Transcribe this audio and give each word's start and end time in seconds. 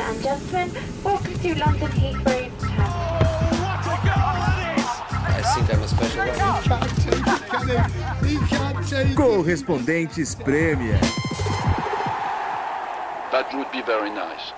and 0.00 0.22
gentlemen, 0.22 0.72
welcome 1.04 1.38
to 1.38 1.54
London 1.58 1.88
Heathrow 1.88 2.50
I 5.22 5.42
think 5.54 5.74
I'm 5.74 5.82
a 5.82 5.88
special 5.88 6.24
one. 6.24 6.36
Correspondentes 9.14 10.34
Premier. 10.42 10.98
That 13.30 13.52
would 13.54 13.70
be 13.72 13.82
very 13.82 14.10
nice. 14.10 14.52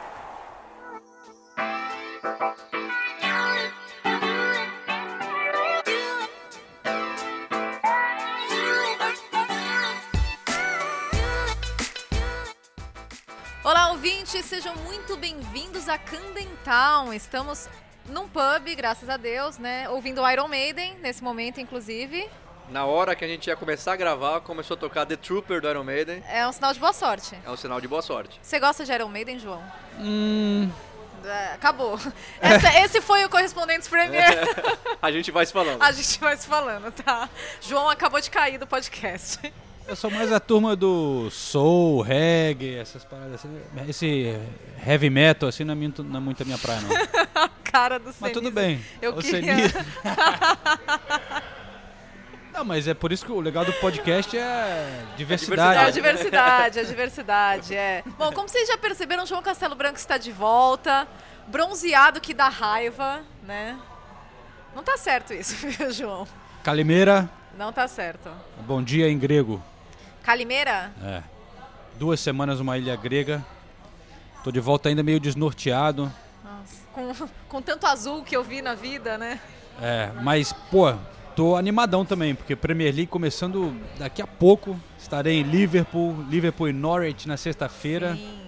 Sejam 14.53 14.77
muito 14.85 15.17
bem-vindos 15.17 15.89
a 15.89 15.97
Camden 15.97 16.47
Town. 16.63 17.11
Estamos 17.15 17.71
num 18.05 18.29
pub, 18.29 18.77
graças 18.77 19.09
a 19.09 19.17
Deus, 19.17 19.57
né? 19.57 19.89
Ouvindo 19.89 20.21
Iron 20.31 20.47
Maiden, 20.47 20.95
nesse 21.01 21.25
momento, 21.25 21.59
inclusive. 21.59 22.29
Na 22.69 22.85
hora 22.85 23.17
que 23.17 23.25
a 23.25 23.29
gente 23.29 23.47
ia 23.47 23.57
começar 23.57 23.95
a 23.95 23.97
gravar, 23.97 24.43
começou 24.43 24.75
a 24.75 24.79
tocar 24.79 25.07
The 25.07 25.17
Trooper 25.17 25.63
do 25.63 25.71
Iron 25.71 25.85
Maiden. 25.85 26.23
É 26.29 26.47
um 26.47 26.53
sinal 26.53 26.75
de 26.75 26.79
boa 26.79 26.93
sorte. 26.93 27.35
É 27.47 27.51
um 27.51 27.57
sinal 27.57 27.81
de 27.81 27.89
boa 27.89 28.03
sorte. 28.03 28.39
Você 28.43 28.61
gosta 28.61 28.85
de 28.85 28.93
Iron 28.93 29.09
Maiden, 29.09 29.39
João? 29.39 29.65
Hum. 29.99 30.71
É, 31.25 31.55
acabou. 31.55 31.99
Essa- 32.39 32.79
esse 32.81 33.01
foi 33.01 33.25
o 33.25 33.31
Correspondentes 33.31 33.89
Premier. 33.89 34.37
a 35.01 35.11
gente 35.11 35.31
vai 35.31 35.47
se 35.47 35.53
falando. 35.55 35.81
A 35.81 35.93
gente 35.93 36.21
vai 36.21 36.37
se 36.37 36.47
falando, 36.47 36.93
tá? 36.93 37.27
João 37.63 37.89
acabou 37.89 38.21
de 38.21 38.31
cair 38.31 38.59
do 38.59 38.67
podcast. 38.67 39.51
Eu 39.87 39.97
sou 39.97 40.11
mais 40.11 40.33
a 40.33 40.41
turma 40.41 40.75
do 40.77 41.29
soul, 41.31 42.01
reggae, 42.03 42.77
essas 42.77 43.05
paradas 43.05 43.35
assim. 43.35 43.61
Esse 43.89 44.37
heavy 44.87 45.11
metal, 45.11 45.49
assim, 45.49 45.65
não 45.65 45.73
é 45.73 45.75
muito, 45.77 46.03
não 46.05 46.17
é 46.19 46.21
muito 46.21 46.43
a 46.43 46.47
minha 46.47 46.59
praia, 46.59 46.81
não. 46.81 46.91
Cara 47.65 47.99
do 47.99 48.07
Mas 48.07 48.15
Senise. 48.17 48.33
tudo 48.35 48.51
bem. 48.51 48.81
Eu 49.01 49.13
O 49.13 49.19
queria... 49.19 49.55
Não, 52.55 52.67
mas 52.67 52.87
é 52.87 52.93
por 52.93 53.11
isso 53.11 53.25
que 53.25 53.33
o 53.33 53.41
legal 53.41 53.65
do 53.65 53.73
podcast 53.73 54.37
é 54.37 55.05
diversidade. 55.17 55.79
É 55.79 55.85
a 55.87 55.91
diversidade, 55.91 56.81
a 56.81 56.83
diversidade, 56.83 57.75
é. 57.75 58.03
Bom, 58.19 58.31
como 58.31 58.47
vocês 58.47 58.69
já 58.69 58.77
perceberam, 58.77 59.25
João 59.25 59.41
Castelo 59.41 59.75
Branco 59.75 59.97
está 59.97 60.19
de 60.19 60.31
volta. 60.31 61.09
Bronzeado 61.47 62.21
que 62.21 62.35
dá 62.35 62.51
raiva, 62.51 63.23
né? 63.43 63.79
Não 64.77 64.83
tá 64.83 64.99
certo 64.99 65.33
isso, 65.33 65.55
viu, 65.67 65.91
João? 65.93 66.29
Calimeira, 66.63 67.27
Não 67.57 67.73
tá 67.73 67.89
certo. 67.89 68.31
bom 68.67 68.83
dia 68.83 69.09
em 69.09 69.19
grego. 69.19 69.61
Calimeira? 70.23 70.93
É. 71.03 71.23
Duas 71.99 72.21
semanas 72.21 72.59
numa 72.59 72.79
ilha 72.79 72.97
grega. 72.97 73.45
Tô 74.43 74.51
de 74.51 74.61
volta 74.61 74.89
ainda 74.89 75.03
meio 75.03 75.21
desnorteado. 75.21 76.13
Nossa, 76.43 76.77
com, 76.93 77.29
com 77.49 77.63
tanto 77.63 77.87
azul 77.87 78.23
que 78.23 78.37
eu 78.37 78.43
vi 78.43 78.63
na 78.63 78.75
vida, 78.75 79.17
né? 79.19 79.41
É, 79.81 80.11
mas, 80.23 80.53
pô, 80.53 80.93
tô 81.35 81.57
animadão 81.57 82.05
também, 82.05 82.35
porque 82.35 82.55
Premier 82.55 82.95
League 82.95 83.07
começando 83.07 83.75
daqui 83.99 84.21
a 84.21 84.27
pouco. 84.27 84.79
Estarei 84.99 85.41
em 85.41 85.43
Liverpool, 85.43 86.25
Liverpool 86.29 86.69
e 86.69 86.73
Norwich 86.73 87.29
na 87.29 87.37
sexta-feira. 87.37 88.15
Sim. 88.15 88.42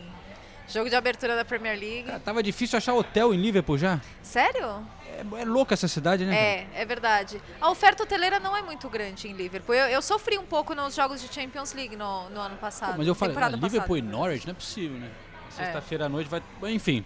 Jogo 0.69 0.89
de 0.89 0.97
abertura 0.97 1.37
da 1.37 1.45
Premier 1.45 1.79
League. 1.79 2.05
Cara, 2.05 2.21
tava 2.21 2.43
difícil 2.43 2.77
achar 2.77 2.95
hotel 2.95 3.35
em 3.35 3.37
Liverpool 3.37 3.77
já. 3.77 4.01
Sério? 4.23 4.85
É, 5.07 5.43
é 5.43 5.45
louca 5.45 5.75
essa 5.75 5.87
cidade, 5.87 6.25
né? 6.25 6.35
É, 6.35 6.67
é 6.75 6.85
verdade. 6.85 7.41
A 7.61 7.71
oferta 7.71 8.03
hoteleira 8.03 8.41
não 8.41 8.57
é 8.57 8.63
muito 8.63 8.89
grande 8.89 9.29
em 9.29 9.33
Liverpool. 9.33 9.75
Eu, 9.75 9.87
eu 9.87 10.03
sofri 10.03 10.39
um 10.39 10.45
pouco 10.45 10.75
nos 10.75 10.95
jogos 10.95 11.21
de 11.21 11.33
Champions 11.33 11.73
League 11.75 11.97
no, 11.97 12.31
no 12.31 12.41
ano 12.41 12.57
passado. 12.57 12.93
Pô, 12.93 12.99
mas 12.99 13.07
eu 13.07 13.15
falei, 13.15 13.37
ah, 13.37 13.49
Liverpool 13.49 13.99
e 13.99 14.03
passada. 14.03 14.19
Norwich 14.19 14.47
não 14.47 14.53
é 14.53 14.55
possível, 14.55 14.99
né? 14.99 15.11
É. 15.51 15.65
Sexta-feira 15.65 16.07
à 16.07 16.09
noite 16.09 16.29
vai. 16.29 16.43
Enfim. 16.73 17.05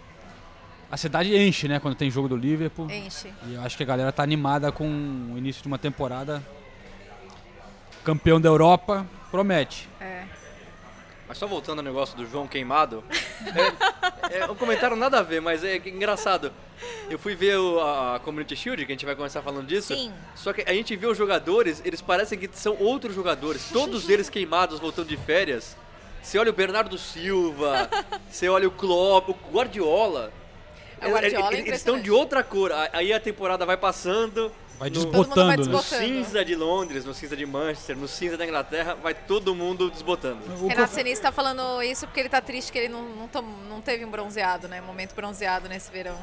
A 0.91 0.97
cidade 0.97 1.35
enche, 1.37 1.67
né, 1.67 1.79
quando 1.79 1.93
tem 1.95 2.09
jogo 2.09 2.27
do 2.27 2.35
Liverpool. 2.35 2.89
Enche. 2.89 3.31
E 3.45 3.53
eu 3.53 3.61
acho 3.61 3.77
que 3.77 3.83
a 3.83 3.85
galera 3.85 4.11
tá 4.11 4.23
animada 4.23 4.71
com 4.71 4.85
o 4.85 5.37
início 5.37 5.61
de 5.61 5.67
uma 5.67 5.77
temporada. 5.77 6.43
Campeão 8.03 8.41
da 8.41 8.49
Europa, 8.49 9.05
promete. 9.29 9.87
É. 10.01 10.23
Mas 11.29 11.37
só 11.37 11.45
voltando 11.45 11.77
ao 11.77 11.85
negócio 11.85 12.17
do 12.17 12.25
João 12.25 12.47
queimado. 12.47 13.03
é, 14.31 14.39
é 14.39 14.45
um 14.51 14.55
comentário 14.55 14.95
nada 14.97 15.19
a 15.19 15.21
ver, 15.21 15.39
mas 15.39 15.63
é 15.63 15.75
engraçado. 15.77 16.51
Eu 17.07 17.19
fui 17.19 17.35
ver 17.35 17.57
o- 17.59 17.79
a, 17.79 18.19
Community 18.19 18.55
Shield, 18.55 18.83
que 18.85 18.91
a 18.91 18.95
gente 18.95 19.05
vai 19.05 19.15
começar 19.15 19.41
falando 19.43 19.67
disso. 19.67 19.93
Sim. 19.95 20.11
Só 20.35 20.51
que 20.51 20.63
a 20.67 20.73
gente 20.73 20.95
vê 20.95 21.05
os 21.05 21.15
jogadores, 21.17 21.83
eles 21.85 22.01
parecem 22.01 22.37
que 22.39 22.49
são 22.53 22.75
outros 22.79 23.13
jogadores. 23.13 23.69
Todos 23.71 24.09
eles 24.09 24.27
queimados 24.27 24.79
voltando 24.79 25.07
de 25.07 25.17
férias. 25.17 25.77
Você 26.23 26.39
olha 26.39 26.49
o 26.49 26.53
Bernardo 26.53 26.97
Silva, 26.97 27.87
você 28.29 28.49
olha 28.49 28.67
o 28.67 28.71
Klopp, 28.71 29.29
o 29.29 29.35
Guardiola. 29.53 30.33
Guardiola 30.99 31.45
é 31.51 31.53
Eles- 31.53 31.67
eles 31.67 31.79
estão 31.79 31.99
de 32.01 32.09
outra 32.11 32.43
cor. 32.43 32.71
Aí 32.91 33.13
a 33.13 33.19
temporada 33.19 33.65
vai 33.67 33.77
passando. 33.77 34.51
Vai 34.79 34.89
no- 34.89 34.99
mundo 35.01 35.11
vai 35.11 35.19
desbotando, 35.21 35.47
né? 35.49 35.55
no 35.57 35.63
desbotando. 35.63 36.03
cinza 36.03 36.45
de 36.45 36.55
Londres, 36.55 37.05
no 37.05 37.13
cinza 37.13 37.35
de 37.35 37.45
Manchester, 37.45 37.97
no 37.97 38.07
cinza 38.07 38.37
da 38.37 38.45
Inglaterra, 38.45 38.95
vai 38.95 39.13
todo 39.13 39.53
mundo 39.53 39.91
desbotando. 39.91 40.39
O 40.61 40.67
Renato 40.67 40.93
Senise 40.93 41.21
tá 41.21 41.31
falando 41.31 41.83
isso 41.83 42.07
porque 42.07 42.21
ele 42.21 42.29
tá 42.29 42.39
triste 42.41 42.71
que 42.71 42.77
ele 42.77 42.87
não, 42.89 43.01
não, 43.03 43.27
tom- 43.27 43.41
não 43.69 43.81
teve 43.81 44.05
um 44.05 44.09
bronzeado, 44.09 44.67
né? 44.69 44.79
Momento 44.81 45.13
bronzeado 45.13 45.67
nesse 45.67 45.91
verão. 45.91 46.15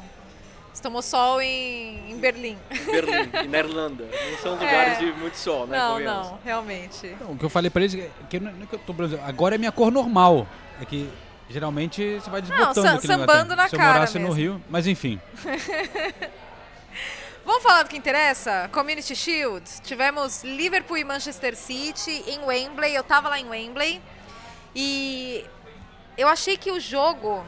Você 0.73 0.81
tomou 0.83 1.01
sol 1.01 1.41
em, 1.41 2.11
em 2.11 2.17
Berlim. 2.17 2.57
Em 2.71 2.85
Berlim 2.85 3.29
e 3.45 3.47
na 3.47 3.57
Irlanda. 3.59 4.03
Não 4.31 4.37
são 4.39 4.51
lugares 4.53 4.99
de 4.99 5.05
muito 5.13 5.35
sol, 5.35 5.65
né? 5.67 5.75
É. 5.77 5.79
não, 5.79 5.99
não, 5.99 6.39
realmente. 6.43 7.15
Não, 7.19 7.31
o 7.33 7.37
que 7.37 7.45
eu 7.45 7.49
falei 7.49 7.69
pra 7.69 7.81
eles 7.83 7.95
é 7.95 8.09
que, 8.29 8.39
não- 8.39 8.51
não 8.51 8.63
é 8.63 8.65
que 8.65 8.73
eu 8.75 8.79
tô 8.79 8.93
bronzeado. 8.93 9.23
agora 9.27 9.55
é 9.55 9.57
minha 9.57 9.71
cor 9.71 9.91
normal. 9.91 10.47
É 10.81 10.85
que 10.85 11.09
geralmente 11.49 12.19
você 12.21 12.29
vai 12.29 12.41
desbotando 12.41 12.75
sam- 12.75 12.93
na 12.93 13.01
sambando 13.01 13.55
na 13.55 13.67
Se 13.69 13.75
eu 13.75 13.79
cara 13.79 13.93
morasse 13.93 14.19
no 14.19 14.27
mesmo. 14.29 14.35
Rio, 14.35 14.61
mas 14.69 14.85
enfim. 14.87 15.19
Vamos 17.47 17.63
falar 17.63 17.83
do 17.83 17.89
que 17.89 17.95
interessa? 17.95 18.69
Community 18.73 19.15
Shield. 19.15 19.63
Tivemos 19.81 20.43
Liverpool 20.43 20.97
e 20.97 21.05
Manchester 21.05 21.55
City 21.55 22.21
em 22.27 22.43
Wembley. 22.43 22.93
Eu 22.93 23.05
tava 23.05 23.29
lá 23.29 23.39
em 23.39 23.47
Wembley. 23.47 24.01
E 24.75 25.45
eu 26.17 26.27
achei 26.27 26.57
que 26.57 26.69
o 26.69 26.77
jogo 26.77 27.45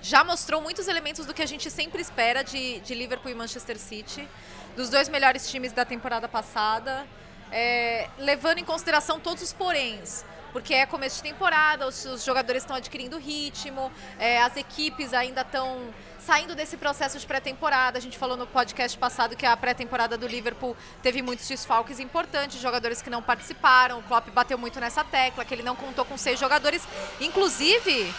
já 0.00 0.24
mostrou 0.24 0.62
muitos 0.62 0.88
elementos 0.88 1.26
do 1.26 1.34
que 1.34 1.42
a 1.42 1.46
gente 1.46 1.70
sempre 1.70 2.00
espera 2.00 2.42
de, 2.42 2.80
de 2.80 2.94
Liverpool 2.94 3.30
e 3.30 3.34
Manchester 3.34 3.78
City. 3.78 4.26
Dos 4.74 4.88
dois 4.88 5.06
melhores 5.06 5.50
times 5.50 5.70
da 5.74 5.84
temporada 5.84 6.26
passada. 6.26 7.06
é, 7.52 8.08
levando 8.18 8.56
em 8.58 8.64
consideração 8.64 9.20
todos 9.20 9.42
os 9.42 9.52
poréns. 9.52 10.24
Porque 10.52 10.74
é 10.74 10.86
começo 10.86 11.16
de 11.16 11.22
temporada, 11.22 11.86
os, 11.86 12.04
os 12.04 12.24
jogadores 12.24 12.62
estão 12.62 12.76
adquirindo 12.76 13.18
ritmo, 13.18 13.90
é, 14.18 14.40
as 14.42 14.56
equipes 14.56 15.14
ainda 15.14 15.42
estão 15.42 15.92
saindo 16.18 16.54
desse 16.54 16.76
processo 16.76 17.18
de 17.18 17.26
pré-temporada. 17.26 17.98
A 17.98 18.00
gente 18.00 18.18
falou 18.18 18.36
no 18.36 18.46
podcast 18.46 18.96
passado 18.98 19.36
que 19.36 19.46
a 19.46 19.56
pré-temporada 19.56 20.18
do 20.18 20.26
Liverpool 20.26 20.76
teve 21.02 21.22
muitos 21.22 21.48
desfalques 21.48 21.98
importantes, 21.98 22.60
jogadores 22.60 23.00
que 23.00 23.10
não 23.10 23.22
participaram. 23.22 23.98
O 23.98 24.02
Klopp 24.02 24.28
bateu 24.30 24.58
muito 24.58 24.78
nessa 24.80 25.04
tecla, 25.04 25.44
que 25.44 25.54
ele 25.54 25.62
não 25.62 25.76
contou 25.76 26.04
com 26.04 26.16
seis 26.16 26.38
jogadores, 26.38 26.86
inclusive 27.20 28.12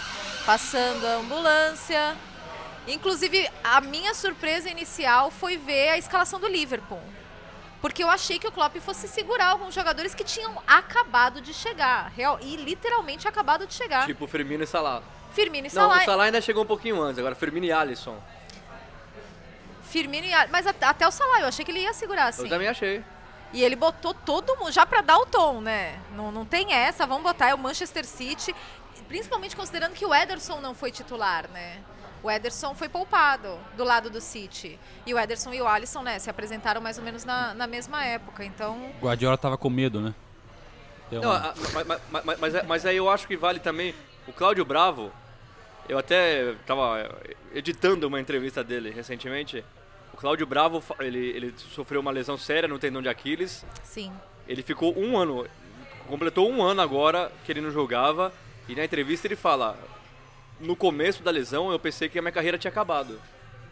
passando 0.46 1.06
a 1.06 1.16
ambulância. 1.16 2.16
Inclusive, 2.88 3.48
a 3.64 3.80
minha 3.80 4.14
surpresa 4.16 4.70
inicial 4.70 5.30
foi 5.30 5.56
ver 5.58 5.90
a 5.90 5.98
escalação 5.98 6.40
do 6.40 6.48
Liverpool. 6.48 7.02
Porque 7.82 8.04
eu 8.04 8.10
achei 8.10 8.38
que 8.38 8.48
o 8.48 8.52
Klopp 8.52 8.76
fosse 8.78 9.08
segurar 9.08 9.48
alguns 9.48 9.74
jogadores 9.74 10.14
que 10.14 10.24
tinham 10.24 10.62
acabado 10.68 11.42
de 11.42 11.54
chegar. 11.54 12.12
Real, 12.16 12.38
e 12.42 12.56
literalmente 12.56 13.28
acabado 13.28 13.66
de 13.66 13.74
chegar. 13.74 14.06
Tipo 14.06 14.28
Firmino 14.28 14.64
e 14.64 14.68
Salah. 14.68 15.02
Firmino 15.34 15.68
e 15.68 15.74
Não, 15.74 15.90
Salah. 15.90 16.02
o 16.02 16.06
Salah 16.06 16.24
ainda 16.26 16.40
chegou 16.42 16.64
um 16.64 16.68
pouquinho 16.68 17.02
antes, 17.02 17.18
agora 17.18 17.34
Firmino 17.34 17.66
e 17.66 17.72
Alisson. 17.72 18.22
Firmino 19.84 20.26
e 20.28 20.34
Al- 20.34 20.48
Mas 20.50 20.68
at- 20.68 20.84
até 20.84 21.08
o 21.08 21.12
Salah, 21.12 21.42
eu 21.42 21.48
achei 21.48 21.66
que 21.66 21.72
ele 21.72 21.80
ia 21.82 21.94
segurar, 21.94 22.28
assim. 22.28 22.44
Eu 22.44 22.50
também 22.50 22.68
achei. 22.68 23.04
E 23.54 23.64
ele 23.64 23.76
botou 23.76 24.14
todo 24.14 24.56
mundo, 24.58 24.72
já 24.72 24.86
pra 24.86 25.02
dar 25.02 25.18
o 25.18 25.26
tom, 25.26 25.60
né? 25.60 26.00
Não, 26.16 26.32
não 26.32 26.46
tem 26.46 26.74
essa, 26.74 27.06
vamos 27.06 27.24
botar, 27.24 27.50
é 27.50 27.54
o 27.54 27.58
Manchester 27.58 28.06
City. 28.06 28.56
Principalmente 29.08 29.56
considerando 29.58 29.94
que 29.94 30.06
o 30.06 30.14
Ederson 30.16 30.62
não 30.62 30.74
foi 30.74 30.90
titular, 30.92 31.50
né? 31.50 31.80
O 32.24 32.30
Ederson 32.30 32.76
foi 32.76 32.88
poupado 32.88 33.58
do 33.76 33.84
lado 33.84 34.10
do 34.10 34.22
City. 34.22 34.78
E 35.06 35.14
o 35.14 35.20
Ederson 35.20 35.54
e 35.54 35.62
o 35.62 35.68
Alisson, 35.68 36.04
né, 36.04 36.20
se 36.20 36.30
apresentaram 36.30 36.80
mais 36.80 36.98
ou 36.98 37.04
menos 37.04 37.26
na, 37.26 37.54
na 37.54 37.66
mesma 37.68 38.04
época. 38.06 38.44
Então, 38.46 38.92
Guardiola 39.02 39.38
tava 39.38 39.58
com 39.58 39.70
medo, 39.70 40.00
né? 40.00 40.14
Deu 41.10 41.22
Não, 41.22 41.32
a- 41.32 41.54
mas, 41.74 41.88
mas- 41.88 42.02
mas- 42.26 42.40
mas- 42.40 42.68
mas 42.68 42.86
aí 42.86 42.98
eu 42.98 43.10
acho 43.10 43.28
que 43.28 43.36
vale 43.36 43.60
também. 43.60 43.94
O 44.28 44.32
Cláudio 44.34 44.64
Bravo, 44.64 45.12
eu 45.90 45.98
até 45.98 46.54
tava 46.66 47.10
editando 47.54 48.08
uma 48.08 48.20
entrevista 48.22 48.64
dele 48.64 48.92
recentemente. 48.92 49.66
O 50.14 50.18
Cláudio 50.18 50.46
Bravo, 50.46 50.84
ele, 51.00 51.18
ele 51.32 51.54
sofreu 51.74 52.00
uma 52.02 52.12
lesão 52.12 52.38
séria 52.38 52.68
no 52.70 52.78
tendão 52.78 53.02
de 53.02 53.10
Aquiles. 53.10 53.66
sim. 53.84 54.12
Ele 54.48 54.64
ficou 54.64 54.98
um 54.98 55.18
ano, 55.18 55.48
completou 56.08 56.50
um 56.50 56.62
ano 56.62 56.82
agora 56.82 57.32
que 57.46 57.52
ele 57.52 57.62
não 57.62 57.72
jogava. 57.72 58.34
E 58.68 58.76
na 58.76 58.84
entrevista 58.84 59.28
ele 59.28 59.36
fala: 59.36 59.78
No 60.62 60.76
começo 60.76 61.24
da 61.24 61.32
lesão 61.32 61.72
eu 61.72 61.80
pensei 61.80 62.08
que 62.10 62.20
a 62.20 62.22
minha 62.22 62.32
carreira 62.32 62.58
tinha 62.58 62.70
acabado. 62.72 63.20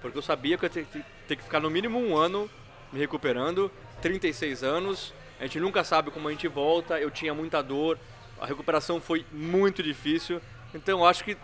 Porque 0.01 0.18
eu 0.18 0.21
sabia 0.21 0.57
que 0.57 0.65
eu 0.65 0.69
ia 0.75 0.86
ter, 1.27 1.36
que- 1.38 1.44
ficar 1.44 1.59
no 1.59 1.69
mínimo 1.69 2.00
um 2.00 2.15
ano 2.18 2.50
me 2.91 3.00
recuperando. 3.00 3.71
36 4.01 4.63
anos, 4.63 5.13
a 5.39 5.44
gente 5.44 5.59
nunca 5.59 5.83
sabe 5.83 6.09
como 6.09 6.27
a 6.27 6.31
gente 6.31 6.47
volta. 6.47 7.00
Eu 7.00 7.12
tinha 7.12 7.33
muita 7.33 7.62
dor, 7.62 8.00
a 8.39 8.45
recuperação 8.45 9.00
foi 9.01 9.25
muito 9.31 9.83
difícil. 9.83 10.41
Então 10.74 11.06
acho 11.06 11.24
que 11.24 11.38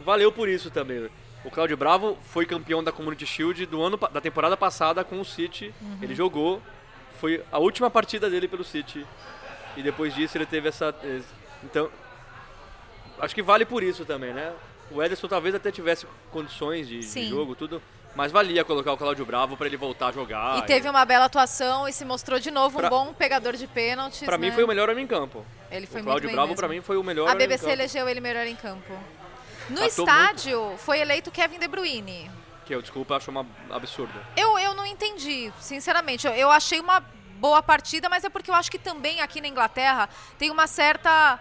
valeu 0.00 0.32
por 0.32 0.48
isso 0.48 0.70
também. 0.70 1.08
O 1.44 1.50
Claudio 1.50 1.76
Bravo 1.76 2.18
foi 2.24 2.44
campeão 2.46 2.82
da 2.82 2.90
Community 2.90 3.26
Shield 3.26 3.64
do 3.66 3.80
ano 3.82 3.96
da 3.96 4.20
temporada 4.20 4.56
passada 4.56 5.04
com 5.04 5.20
o 5.20 5.24
City. 5.24 5.72
Ele 6.02 6.14
jogou, 6.14 6.60
foi 7.20 7.44
a 7.52 7.58
última 7.58 7.90
partida 7.90 8.28
dele 8.28 8.48
pelo 8.48 8.64
City. 8.64 9.06
E 9.76 9.82
depois 9.82 10.14
disso 10.14 10.36
ele 10.36 10.46
teve 10.46 10.68
essa 10.68 10.94
esse- 11.04 11.26
então 11.62 11.88
acho 13.20 13.34
que 13.34 13.42
vale 13.42 13.64
por 13.64 13.82
isso 13.82 14.04
também, 14.04 14.32
né? 14.32 14.52
O 14.90 15.02
Ederson 15.02 15.28
talvez 15.28 15.54
até 15.54 15.70
tivesse 15.70 16.06
condições 16.30 16.88
de, 16.88 17.00
de 17.00 17.28
jogo, 17.28 17.54
tudo, 17.54 17.82
mas 18.14 18.32
valia 18.32 18.64
colocar 18.64 18.92
o 18.92 18.96
Claudio 18.96 19.24
Bravo 19.26 19.56
pra 19.56 19.66
ele 19.66 19.76
voltar 19.76 20.08
a 20.08 20.12
jogar. 20.12 20.58
e 20.58 20.62
teve 20.62 20.88
uma 20.88 21.04
bela 21.04 21.26
atuação 21.26 21.86
e 21.86 21.92
se 21.92 22.04
mostrou 22.04 22.38
de 22.38 22.50
novo 22.50 22.78
um 22.78 22.80
Pra- 22.80 22.90
bom 22.90 23.12
pegador 23.12 23.54
de 23.54 23.66
pênaltis. 23.66 24.22
Mim 24.22 24.38
né? 24.48 24.52
foi 24.52 24.64
o 24.64 24.68
melhor 24.68 24.88
homem 24.88 25.04
em 25.04 25.06
campo. 25.06 25.44
Ele 25.70 25.86
foi 25.86 26.00
o 26.00 26.04
muito 26.04 26.20
Claudio 26.20 26.30
Bravo 26.32 26.54
pra 26.54 26.68
mim 26.68 26.80
foi 26.80 26.96
o 26.96 27.02
melhor 27.02 27.28
A 27.28 27.34
BBC 27.34 27.70
elegeu 27.70 28.08
ele 28.08 28.20
melhor 28.20 28.46
em 28.46 28.56
campo. 28.56 28.92
No 29.68 29.76
Atou 29.84 29.86
estádio 29.86 30.74
foi 30.78 31.00
eleito 31.00 31.30
Kevin 31.30 31.58
De 31.58 31.68
Bruyne. 31.68 32.30
Que 32.64 32.74
eu, 32.74 32.80
desculpa, 32.80 33.16
acho 33.16 33.30
uma 33.30 33.46
absurda. 33.70 34.14
Eu, 34.36 34.58
eu 34.58 34.74
não 34.74 34.86
entendi, 34.86 35.52
sinceramente. 35.60 36.26
Eu, 36.26 36.32
eu 36.32 36.50
achei 36.50 36.80
uma 36.80 37.00
boa 37.38 37.62
partida, 37.62 38.08
mas 38.08 38.24
é 38.24 38.28
porque 38.30 38.50
eu 38.50 38.54
acho 38.54 38.70
que 38.70 38.78
também 38.78 39.20
aqui 39.20 39.40
na 39.40 39.48
Inglaterra 39.48 40.08
tem 40.38 40.50
uma 40.50 40.66
certa. 40.66 41.38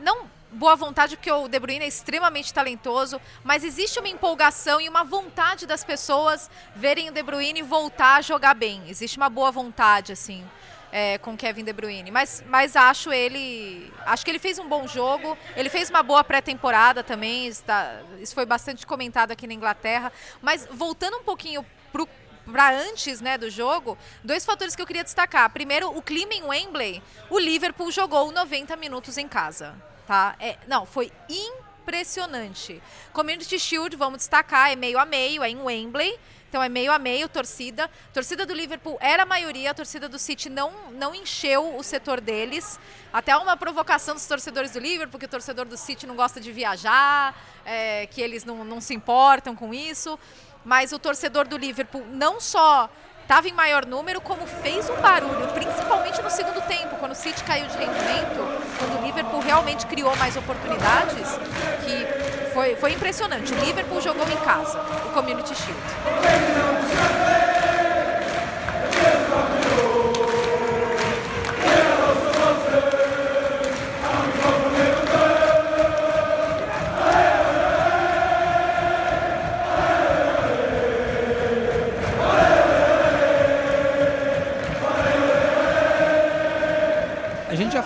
Não 0.00 0.26
boa 0.52 0.76
vontade, 0.76 1.16
porque 1.16 1.30
o 1.30 1.48
De 1.48 1.58
Bruyne 1.58 1.84
é 1.84 1.88
extremamente 1.88 2.52
talentoso, 2.52 3.20
mas 3.44 3.64
existe 3.64 3.98
uma 3.98 4.08
empolgação 4.08 4.80
e 4.80 4.88
uma 4.88 5.04
vontade 5.04 5.66
das 5.66 5.84
pessoas 5.84 6.50
verem 6.74 7.10
o 7.10 7.12
De 7.12 7.22
Bruyne 7.22 7.62
voltar 7.62 8.16
a 8.16 8.22
jogar 8.22 8.54
bem. 8.54 8.82
Existe 8.88 9.16
uma 9.16 9.28
boa 9.28 9.50
vontade, 9.50 10.12
assim. 10.12 10.44
é, 10.92 11.18
com 11.18 11.36
Kevin 11.36 11.64
De 11.64 11.72
Bruyne, 11.72 12.10
mas, 12.10 12.42
mas 12.48 12.76
acho 12.76 13.12
ele 13.12 13.92
acho 14.06 14.24
que 14.24 14.30
ele 14.30 14.38
fez 14.38 14.58
um 14.58 14.68
bom 14.68 14.86
jogo, 14.86 15.36
ele 15.56 15.68
fez 15.68 15.90
uma 15.90 16.02
boa 16.02 16.22
pré-temporada 16.24 17.02
também, 17.02 17.46
está, 17.48 18.00
isso 18.18 18.34
foi 18.34 18.46
bastante 18.46 18.86
comentado 18.86 19.30
aqui 19.30 19.46
na 19.46 19.54
Inglaterra, 19.54 20.12
mas 20.40 20.66
voltando 20.70 21.18
um 21.18 21.22
pouquinho 21.22 21.64
pro 21.92 22.08
para 22.50 22.70
antes 22.70 23.20
né, 23.20 23.36
do 23.36 23.50
jogo, 23.50 23.98
dois 24.22 24.46
fatores 24.46 24.76
que 24.76 24.80
eu 24.80 24.86
queria 24.86 25.02
destacar. 25.02 25.50
Primeiro, 25.50 25.88
o 25.88 26.00
clima 26.00 26.32
em 26.32 26.44
Wembley. 26.44 27.02
O 27.28 27.40
Liverpool 27.40 27.90
jogou 27.90 28.30
90 28.30 28.76
minutos 28.76 29.18
em 29.18 29.26
casa. 29.26 29.74
Tá? 30.06 30.36
É, 30.38 30.56
não, 30.68 30.86
foi 30.86 31.12
impressionante. 31.28 32.82
Community 33.12 33.58
Shield, 33.58 33.96
vamos 33.96 34.18
destacar, 34.18 34.70
é 34.70 34.76
meio 34.76 34.98
a 34.98 35.04
meio, 35.04 35.42
é 35.42 35.50
em 35.50 35.60
Wembley. 35.60 36.18
Então 36.48 36.62
é 36.62 36.68
meio 36.68 36.92
a 36.92 36.98
meio 36.98 37.28
torcida. 37.28 37.90
Torcida 38.14 38.46
do 38.46 38.54
Liverpool 38.54 38.96
era 39.00 39.24
a 39.24 39.26
maioria, 39.26 39.72
a 39.72 39.74
torcida 39.74 40.08
do 40.08 40.18
City 40.18 40.48
não, 40.48 40.72
não 40.92 41.14
encheu 41.14 41.76
o 41.76 41.82
setor 41.82 42.20
deles. 42.20 42.78
Até 43.12 43.36
uma 43.36 43.56
provocação 43.56 44.14
dos 44.14 44.26
torcedores 44.26 44.70
do 44.70 44.78
Liverpool, 44.78 45.10
porque 45.10 45.26
o 45.26 45.28
torcedor 45.28 45.66
do 45.66 45.76
City 45.76 46.06
não 46.06 46.14
gosta 46.14 46.40
de 46.40 46.52
viajar, 46.52 47.34
é, 47.64 48.06
que 48.06 48.22
eles 48.22 48.44
não, 48.44 48.64
não 48.64 48.80
se 48.80 48.94
importam 48.94 49.56
com 49.56 49.74
isso 49.74 50.18
mas 50.66 50.92
o 50.92 50.98
torcedor 50.98 51.46
do 51.46 51.56
Liverpool 51.56 52.04
não 52.10 52.40
só 52.40 52.90
estava 53.26 53.48
em 53.48 53.52
maior 53.52 53.84
número, 53.84 54.20
como 54.20 54.46
fez 54.46 54.88
um 54.88 54.94
barulho, 55.02 55.48
principalmente 55.48 56.22
no 56.22 56.30
segundo 56.30 56.60
tempo, 56.68 56.94
quando 57.00 57.10
o 57.10 57.14
City 57.16 57.42
caiu 57.42 57.66
de 57.66 57.76
rendimento, 57.76 58.38
quando 58.78 59.00
o 59.00 59.04
Liverpool 59.04 59.40
realmente 59.40 59.84
criou 59.84 60.14
mais 60.14 60.36
oportunidades, 60.36 61.36
que 61.84 62.52
foi, 62.54 62.76
foi 62.76 62.92
impressionante. 62.92 63.52
O 63.52 63.56
Liverpool 63.64 64.00
jogou 64.00 64.24
em 64.28 64.36
casa, 64.44 64.80
o 65.06 65.10
Community 65.12 65.56
Shield. 65.56 67.15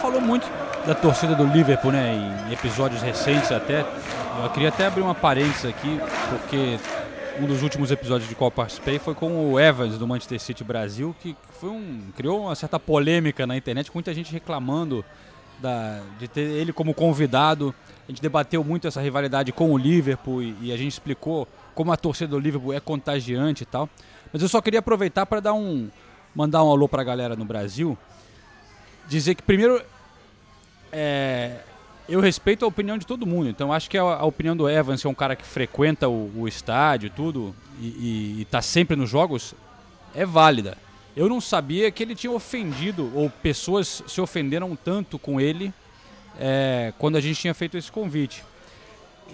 Falou 0.01 0.21
muito 0.21 0.51
da 0.87 0.95
torcida 0.95 1.35
do 1.35 1.45
Liverpool, 1.45 1.93
né, 1.93 2.15
em 2.49 2.53
episódios 2.53 3.03
recentes 3.03 3.53
até. 3.53 3.81
Eu 4.43 4.49
queria 4.51 4.71
até 4.71 4.87
abrir 4.87 5.03
uma 5.03 5.15
parênteses 5.15 5.67
aqui, 5.67 6.01
porque 6.31 6.79
um 7.39 7.47
dos 7.47 7.63
últimos 7.63 7.91
episódios 7.91 8.29
de 8.29 8.35
qual 8.35 8.51
participei 8.51 8.99
foi 8.99 9.15
com 9.15 9.53
o 9.53 9.61
Evans 9.61 9.99
do 9.99 10.09
Manchester 10.09 10.41
City 10.41 10.65
Brasil, 10.65 11.15
que 11.21 11.37
foi 11.61 11.69
um, 11.69 12.01
criou 12.17 12.45
uma 12.45 12.55
certa 12.55 12.81
polêmica 12.81 13.47
na 13.47 13.57
internet, 13.57 13.91
com 13.91 13.99
muita 13.99 14.15
gente 14.15 14.33
reclamando 14.33 15.05
da, 15.59 16.01
de 16.19 16.27
ter 16.27 16.41
ele 16.41 16.73
como 16.73 16.95
convidado. 16.95 17.75
A 18.09 18.11
gente 18.11 18.23
debateu 18.23 18.65
muito 18.65 18.89
essa 18.89 19.03
rivalidade 19.03 19.53
com 19.53 19.71
o 19.71 19.77
Liverpool 19.77 20.43
e, 20.43 20.57
e 20.63 20.73
a 20.73 20.79
gente 20.79 20.93
explicou 20.93 21.47
como 21.75 21.93
a 21.93 21.97
torcida 21.97 22.31
do 22.31 22.39
Liverpool 22.39 22.73
é 22.73 22.81
contagiante 22.81 23.65
e 23.65 23.67
tal. 23.67 23.87
Mas 24.33 24.41
eu 24.41 24.49
só 24.49 24.63
queria 24.63 24.81
aproveitar 24.81 25.27
para 25.27 25.41
dar 25.41 25.53
um 25.53 25.91
mandar 26.35 26.65
um 26.65 26.71
alô 26.71 26.89
para 26.89 27.03
a 27.03 27.05
galera 27.05 27.37
no 27.37 27.45
Brasil 27.45 27.99
dizer 29.11 29.35
que 29.35 29.43
primeiro 29.43 29.83
é, 30.93 31.57
eu 32.09 32.21
respeito 32.21 32.65
a 32.65 32.69
opinião 32.69 32.97
de 32.97 33.05
todo 33.05 33.27
mundo, 33.27 33.49
então 33.49 33.73
acho 33.73 33.91
que 33.91 33.99
a, 33.99 34.03
a 34.03 34.25
opinião 34.25 34.57
do 34.57 34.69
Evans, 34.69 35.01
que 35.01 35.07
é 35.07 35.11
um 35.11 35.15
cara 35.15 35.35
que 35.35 35.45
frequenta 35.45 36.09
o, 36.09 36.31
o 36.37 36.49
estádio 36.49 37.09
e 37.09 37.11
tudo, 37.11 37.55
e, 37.81 38.41
e, 38.41 38.47
tá 38.49 38.63
sempre 38.63 38.95
nos 38.95 39.11
jogos, 39.11 39.53
é 40.15 40.25
válida. 40.25 40.79
Eu 41.17 41.29
não 41.29 41.41
sabia 41.41 41.91
que 41.91 42.05
ele 42.05 42.15
tinha 42.15 42.33
ofendido, 42.33 43.11
ou 43.15 43.29
pessoas 43.29 44.05
se 44.07 44.21
ofenderam 44.21 44.77
tanto 44.77 45.19
com 45.19 45.41
ele 45.41 45.75
é, 46.39 46.93
quando 46.97 47.17
a 47.17 47.21
gente 47.21 47.41
tinha 47.41 47.53
feito 47.53 47.77
esse 47.77 47.91
convite. 47.91 48.45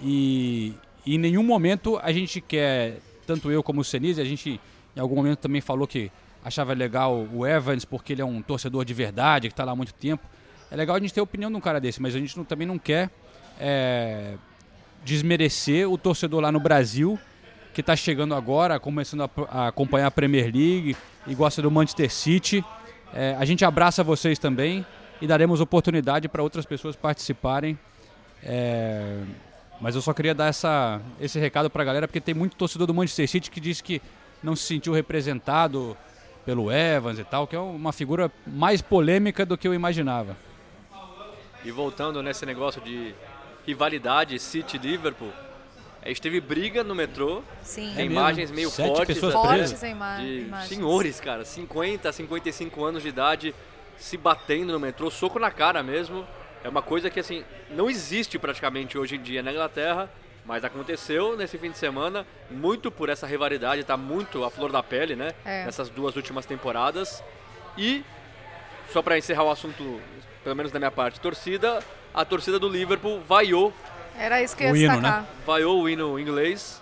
E, 0.01 0.73
e 1.05 1.15
em 1.15 1.19
nenhum 1.19 1.43
momento 1.43 1.99
a 2.01 2.11
gente 2.11 2.41
quer, 2.41 2.97
tanto 3.27 3.51
eu 3.51 3.61
como 3.61 3.81
o 3.81 3.83
Senise, 3.83 4.19
a 4.19 4.25
gente 4.25 4.59
em 4.95 4.99
algum 4.99 5.15
momento 5.15 5.37
também 5.37 5.61
falou 5.61 5.87
que 5.87 6.11
achava 6.43 6.73
legal 6.73 7.27
o 7.33 7.45
Evans 7.45 7.85
porque 7.85 8.13
ele 8.13 8.21
é 8.21 8.25
um 8.25 8.41
torcedor 8.41 8.85
de 8.85 8.93
verdade, 8.93 9.47
que 9.47 9.53
está 9.53 9.63
lá 9.63 9.71
há 9.71 9.75
muito 9.75 9.93
tempo. 9.93 10.25
É 10.71 10.75
legal 10.75 10.95
a 10.95 10.99
gente 10.99 11.13
ter 11.13 11.19
a 11.19 11.23
opinião 11.23 11.49
de 11.49 11.57
um 11.57 11.61
cara 11.61 11.79
desse, 11.79 12.01
mas 12.01 12.15
a 12.15 12.19
gente 12.19 12.35
não- 12.37 12.43
também 12.43 12.67
não 12.67 12.77
quer 12.77 13.09
é, 13.59 14.35
desmerecer 15.03 15.89
o 15.89 15.97
torcedor 15.97 16.41
lá 16.41 16.51
no 16.51 16.59
Brasil, 16.59 17.17
que 17.73 17.81
está 17.81 17.95
chegando 17.95 18.35
agora, 18.35 18.79
começando 18.79 19.23
a, 19.23 19.29
a 19.49 19.67
acompanhar 19.67 20.07
a 20.07 20.11
Premier 20.11 20.45
League 20.45 20.95
e 21.25 21.35
gosta 21.35 21.61
do 21.61 21.71
Manchester 21.71 22.11
City. 22.11 22.63
É, 23.13 23.35
a 23.39 23.45
gente 23.45 23.63
abraça 23.63 24.03
vocês 24.03 24.37
também 24.37 24.85
e 25.21 25.27
daremos 25.27 25.61
oportunidade 25.61 26.27
para 26.27 26.43
outras 26.43 26.65
pessoas 26.65 26.95
participarem. 26.95 27.77
É, 28.43 29.21
mas 29.79 29.95
eu 29.95 30.01
só 30.01 30.13
queria 30.13 30.33
dar 30.33 30.47
essa, 30.47 30.99
esse 31.19 31.39
recado 31.39 31.69
para 31.69 31.81
a 31.83 31.85
galera, 31.85 32.07
porque 32.07 32.21
tem 32.21 32.33
muito 32.33 32.55
torcedor 32.55 32.87
do 32.87 32.93
Manchester 32.93 33.27
City 33.29 33.49
que 33.51 33.59
diz 33.59 33.79
que 33.81 34.01
não 34.43 34.55
se 34.55 34.63
sentiu 34.63 34.93
representado 34.93 35.95
pelo 36.47 36.71
Evans 36.71 37.19
e 37.19 37.25
tal, 37.25 37.45
que 37.45 37.57
é 37.57 37.59
uma 37.59 37.91
figura 37.91 38.31
mais 38.45 38.81
polêmica 38.81 39.45
do 39.45 39.57
que 39.57 39.67
eu 39.67 39.73
imaginava. 39.73 40.37
E 41.65 41.69
voltando 41.71 42.23
nesse 42.23 42.45
negócio 42.45 42.79
de 42.79 43.13
rivalidade 43.65 44.39
City-Liverpool, 44.39 45.33
a 46.01 46.07
gente 46.07 46.21
teve 46.21 46.39
briga 46.39 46.85
no 46.85 46.95
metrô, 46.95 47.43
Sim. 47.61 47.91
É 47.91 47.95
tem 47.95 48.07
mesmo? 48.07 48.21
imagens 48.21 48.49
meio 48.49 48.69
Sete 48.69 48.87
fortes, 48.87 49.15
pessoas 49.15 49.33
Fortes 49.33 49.83
a 49.83 49.89
ima 49.89 50.15
de 50.21 50.39
imagens. 50.43 50.69
senhores, 50.69 51.19
cara, 51.19 51.43
50, 51.43 52.13
55 52.13 52.85
anos 52.85 53.03
de 53.03 53.09
idade, 53.09 53.53
se 53.97 54.15
batendo 54.15 54.71
no 54.71 54.79
metrô, 54.79 55.11
soco 55.11 55.37
na 55.37 55.51
cara 55.51 55.83
mesmo. 55.83 56.25
É 56.63 56.69
uma 56.69 56.81
coisa 56.81 57.09
que, 57.09 57.19
assim, 57.19 57.43
não 57.69 57.89
existe 57.89 58.39
praticamente 58.39 58.97
hoje 58.97 59.17
em 59.17 59.21
dia 59.21 59.43
na 59.43 59.51
Inglaterra, 59.51 60.09
mas 60.47 60.63
aconteceu 60.63 61.35
nesse 61.35 61.57
fim 61.57 61.69
de 61.69 61.77
semana, 61.77 62.25
muito 62.49 62.89
por 62.89 63.09
essa 63.09 63.27
rivalidade, 63.27 63.83
tá 63.83 63.97
muito 63.97 64.45
à 64.45 64.49
flor 64.49 64.71
da 64.71 64.81
pele, 64.81 65.13
né? 65.15 65.33
É. 65.43 65.65
Nessas 65.65 65.89
duas 65.89 66.15
últimas 66.15 66.45
temporadas. 66.45 67.21
E, 67.77 68.03
só 68.93 69.01
para 69.01 69.17
encerrar 69.17 69.43
o 69.43 69.51
assunto, 69.51 70.01
pelo 70.43 70.55
menos 70.55 70.71
da 70.71 70.79
minha 70.79 70.89
parte, 70.89 71.19
torcida, 71.19 71.83
a 72.13 72.23
torcida 72.23 72.57
do 72.57 72.69
Liverpool 72.69 73.19
vaiou 73.27 73.73
Era 74.17 74.41
isso 74.41 74.55
que 74.55 74.63
eu 74.63 74.67
ia 74.67 74.73
O 74.73 74.77
hino, 74.77 74.93
destacar. 74.93 75.21
né? 75.23 75.27
vaiou 75.45 75.81
o 75.81 75.89
hino 75.89 76.17
inglês, 76.17 76.81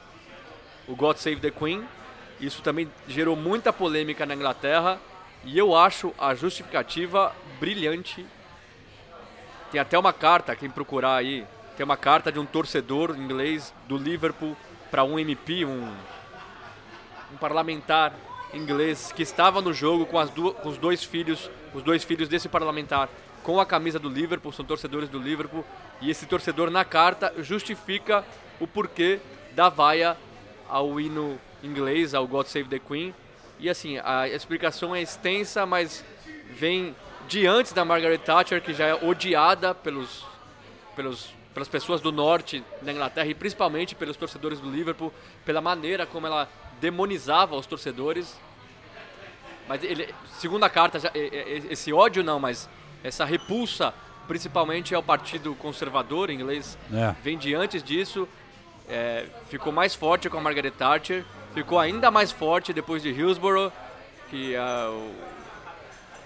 o 0.88 0.95
God 0.95 1.17
Save 1.17 1.38
the 1.41 1.50
Queen. 1.50 1.84
Isso 2.39 2.62
também 2.62 2.88
gerou 3.07 3.36
muita 3.36 3.74
polêmica 3.74 4.25
na 4.27 4.36
Inglaterra 4.36 5.00
e 5.43 5.57
eu 5.57 5.75
acho 5.75 6.13
a 6.19 6.36
justificativa 6.36 7.34
brilhante. 7.60 8.25
Tem 9.72 9.81
até 9.81 9.98
uma 9.98 10.13
carta, 10.13 10.55
quem 10.55 10.69
procurar 10.69 11.15
aí, 11.15 11.45
tem 11.75 11.84
uma 11.84 11.98
carta 11.98 12.32
de 12.32 12.39
um 12.39 12.46
torcedor 12.46 13.15
inglês 13.17 13.74
do 13.88 13.98
Liverpool 13.98 14.55
para 14.89 15.03
um 15.03 15.20
MP, 15.20 15.65
um, 15.65 15.91
um 17.34 17.38
parlamentar 17.38 18.13
inglês 18.53 19.12
que 19.12 19.24
estava 19.24 19.62
no 19.62 19.74
jogo 19.74 20.05
com, 20.05 20.17
as 20.17 20.29
du- 20.29 20.53
com 20.53 20.70
os 20.70 20.77
dois 20.77 21.03
filhos, 21.03 21.50
os 21.74 21.84
dois 21.84 22.03
filhos 22.03 22.29
desse 22.29 22.48
parlamentar 22.48 23.10
com 23.44 23.60
a 23.60 23.65
camisa 23.65 24.00
do 24.00 24.10
Liverpool, 24.10 24.51
são 24.51 24.65
torcedores 24.65 25.08
do 25.08 25.20
Liverpool, 25.20 25.63
e 26.01 26.10
esse 26.10 26.25
torcedor 26.25 26.72
na 26.72 26.84
carta 26.84 27.32
justifica 27.39 28.25
o 28.60 28.65
porquê 28.65 29.20
da 29.51 29.70
vaia 29.70 30.17
ao 30.67 31.00
hino 31.00 31.39
inglês, 31.62 32.15
ao 32.15 32.25
God 32.25 32.48
Save 32.48 32.67
the 32.70 32.79
Queen. 32.79 33.13
E 33.60 33.70
assim, 33.70 34.00
a 34.03 34.27
explicação 34.27 34.96
é 34.96 35.01
extensa, 35.01 35.63
mas 35.63 36.03
vem 36.50 36.96
de 37.27 37.46
antes 37.46 37.72
da 37.72 37.86
Margaret 37.86 38.17
Thatcher, 38.17 38.62
que 38.63 38.74
já 38.74 38.88
é 38.88 38.96
odiada 38.96 39.75
pelos, 39.75 40.25
pelos 40.96 41.35
pelas 41.55 41.67
pessoas 41.69 42.01
do 42.01 42.12
norte 42.12 42.62
da 42.81 42.91
Inglaterra 42.91 43.27
e 43.27 43.33
principalmente 43.33 43.95
pelos 43.95 44.17
torcedores 44.17 44.59
do 44.59 44.69
Liverpool, 44.69 45.12
pela 45.45 45.62
maneira 45.62 46.05
como 46.05 46.27
ela 46.27 46.47
demonizava 46.81 47.55
os 47.55 47.65
torcedores. 47.65 48.38
Mas 49.67 49.81
ele, 49.83 50.13
segundo 50.38 50.63
a 50.65 50.69
carta, 50.69 51.00
esse 51.15 51.91
ódio 51.93 52.24
não, 52.24 52.39
mas 52.39 52.69
essa 53.03 53.24
repulsa 53.25 53.93
principalmente 54.27 54.93
ao 54.93 55.01
Partido 55.03 55.55
Conservador 55.55 56.29
inglês 56.29 56.77
É. 56.93 57.15
vem 57.24 57.38
de 57.38 57.55
antes 57.55 57.81
disso. 57.81 58.27
é, 58.88 59.25
ficou 59.50 59.74
mais 59.74 59.95
forte 59.95 60.29
com 60.29 60.38
a 60.38 60.41
Margaret 60.41 60.69
Thatcher, 60.69 61.25
ficou 61.55 61.79
ainda 61.79 62.12
mais 62.12 62.31
forte 62.31 62.71
depois 62.71 63.01
de 63.01 63.09
Hillsborough, 63.09 63.71
que 64.29 64.55
ah, 64.55 64.91
o- 64.91 65.15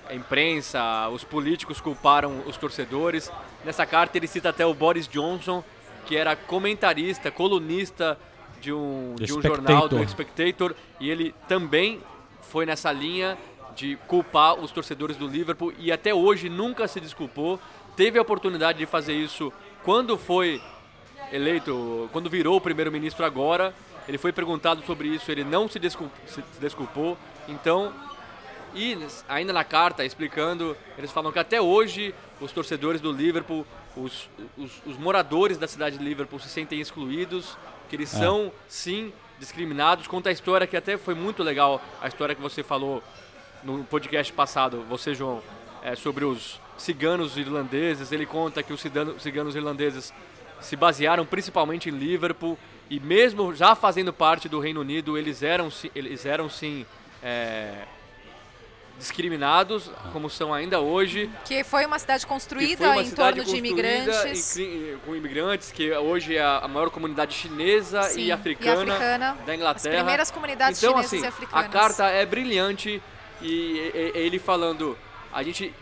a 0.09 0.13
imprensa, 0.13 1.07
os 1.07 1.24
políticos 1.24 1.79
culparam 1.79 2.43
os 2.45 2.57
torcedores. 2.57 3.31
Nessa 3.63 3.86
carta 3.86 4.18
ele 4.18 4.28
cita 4.28 4.50
até 4.50 4.66
o 4.66 4.74
Boris 4.74 5.08
Johnson, 5.08 5.63
que 6.06 6.16
era 6.16 6.36
comentarista, 6.36 7.30
colunista 7.30 8.18
de 8.62 8.72
um, 8.74 9.16
de 9.18 9.34
um 9.34 9.42
jornal 9.42 9.88
do 10.04 10.10
Spectator. 10.10 10.75
E 11.00 11.10
ele 11.10 11.36
também 11.48 12.01
foi 12.44 12.66
nessa 12.66 12.92
linha 12.92 13.38
de 13.75 13.98
culpar 14.08 14.56
os 14.56 14.72
torcedores 14.72 15.16
do 15.18 15.28
Liverpool 15.28 15.74
e 15.78 15.92
até 15.92 16.13
hoje 16.13 16.50
nunca 16.50 16.88
se 16.88 17.00
desculpou. 17.00 17.60
Teve 17.96 18.18
a 18.18 18.22
oportunidade 18.22 18.78
de 18.80 18.86
fazer 18.86 19.13
isso 19.13 19.54
quando 19.84 20.18
foi 20.18 20.62
eleito, 21.32 22.10
quando 22.12 22.30
virou 22.30 22.60
primeiro-ministro 22.60 23.25
agora. 23.25 23.74
Ele 24.08 24.18
foi 24.18 24.32
perguntado 24.32 24.82
sobre 24.86 25.08
isso, 25.10 25.32
ele 25.32 25.44
não 25.44 25.70
se 25.70 25.78
descul- 25.78 26.10
se 26.25 26.44
desculpou. 26.60 27.16
Então, 27.48 27.94
e 28.74 28.98
ainda 29.28 29.54
na 29.54 29.63
carta 29.63 30.04
explicando, 30.04 30.75
eles 30.98 31.12
falam 31.12 31.32
que 31.32 31.38
até 31.39 31.62
hoje 31.62 32.13
os 32.39 32.51
torcedores 32.51 33.01
do 33.01 33.12
Liverpool, 33.12 33.65
os, 33.96 34.29
os, 34.58 34.81
os 34.86 34.98
moradores 34.98 35.58
da 35.58 35.67
cidade 35.67 35.98
de 35.98 36.03
Liverpool 36.03 36.39
se 36.39 36.50
sentem 36.50 36.79
excluídos, 36.79 37.58
que 37.89 37.96
eles 37.96 38.10
são 38.10 38.51
sim 38.67 39.12
discriminados. 39.39 40.08
Conta 40.08 40.29
a 40.29 40.31
história 40.31 40.67
que 40.67 40.77
até 40.77 40.98
foi 40.98 41.15
muito 41.15 41.43
legal, 41.43 41.81
a 42.01 42.08
história 42.08 42.36
que 42.36 42.41
você 42.41 42.63
falou 42.63 43.03
no 43.63 43.84
podcast 43.84 44.31
passado, 44.31 44.86
você 44.89 45.13
João, 45.13 45.41
é, 45.84 45.96
sobre 45.96 46.24
os 46.25 46.60
ciganos 46.77 47.38
irlandeses. 47.38 48.12
Ele 48.12 48.25
conta 48.25 48.63
que 48.63 48.74
os 48.74 48.81
ciganos 48.81 49.55
irlandeses 49.55 50.13
se 50.62 50.75
basearam 50.75 51.25
principalmente 51.25 51.89
em 51.89 51.93
Liverpool 51.93 52.58
e 52.89 53.00
mesmo 53.00 53.53
já 53.53 53.75
fazendo 53.75 54.12
parte 54.12 54.50
do 54.50 54.60
Reino 54.60 54.81
Unido, 54.81 55.17
eles 55.17 55.41
eram, 55.43 55.69
eles 55.96 56.25
eram 56.25 56.50
sim 56.50 56.86
é, 57.24 57.86
discriminados, 59.00 59.89
como 60.13 60.29
são 60.29 60.53
ainda 60.53 60.79
hoje. 60.79 61.29
Que 61.46 61.63
foi 61.63 61.86
uma 61.86 61.98
cidade 61.98 62.27
construída 62.27 62.91
uma 62.91 63.01
em 63.01 63.06
cidade 63.06 63.38
torno 63.38 63.51
de 63.51 63.58
imigrantes. 63.58 64.58
em- 64.58 64.98
com 65.06 65.15
imigrantes, 65.15 65.72
que 65.72 65.91
hoje 65.94 66.36
é 66.36 66.44
a 66.44 66.68
maior 66.68 66.89
comunidade 66.91 67.34
chinesa 67.34 68.03
Sim, 68.03 68.25
e 68.25 68.32
africana, 68.32 68.82
africana. 68.94 69.38
da 69.46 69.56
Inglaterra. 69.56 69.94
As 69.96 70.00
primeiras 70.01 70.32
comunidades 70.32 70.84
então, 70.84 70.94
chinesas 70.94 71.13
assim, 71.13 71.24
e 71.24 71.27
africanas. 71.27 71.65
A 71.65 71.70
carta 71.70 72.06
é 72.08 72.25
brilhante 72.25 73.01
e, 73.41 73.48
e- 73.48 74.12
e- 74.15 74.20
ele 74.20 74.38
falando, 74.38 74.98
a 75.34 75.41
gente, 75.41 75.74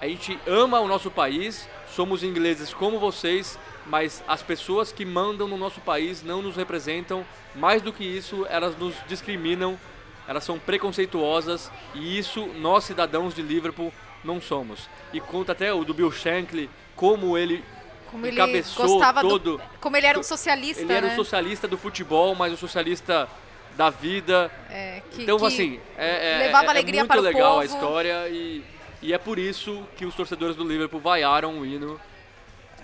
a 0.00 0.08
gente 0.08 0.38
ama 0.46 0.80
o 0.80 0.88
nosso 0.88 1.10
país, 1.10 1.68
somos 1.94 2.22
ingleses 2.24 2.72
como 2.72 2.98
vocês, 2.98 3.58
mas 3.86 4.22
as 4.26 4.42
pessoas 4.42 4.90
que 4.90 5.04
mandam 5.04 5.46
no 5.46 5.58
nosso 5.58 5.80
país 5.80 6.22
não 6.22 6.40
nos 6.40 6.56
representam. 6.56 7.24
Mais 7.54 7.82
do 7.82 7.92
que 7.92 8.02
isso, 8.02 8.46
elas 8.48 8.74
nos 8.78 8.94
discriminam, 9.06 9.78
elas 10.26 10.44
são 10.44 10.58
preconceituosas 10.58 11.70
e 11.94 12.18
isso 12.18 12.46
nós 12.58 12.84
cidadãos 12.84 13.34
de 13.34 13.42
Liverpool 13.42 13.92
não 14.24 14.40
somos. 14.40 14.88
E 15.12 15.20
conta 15.20 15.52
até 15.52 15.72
o 15.72 15.84
do 15.84 15.92
Bill 15.92 16.10
Shankly 16.12 16.70
como 16.94 17.36
ele 17.36 17.64
Como 18.10 18.26
ele 18.26 18.36
gostava 18.76 19.20
todo 19.20 19.56
do, 19.58 19.62
Como 19.80 19.96
ele 19.96 20.06
era 20.06 20.18
um 20.18 20.22
socialista, 20.22 20.82
ele 20.82 20.92
era 20.92 21.06
né? 21.08 21.12
um 21.12 21.16
socialista 21.16 21.66
do 21.66 21.76
futebol, 21.78 22.34
mas 22.34 22.52
um 22.52 22.56
socialista 22.56 23.28
da 23.76 23.88
vida. 23.90 24.50
É, 24.70 25.02
que- 25.10 25.22
então, 25.22 25.38
que 25.38 25.46
assim, 25.46 25.80
é, 25.96 26.34
é, 26.34 26.38
levava 26.38 26.64
é- 26.64 26.66
é 26.66 26.70
alegria 26.70 27.00
muito 27.00 27.08
para 27.10 27.20
o 27.20 27.24
legal 27.24 27.58
a 27.60 27.64
história 27.64 28.28
e, 28.28 28.62
e 29.00 29.12
é 29.14 29.18
por 29.18 29.38
isso 29.38 29.82
que 29.96 30.04
os 30.04 30.14
torcedores 30.14 30.54
do 30.54 30.62
Liverpool 30.62 31.00
vaiaram 31.00 31.58
o 31.58 31.66
hino. 31.66 31.98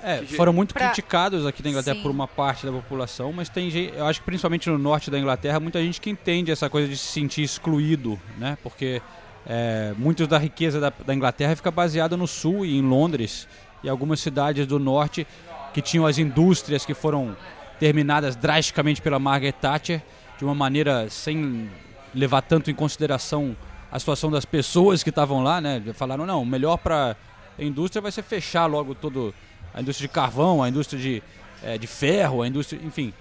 É, 0.02 0.22
foram 0.22 0.52
muito 0.52 0.72
pra- 0.74 0.86
criticados 0.86 1.46
aqui 1.46 1.62
na 1.62 1.70
Inglaterra 1.70 1.96
Sim. 1.96 2.02
por 2.02 2.10
uma 2.10 2.28
parte 2.28 2.64
da 2.66 2.72
população, 2.72 3.32
mas 3.32 3.48
tem 3.48 3.70
gente, 3.70 3.92
eu 3.96 4.06
acho 4.06 4.20
que 4.20 4.26
principalmente 4.26 4.68
no 4.70 4.78
norte 4.78 5.10
da 5.10 5.18
Inglaterra, 5.18 5.58
muita 5.60 5.82
gente 5.82 6.00
que 6.00 6.10
entende 6.10 6.50
essa 6.50 6.68
coisa 6.70 6.88
de 6.88 6.96
se 6.96 7.06
sentir 7.06 7.42
excluído, 7.42 8.18
né? 8.38 8.56
Porque 8.62 9.02
é, 9.46 9.92
muito 9.96 10.26
da 10.26 10.38
riqueza 10.38 10.78
da, 10.80 10.92
da 11.04 11.14
Inglaterra 11.14 11.56
fica 11.56 11.70
baseada 11.70 12.16
no 12.16 12.26
sul 12.26 12.64
e 12.64 12.76
em 12.78 12.82
Londres 12.82 13.48
e 13.82 13.88
algumas 13.88 14.20
cidades 14.20 14.66
do 14.66 14.78
norte 14.78 15.26
que 15.72 15.80
tinham 15.82 16.06
as 16.06 16.18
indústrias 16.18 16.84
que 16.84 16.94
foram 16.94 17.36
terminadas 17.78 18.34
drasticamente 18.34 19.00
pela 19.00 19.18
Margaret 19.18 19.52
Thatcher 19.52 20.02
de 20.36 20.44
uma 20.44 20.54
maneira 20.54 21.08
sem 21.10 21.70
levar 22.14 22.42
tanto 22.42 22.70
em 22.70 22.74
consideração 22.74 23.56
a 23.90 23.98
situação 23.98 24.30
das 24.30 24.44
pessoas 24.44 25.02
que 25.02 25.10
estavam 25.10 25.42
lá, 25.42 25.60
né? 25.60 25.82
Falaram 25.94 26.26
não, 26.26 26.42
o 26.42 26.46
melhor 26.46 26.76
para 26.76 27.16
a 27.58 27.62
indústria 27.62 28.00
vai 28.02 28.12
ser 28.12 28.22
fechar 28.22 28.66
logo 28.66 28.94
todo 28.94 29.34
a 29.78 29.80
indústria 29.80 30.08
de 30.08 30.12
carvão, 30.12 30.62
a 30.62 30.68
indústria 30.68 31.00
de, 31.00 31.22
eh, 31.62 31.78
de 31.78 31.86
ferro, 31.86 32.42
a 32.42 32.48
indústria, 32.48 32.80
enfim. 32.84 33.14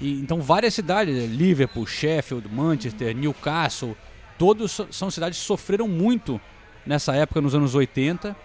E, 0.00 0.12
então 0.20 0.40
várias 0.40 0.72
cidades, 0.72 1.28
Liverpool, 1.30 1.86
Sheffield, 1.86 2.48
Manchester, 2.48 3.14
Newcastle, 3.16 3.96
todos 4.38 4.80
são 4.90 5.10
cidades 5.10 5.38
que 5.38 5.44
sofreram 5.44 5.88
muito 5.88 6.40
nessa 6.86 7.14
época 7.14 7.40
nos 7.40 7.54
anos 7.54 7.74
80 7.74 8.36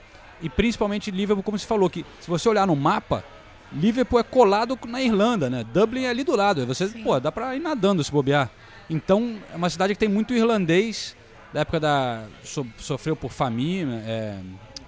e 0.42 0.50
principalmente 0.50 1.12
Liverpool, 1.12 1.44
como 1.44 1.60
se 1.60 1.68
falou 1.68 1.90
que 1.90 2.04
se 2.20 2.28
você 2.30 2.50
olhar 2.50 2.66
no 2.66 2.76
mapa, 2.76 3.24
Liverpool 3.72 4.20
é 4.20 4.24
colado 4.24 4.78
na 4.88 5.02
Irlanda, 5.02 5.50
né? 5.50 5.64
Dublin 5.72 6.04
é 6.06 6.10
ali 6.10 6.24
do 6.24 6.36
lado, 6.36 6.66
você, 6.66 6.88
pô, 6.88 7.20
dá 7.20 7.32
pra 7.32 7.56
ir 7.56 7.60
nadando 7.60 8.04
se 8.04 8.12
bobear. 8.12 8.50
Então, 8.90 9.38
é 9.54 9.56
uma 9.56 9.70
cidade 9.70 9.94
que 9.94 10.00
tem 10.00 10.10
muito 10.10 10.34
irlandês, 10.34 11.16
da 11.54 11.62
época 11.62 11.80
da 11.80 12.26
so- 12.44 12.66
sofreu 12.78 13.16
por 13.16 13.32
família, 13.32 14.02
é, 14.06 14.38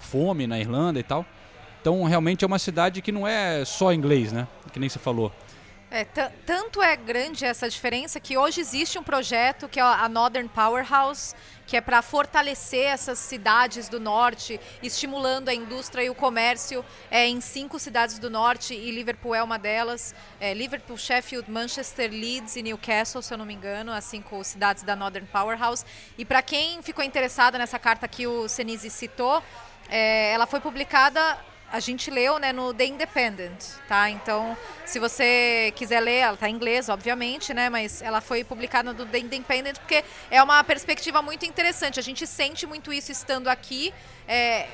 fome 0.00 0.46
na 0.46 0.58
Irlanda 0.58 0.98
e 0.98 1.02
tal. 1.02 1.24
Então, 1.84 2.02
realmente 2.04 2.42
é 2.42 2.46
uma 2.46 2.58
cidade 2.58 3.02
que 3.02 3.12
não 3.12 3.28
é 3.28 3.62
só 3.62 3.92
inglês, 3.92 4.32
né? 4.32 4.48
Que 4.72 4.80
nem 4.80 4.88
você 4.88 4.98
falou. 4.98 5.30
É, 5.90 6.02
ta- 6.02 6.32
tanto 6.46 6.80
é 6.80 6.96
grande 6.96 7.44
essa 7.44 7.68
diferença 7.68 8.18
que 8.18 8.38
hoje 8.38 8.58
existe 8.58 8.98
um 8.98 9.02
projeto 9.02 9.68
que 9.68 9.78
é 9.78 9.82
a 9.82 10.08
Northern 10.08 10.48
Powerhouse, 10.48 11.34
que 11.66 11.76
é 11.76 11.82
para 11.82 12.00
fortalecer 12.00 12.86
essas 12.86 13.18
cidades 13.18 13.86
do 13.90 14.00
norte, 14.00 14.58
estimulando 14.82 15.50
a 15.50 15.54
indústria 15.54 16.02
e 16.02 16.08
o 16.08 16.14
comércio 16.14 16.82
é, 17.10 17.26
em 17.28 17.38
cinco 17.42 17.78
cidades 17.78 18.18
do 18.18 18.30
norte 18.30 18.72
e 18.72 18.90
Liverpool 18.90 19.34
é 19.34 19.42
uma 19.42 19.58
delas. 19.58 20.14
É, 20.40 20.54
Liverpool, 20.54 20.96
Sheffield, 20.96 21.50
Manchester, 21.50 22.10
Leeds 22.10 22.56
e 22.56 22.62
Newcastle, 22.62 23.20
se 23.20 23.34
eu 23.34 23.36
não 23.36 23.44
me 23.44 23.52
engano, 23.52 23.92
as 23.92 24.04
cinco 24.04 24.42
cidades 24.42 24.82
da 24.84 24.96
Northern 24.96 25.28
Powerhouse. 25.30 25.84
E 26.16 26.24
para 26.24 26.40
quem 26.40 26.80
ficou 26.80 27.04
interessado 27.04 27.58
nessa 27.58 27.78
carta 27.78 28.08
que 28.08 28.26
o 28.26 28.48
Senise 28.48 28.88
citou, 28.88 29.42
é, 29.90 30.32
ela 30.32 30.46
foi 30.46 30.60
publicada 30.60 31.38
a 31.74 31.80
gente 31.80 32.08
leu 32.08 32.38
né, 32.38 32.52
no 32.52 32.72
The 32.72 32.84
Independent, 32.86 33.60
tá? 33.88 34.08
Então, 34.08 34.56
se 34.86 35.00
você 35.00 35.72
quiser 35.74 35.98
ler, 35.98 36.18
ela 36.18 36.34
está 36.34 36.48
em 36.48 36.54
inglês, 36.54 36.88
obviamente, 36.88 37.52
né? 37.52 37.68
Mas 37.68 38.00
ela 38.00 38.20
foi 38.20 38.44
publicada 38.44 38.92
no 38.92 39.04
The 39.04 39.18
Independent 39.18 39.78
porque 39.80 40.04
é 40.30 40.40
uma 40.40 40.62
perspectiva 40.62 41.20
muito 41.20 41.44
interessante. 41.44 41.98
A 41.98 42.02
gente 42.02 42.28
sente 42.28 42.64
muito 42.64 42.92
isso 42.92 43.10
estando 43.10 43.48
aqui, 43.48 43.92
é, 44.28 44.68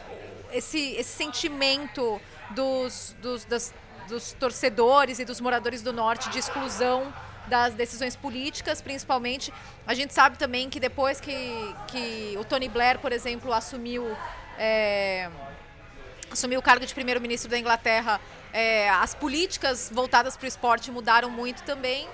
esse, 0.52 0.92
esse 0.92 1.10
sentimento 1.16 2.20
dos, 2.50 3.16
dos, 3.22 3.46
das- 3.46 3.72
dos 4.06 4.32
torcedores 4.34 5.18
e 5.18 5.24
dos 5.24 5.40
moradores 5.40 5.80
do 5.80 5.94
Norte 5.94 6.28
de 6.28 6.38
exclusão 6.38 7.10
das 7.46 7.72
decisões 7.72 8.14
políticas, 8.14 8.82
principalmente. 8.82 9.50
A 9.86 9.94
gente 9.94 10.12
sabe 10.12 10.36
também 10.36 10.68
que 10.68 10.78
depois 10.78 11.18
que, 11.18 11.74
que 11.88 12.36
o 12.38 12.44
Tony 12.44 12.68
Blair, 12.68 12.98
por 12.98 13.10
exemplo, 13.10 13.54
assumiu... 13.54 14.04
é, 14.58 15.30
assumiu 16.30 16.60
o 16.60 16.62
cargo 16.62 16.84
de 16.86 16.94
primeiro-ministro 16.94 17.50
da 17.50 17.58
Inglaterra, 17.58 18.20
é, 18.52 18.88
as 18.90 19.14
políticas 19.14 19.90
voltadas 19.92 20.36
para 20.36 20.44
o 20.44 20.48
esporte 20.48 20.90
mudaram 20.90 21.30
muito 21.30 21.62
também, 21.62 22.06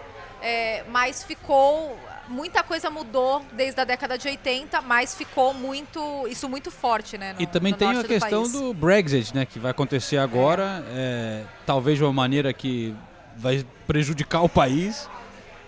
é, 0.43 0.85
mas 0.91 1.23
ficou 1.23 1.99
muita 2.29 2.63
coisa 2.63 2.91
mudou 2.91 3.45
desde 3.53 3.81
a 3.81 3.85
década 3.85 4.19
de 4.19 4.27
80, 4.29 4.81
mas 4.83 5.15
ficou 5.15 5.55
muito 5.55 6.27
isso 6.29 6.49
muito 6.49 6.71
forte, 6.71 7.17
né? 7.17 7.33
no- 7.35 7.41
E 7.43 7.47
também 7.47 7.73
no 7.73 7.79
tem 7.79 7.89
a 7.89 8.03
do 8.03 8.09
questão 8.09 8.43
país. 8.43 8.53
do 8.53 8.75
Brexit, 8.75 9.35
né? 9.35 9.47
Que 9.47 9.59
vai 9.59 9.71
acontecer 9.71 10.19
agora, 10.19 10.85
é, 10.91 11.45
talvez 11.65 11.97
de 11.99 12.05
uma 12.05 12.13
maneira 12.13 12.53
que 12.53 12.95
vai 13.37 13.65
prejudicar 13.87 14.43
o 14.43 14.49
país. 14.49 15.09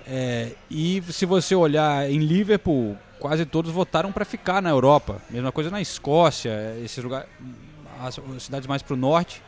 É, 0.07 0.52
e 0.71 1.02
se 1.11 1.25
você 1.26 1.55
olhar 1.55 2.11
em 2.11 2.19
Liverpool, 2.19 2.97
quase 3.21 3.45
todos 3.47 3.71
votaram 3.71 4.11
para 4.11 4.25
ficar 4.25 4.61
na 4.61 4.71
Europa. 4.71 5.21
Mesma 5.31 5.52
coisa 5.52 5.71
na 5.71 5.81
Escócia, 5.81 6.76
esses 6.85 7.02
lugares, 7.02 7.28
as 8.02 8.19
as 8.37 8.43
cidades 8.43 8.67
mais 8.67 8.83
para 8.83 8.95
o 8.95 8.97
norte. 8.97 9.43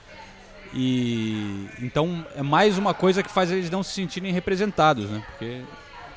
E 0.72 1.68
então 1.80 2.24
é 2.36 2.42
mais 2.42 2.78
uma 2.78 2.94
coisa 2.94 3.22
que 3.22 3.30
faz 3.30 3.50
eles 3.50 3.70
não 3.70 3.82
se 3.82 3.92
sentirem 3.92 4.32
representados, 4.32 5.10
né? 5.10 5.22
Porque 5.30 5.62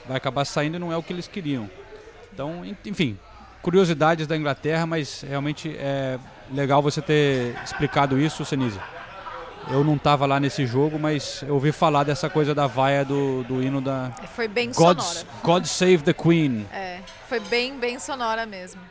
vai 0.08 0.18
acabar 0.18 0.46
saindo 0.46 0.76
e 0.76 0.80
não 0.80 0.92
é 0.92 0.98
o 0.98 1.02
que 1.04 1.12
eles 1.12 1.28
queriam. 1.28 1.70
Então, 2.32 2.64
en- 2.64 2.78
enfim, 2.86 3.18
curiosidades 3.62 4.28
da 4.28 4.38
Inglaterra, 4.38 4.86
mas 4.86 5.22
realmente 5.28 5.76
é 5.78 6.20
legal 6.52 6.82
você 6.82 7.02
ter 7.02 7.56
explicado 7.64 8.20
isso, 8.20 8.46
Senise. 8.46 8.80
Eu 9.72 9.82
não 9.84 9.98
tava 9.98 10.26
lá 10.26 10.40
nesse 10.42 10.66
jogo, 10.68 11.00
mas 11.00 11.42
eu 11.48 11.54
ouvi 11.54 11.72
falar 11.72 12.04
dessa 12.04 12.30
coisa 12.30 12.54
da 12.54 12.68
vaia 12.68 13.06
do, 13.06 13.44
do 13.46 13.64
hino 13.64 13.80
da 13.80 14.12
Foi 14.36 14.48
bem 14.48 14.72
God, 14.74 15.00
sonora. 15.00 15.28
God 15.42 15.66
Save 15.66 16.00
the 16.00 16.12
Queen. 16.14 16.68
É, 16.72 17.00
foi 17.30 17.40
bem, 17.40 17.80
bem 17.80 17.98
sonora 17.98 18.46
mesmo. 18.46 18.82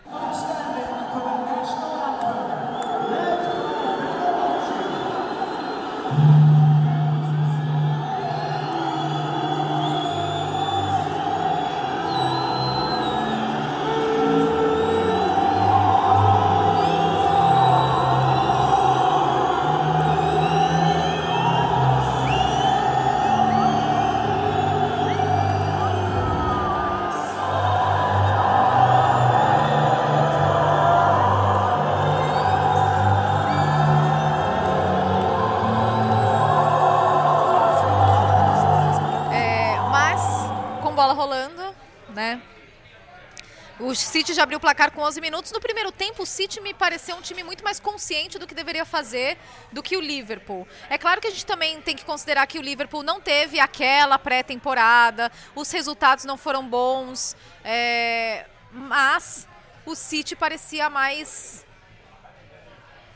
O 43.93 43.95
City 43.95 44.33
já 44.33 44.45
abriu 44.45 44.57
o 44.57 44.61
placar 44.61 44.91
com 44.91 45.03
11 45.03 45.21
minutos. 45.21 45.53
No 45.53 45.61
primeiro 45.61 45.93
tempo, 45.93 46.23
o 46.23 46.27
City 46.27 46.63
me 46.63 46.73
pareceu 46.73 47.15
um 47.15 47.21
time 47.21 47.43
muito 47.43 47.63
mais 47.63 47.79
consciente 47.79 48.39
do 48.39 48.47
que 48.47 48.55
deveria 48.55 48.87
fazer 48.87 49.37
do 49.71 49.83
que 49.83 49.99
o 49.99 50.01
Liverpool. 50.01 50.67
É 50.89 50.97
claro 50.97 51.21
que 51.21 51.27
a 51.27 51.31
gente 51.31 51.45
também 51.45 51.79
tem 51.83 51.95
que 51.95 52.03
considerar 52.03 52.47
que 52.47 52.59
o 52.59 52.63
Liverpool 52.63 53.03
não 53.03 53.21
teve 53.21 53.61
aquela 53.61 54.19
pré-temporada, 54.19 55.31
os 55.55 55.71
resultados 55.71 56.25
não 56.25 56.39
foram 56.39 56.67
bons, 56.67 57.37
é, 57.63 58.47
mas 58.73 59.47
o 59.85 59.95
City 59.95 60.35
parecia 60.35 60.89
mais 60.89 61.63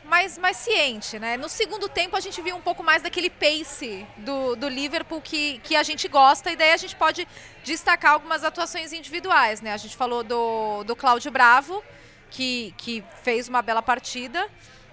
mais, 0.06 0.38
mais 0.38 0.56
ciente, 0.56 1.18
né? 1.18 1.36
No 1.36 1.48
segundo 1.48 1.88
tempo 1.88 2.16
a 2.16 2.20
gente 2.20 2.40
viu 2.40 2.56
um 2.56 2.60
pouco 2.60 2.82
mais 2.82 3.02
daquele 3.02 3.28
pace 3.28 4.06
do, 4.16 4.56
do 4.56 4.68
Liverpool 4.68 5.20
que, 5.20 5.58
que 5.58 5.76
a 5.76 5.82
gente 5.82 6.08
gosta 6.08 6.50
e 6.50 6.56
daí 6.56 6.72
a 6.72 6.76
gente 6.76 6.96
pode 6.96 7.26
destacar 7.64 8.12
algumas 8.12 8.44
atuações 8.44 8.92
individuais, 8.92 9.60
né? 9.60 9.72
A 9.72 9.76
gente 9.76 9.96
falou 9.96 10.22
do, 10.22 10.84
do 10.84 10.96
Cláudio 10.96 11.30
Bravo, 11.30 11.82
que, 12.30 12.74
que 12.78 13.04
fez 13.22 13.48
uma 13.48 13.62
bela 13.62 13.82
partida. 13.82 14.48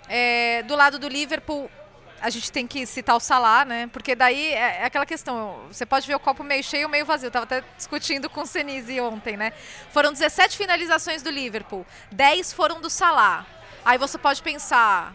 É, 0.10 0.64
do 0.64 0.76
lado 0.76 1.00
do 1.00 1.08
Liverpool, 1.08 1.70
a 2.20 2.30
gente 2.30 2.52
tem 2.52 2.66
que 2.66 2.86
citar 2.86 3.16
o 3.16 3.20
Salah, 3.20 3.66
né? 3.66 3.90
Porque 3.92 4.16
daí 4.16 4.54
é 4.54 4.80
é 4.82 4.86
aquela 4.86 5.06
questão, 5.06 5.60
você 5.70 5.86
pode 5.86 6.08
ver 6.08 6.16
o 6.16 6.20
copo 6.20 6.44
meio 6.44 6.64
cheio 6.64 6.86
ou 6.86 6.90
meio 6.90 7.06
vazio. 7.06 7.28
Eu 7.28 7.32
tava 7.32 7.44
até 7.44 7.64
discutindo 7.78 8.30
com 8.30 8.42
o 8.42 8.46
Senise 8.46 9.00
ontem, 9.00 9.38
né? 9.38 9.54
Foram 9.92 10.12
17 10.12 10.58
finalizações 10.58 11.22
do 11.22 11.30
Liverpool, 11.30 11.86
10 12.12 12.54
foram 12.54 12.82
do 12.82 12.90
Salah. 12.90 13.46
Aí 13.86 13.98
você 13.98 14.18
pode 14.18 14.42
pensar, 14.42 15.14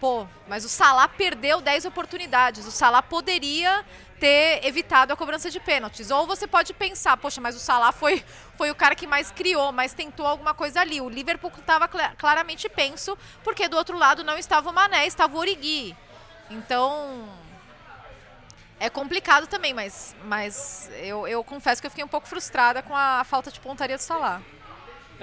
pô, 0.00 0.26
mas 0.48 0.64
o 0.64 0.68
Salah 0.68 1.06
perdeu 1.06 1.60
10 1.60 1.84
oportunidades. 1.84 2.66
O 2.66 2.70
Salah 2.70 3.02
poderia 3.02 3.84
ter 4.18 4.64
evitado 4.64 5.12
a 5.12 5.16
cobrança 5.16 5.50
de 5.50 5.58
pênaltis. 5.58 6.10
Ou 6.10 6.26
você 6.26 6.46
pode 6.46 6.74
pensar, 6.74 7.16
poxa, 7.16 7.40
mas 7.40 7.56
o 7.56 7.60
Salah 7.60 7.92
foi, 7.92 8.24
foi 8.56 8.70
o 8.70 8.74
cara 8.74 8.94
que 8.94 9.06
mais 9.06 9.30
criou, 9.30 9.72
mais 9.72 9.94
tentou 9.94 10.26
alguma 10.26 10.52
coisa 10.52 10.80
ali. 10.80 11.00
O 11.00 11.08
Liverpool 11.08 11.52
estava 11.56 11.88
claramente 11.88 12.68
penso, 12.68 13.16
porque 13.42 13.68
do 13.68 13.76
outro 13.76 13.96
lado 13.96 14.22
não 14.22 14.36
estava 14.36 14.70
o 14.70 14.72
Mané, 14.72 15.06
estava 15.06 15.34
o 15.36 15.38
Origi. 15.38 15.96
Então, 16.50 17.28
é 18.78 18.90
complicado 18.90 19.46
também, 19.46 19.72
mas, 19.72 20.16
mas 20.24 20.90
eu, 21.02 21.28
eu 21.28 21.44
confesso 21.44 21.80
que 21.80 21.86
eu 21.86 21.90
fiquei 21.90 22.04
um 22.04 22.08
pouco 22.08 22.26
frustrada 22.26 22.82
com 22.82 22.96
a 22.96 23.24
falta 23.24 23.50
de 23.50 23.60
pontaria 23.60 23.96
do 23.96 24.02
Salah. 24.02 24.42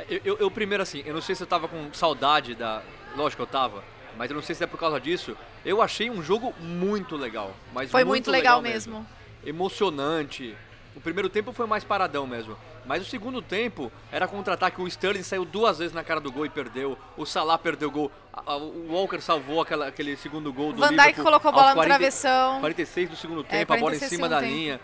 Eu, 0.10 0.22
eu, 0.24 0.38
eu 0.40 0.52
primeiro 0.52 0.84
assim, 0.84 1.02
eu 1.06 1.14
não 1.14 1.22
sei 1.22 1.36
se 1.36 1.42
eu 1.44 1.48
tava 1.48 1.68
com 1.68 1.92
saudade 1.94 2.54
da. 2.56 2.82
Lógico 3.16 3.38
que 3.44 3.50
eu 3.50 3.52
tava, 3.52 3.84
mas 4.18 4.30
eu 4.30 4.36
não 4.36 4.44
sei 4.44 4.54
se 4.56 4.64
é 4.64 4.68
por 4.68 4.80
causa 4.80 5.00
disso. 5.00 5.36
Eu 5.66 5.82
achei 5.82 6.10
um 6.10 6.22
jogo 6.22 6.54
muito 6.60 7.16
legal. 7.16 7.52
Mas 7.74 7.90
Foi 7.90 8.04
muito, 8.04 8.28
muito 8.28 8.32
legal 8.32 8.62
mesmo. 8.62 9.06
Emocionante. 9.44 10.56
O 10.96 11.00
primeiro 11.02 11.30
tempo 11.30 11.52
foi 11.54 11.68
mais 11.68 11.84
paradão 11.84 12.26
mesmo. 12.26 12.58
Mas 12.86 13.02
o 13.02 13.06
segundo 13.06 13.42
tempo 13.42 13.92
era 14.12 14.28
contra-ataque. 14.28 14.82
O 14.82 14.88
Sterling 14.88 15.22
saiu 15.24 15.44
duas 15.46 15.78
vezes 15.78 15.94
na 15.94 16.04
cara 16.04 16.20
do 16.20 16.32
gol 16.32 16.46
e 16.46 16.50
perdeu. 16.50 16.98
O 17.18 17.26
Salah 17.26 17.58
perdeu 17.58 17.90
o 17.90 17.92
gol. 17.92 18.12
O 18.48 18.94
Walker 18.94 19.20
salvou 19.20 19.62
aquela- 19.62 19.88
aquele 19.88 20.16
segundo 20.16 20.52
gol 20.54 20.72
do 20.74 20.80
Van 20.80 20.96
Dijk 20.96 21.22
colocou 21.22 21.50
a 21.50 21.52
bola 21.52 21.70
no 21.70 21.76
40 21.76 21.96
travessão. 21.98 22.60
46 22.62 23.10
do 23.10 23.16
segundo 23.16 23.42
É, 23.42 23.60
tempo, 23.60 23.74
a 23.74 23.78
bola 23.78 23.96
em 23.96 24.00
46 24.00 24.10
cima 24.10 24.30
da 24.30 24.40
segundo 24.40 24.56
linha. 24.56 24.80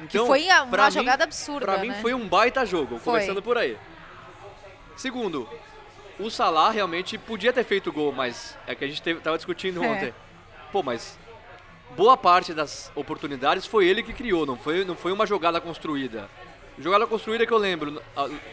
Então, 0.00 0.26
foi 0.26 0.48
a- 0.48 0.62
uma 0.62 0.84
mim- 0.86 0.90
jogada 0.92 1.24
absurda, 1.24 1.66
Pra 1.66 1.78
mim 1.78 1.88
né? 1.88 1.98
foi 2.00 2.14
um 2.14 2.28
baita 2.28 2.64
jogo, 2.64 2.98
Foi. 2.98 3.14
começando 3.14 3.42
por 3.42 3.58
aí. 3.58 3.76
Segundo, 4.98 5.48
o 6.18 6.28
Salah 6.28 6.70
realmente 6.70 7.16
podia 7.16 7.52
ter 7.52 7.62
feito 7.64 7.92
gol, 7.92 8.10
mas 8.12 8.58
é 8.66 8.74
que 8.74 8.84
a 8.84 8.88
gente 8.88 9.00
teve, 9.00 9.20
tava 9.20 9.36
discutindo 9.36 9.82
É. 9.82 9.88
ontem. 9.88 10.14
Pô, 10.72 10.82
mas 10.82 11.16
boa 11.96 12.16
parte 12.16 12.52
das 12.52 12.90
oportunidades 12.96 13.64
foi 13.64 13.86
ele 13.86 14.02
que 14.02 14.12
criou, 14.12 14.44
não 14.44 14.56
foi, 14.56 14.84
não 14.84 14.96
foi 14.96 15.12
uma 15.12 15.24
jogada 15.24 15.60
construída. 15.60 16.28
Jogada 16.80 17.06
construída 17.06 17.46
que 17.46 17.52
eu 17.52 17.58
lembro, 17.58 18.02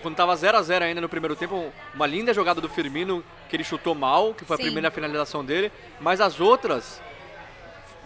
quando 0.04 0.16
tava 0.16 0.36
0 0.36 0.56
a 0.58 0.62
0 0.62 0.86
ainda 0.86 1.02
no 1.02 1.10
primeiro 1.10 1.36
tempo, 1.36 1.72
uma 1.96 2.06
linda 2.06 2.32
jogada 2.32 2.62
do 2.62 2.70
Firmino 2.70 3.24
que 3.50 3.56
ele 3.56 3.64
chutou 3.64 3.96
mal, 3.96 4.34
que 4.36 4.46
foi 4.46 4.58
Sim. 4.58 4.64
a 4.64 4.66
primeira 4.68 4.92
finalização 4.92 5.44
dele, 5.44 5.72
mas 6.00 6.22
as 6.22 6.40
outras 6.40 7.02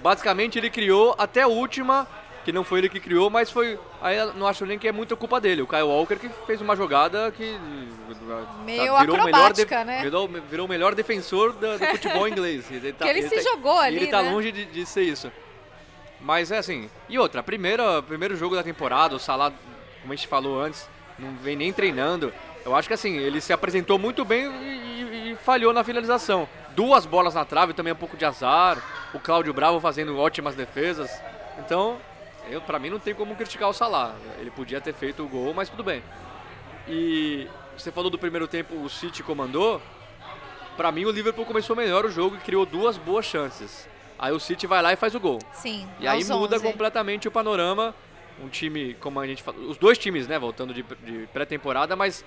basicamente 0.02 0.58
ele 0.58 0.70
criou 0.70 1.14
até 1.18 1.42
a 1.42 1.48
última, 1.48 2.08
que 2.50 2.56
não 2.56 2.64
foi 2.64 2.80
ele 2.80 2.90
que 2.90 3.00
criou, 3.00 3.30
mas 3.30 3.50
foi. 3.52 3.80
Aí 4.02 4.18
não 4.36 4.48
acho 4.48 4.66
nem 4.66 4.78
que 4.80 4.88
é 4.88 4.92
muita 4.92 5.16
culpa 5.16 5.40
dele. 5.40 5.62
O 5.62 5.68
Kyle 5.68 5.84
Walker 5.84 6.16
que 6.16 6.30
fez 6.48 6.60
uma 6.62 6.76
jogada 6.76 7.32
que. 7.32 7.58
Meio 8.66 8.98
virou 9.00 9.16
o 9.16 9.24
melhor 9.24 9.28
acrobática, 9.30 9.84
né? 9.84 10.02
Virou, 10.02 10.28
virou 10.28 10.66
o 10.66 10.70
melhor 10.70 10.96
defensor 10.96 11.54
da- 11.54 11.78
do 11.78 11.86
futebol 11.86 12.28
inglês. 12.30 12.70
Ele 12.72 12.92
tá- 12.94 13.06
Que 13.06 13.12
ele 13.12 13.28
se 13.30 13.36
tá- 13.36 13.42
jogou 13.42 13.78
ali, 13.80 13.98
Ele 13.98 14.08
tá 14.08 14.22
né? 14.22 14.32
longe 14.32 14.52
de, 14.52 14.66
de 14.66 14.86
ser 14.86 15.04
isso. 15.04 15.32
Mas 16.20 16.52
é 16.52 16.58
assim. 16.58 16.90
E 17.08 17.18
outra, 17.18 17.42
primeira, 17.42 18.02
primeiro 18.04 18.36
jogo 18.36 18.56
da 18.56 18.64
temporada, 18.64 19.16
o 19.16 19.20
Salah, 19.20 19.52
como 20.02 20.12
a 20.12 20.16
gente 20.16 20.28
falou 20.28 20.62
antes, 20.62 20.90
não 21.18 21.34
vem 21.38 21.56
nem 21.56 21.72
treinando. 21.72 22.34
Eu 22.66 22.76
acho 22.76 22.88
que 22.88 22.94
assim, 22.94 23.16
ele 23.18 23.40
se 23.40 23.54
apresentou 23.54 23.98
muito 23.98 24.26
bem 24.26 24.46
e, 24.52 24.66
e- 24.66 25.32
e 25.32 25.36
falhou 25.38 25.72
na 25.74 25.84
finalização. 25.84 26.48
Duas 26.76 27.06
bolas 27.06 27.34
na 27.36 27.46
trave, 27.46 27.74
também 27.74 27.94
um 27.94 27.96
pouco 27.96 28.18
de 28.18 28.26
azar. 28.26 28.78
O 29.14 29.20
Cláudio 29.20 29.54
Bravo 29.54 29.80
fazendo 29.80 30.18
ótimas 30.20 30.56
defesas. 30.56 31.10
Então, 31.58 31.98
eu, 32.50 32.62
pra 32.62 32.80
mim 32.80 32.90
não 32.90 33.00
tem 33.00 33.14
como 33.14 33.36
criticar 33.36 33.70
o 33.70 33.74
Salah. 33.74 34.16
Ele 34.40 34.52
podia 34.52 34.82
ter 34.82 34.94
feito 34.94 35.24
o 35.24 35.28
gol, 35.28 35.54
mas 35.54 35.70
tudo 35.70 35.84
bem. 35.84 36.04
E 36.88 37.48
você 37.78 37.92
falou 37.92 38.10
do 38.10 38.18
primeiro 38.18 38.48
tempo, 38.48 38.76
o 38.76 38.90
City 38.90 39.24
comandou. 39.24 39.82
Pra 40.76 40.92
mim, 40.92 41.06
o 41.06 41.12
Liverpool 41.12 41.46
começou 41.46 41.76
melhor 41.76 42.06
o 42.06 42.12
jogo 42.12 42.36
e 42.36 42.40
criou 42.40 42.66
duas 42.66 42.98
boas 42.98 43.26
chances. 43.26 43.88
Aí 44.18 44.34
o 44.34 44.40
City 44.40 44.68
vai 44.68 44.82
lá 44.82 44.92
e 44.92 44.96
faz 44.96 45.16
o 45.16 45.20
gol. 45.20 45.40
Sim. 45.54 45.88
E 46.00 46.08
aí 46.08 46.24
muda 46.26 46.56
11. 46.56 46.64
completamente 46.66 47.28
o 47.28 47.32
panorama. 47.32 47.96
Um 48.44 48.50
time, 48.50 48.94
como 48.96 49.20
a 49.20 49.28
gente 49.28 49.44
os 49.68 49.78
dois 49.78 49.98
times, 49.98 50.28
né, 50.28 50.40
voltando 50.40 50.74
de, 50.74 50.84
de 50.84 51.28
pré-temporada, 51.34 51.96
mas 51.96 52.24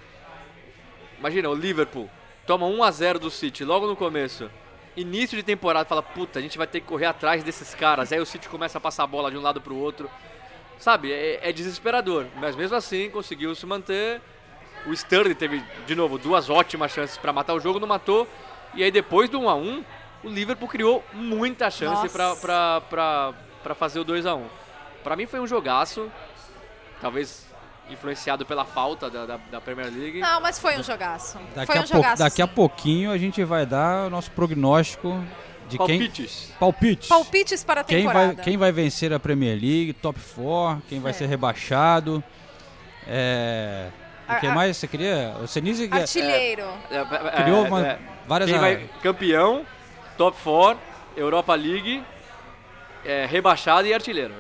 imagina, 1.18 1.48
o 1.48 1.54
Liverpool 1.54 2.10
toma 2.46 2.66
1 2.66 2.82
a 2.82 2.90
0 2.90 3.18
do 3.18 3.30
City 3.30 3.64
logo 3.64 3.86
no 3.86 3.96
começo. 3.96 4.50
Início 4.96 5.36
de 5.36 5.42
temporada, 5.42 5.88
fala, 5.88 6.02
puta, 6.02 6.38
a 6.38 6.42
gente 6.42 6.58
vai 6.58 6.66
ter 6.66 6.80
que 6.80 6.86
correr 6.86 7.06
atrás 7.06 7.42
desses 7.42 7.74
caras. 7.74 8.12
Aí 8.12 8.20
o 8.20 8.26
City 8.26 8.48
começa 8.48 8.78
a 8.78 8.80
passar 8.80 9.04
a 9.04 9.06
bola 9.06 9.30
de 9.30 9.38
um 9.38 9.40
lado 9.40 9.60
pro 9.60 9.74
outro. 9.74 10.10
Sabe, 10.78 11.12
é, 11.12 11.40
é 11.48 11.52
desesperador. 11.52 12.26
Mas 12.36 12.56
mesmo 12.56 12.76
assim, 12.76 13.08
conseguiu 13.08 13.54
se 13.54 13.64
manter. 13.64 14.20
O 14.86 14.92
Sterling 14.92 15.34
teve, 15.34 15.62
de 15.86 15.94
novo, 15.94 16.18
duas 16.18 16.50
ótimas 16.50 16.92
chances 16.92 17.16
para 17.16 17.32
matar 17.32 17.54
o 17.54 17.60
jogo, 17.60 17.78
não 17.80 17.86
matou. 17.86 18.28
E 18.74 18.82
aí 18.82 18.90
depois 18.90 19.30
do 19.30 19.40
1 19.40 19.48
a 19.48 19.54
1 19.54 19.84
o 20.24 20.28
Liverpool 20.28 20.68
criou 20.68 21.04
muita 21.12 21.70
chance 21.70 22.08
para 22.08 23.74
fazer 23.74 23.98
o 23.98 24.04
2 24.04 24.24
a 24.24 24.34
1 24.34 24.46
Para 25.02 25.16
mim 25.16 25.26
foi 25.26 25.40
um 25.40 25.46
jogaço, 25.46 26.10
talvez 27.00 27.51
influenciado 27.92 28.44
pela 28.46 28.64
falta 28.64 29.08
da, 29.10 29.26
da, 29.26 29.36
da 29.50 29.60
Premier 29.60 29.90
League. 29.92 30.20
Não, 30.20 30.40
mas 30.40 30.58
foi 30.58 30.76
um 30.78 30.82
jogaço. 30.82 31.38
Daqui, 31.54 31.66
foi 31.72 31.76
um 31.76 31.84
a, 31.84 31.86
pouco, 31.86 32.02
jogaço. 32.02 32.22
daqui 32.22 32.42
a 32.42 32.46
pouquinho 32.48 33.10
a 33.10 33.18
gente 33.18 33.42
vai 33.44 33.64
dar 33.66 34.06
o 34.06 34.10
nosso 34.10 34.30
prognóstico 34.32 35.22
de 35.68 35.78
quem. 35.78 35.98
Palpites. 35.98 36.52
Palpites. 36.58 37.08
Palpites 37.08 37.64
para 37.64 37.80
a 37.82 37.84
Quem 37.84 37.98
temporada. 38.06 38.34
vai, 38.34 38.44
quem 38.44 38.56
vai 38.56 38.72
vencer 38.72 39.12
a 39.12 39.20
Premier 39.20 39.54
League, 39.54 39.92
top 39.94 40.18
4, 40.34 40.82
quem 40.88 41.00
vai 41.00 41.10
É. 41.10 41.14
ser 41.14 41.26
rebaixado. 41.26 42.22
É. 43.06 43.88
O 44.28 44.40
que 44.40 44.48
mais 44.48 44.76
você 44.76 44.86
queria? 44.86 45.34
O 45.42 45.46
Senise 45.46 45.88
que- 45.88 45.94
Artilheiro. 45.98 46.64
É, 46.90 46.96
é, 46.98 47.42
criou 47.42 47.64
é, 47.66 47.68
uma- 47.68 47.86
é. 47.86 47.98
várias. 48.26 48.50
Quem 48.50 48.58
vai 48.58 48.88
campeão, 49.02 49.66
top 50.16 50.36
4, 50.42 50.80
Europa 51.16 51.54
League, 51.54 52.02
é, 53.04 53.26
rebaixado 53.26 53.86
e 53.86 53.92
artilheiro. 53.92 54.34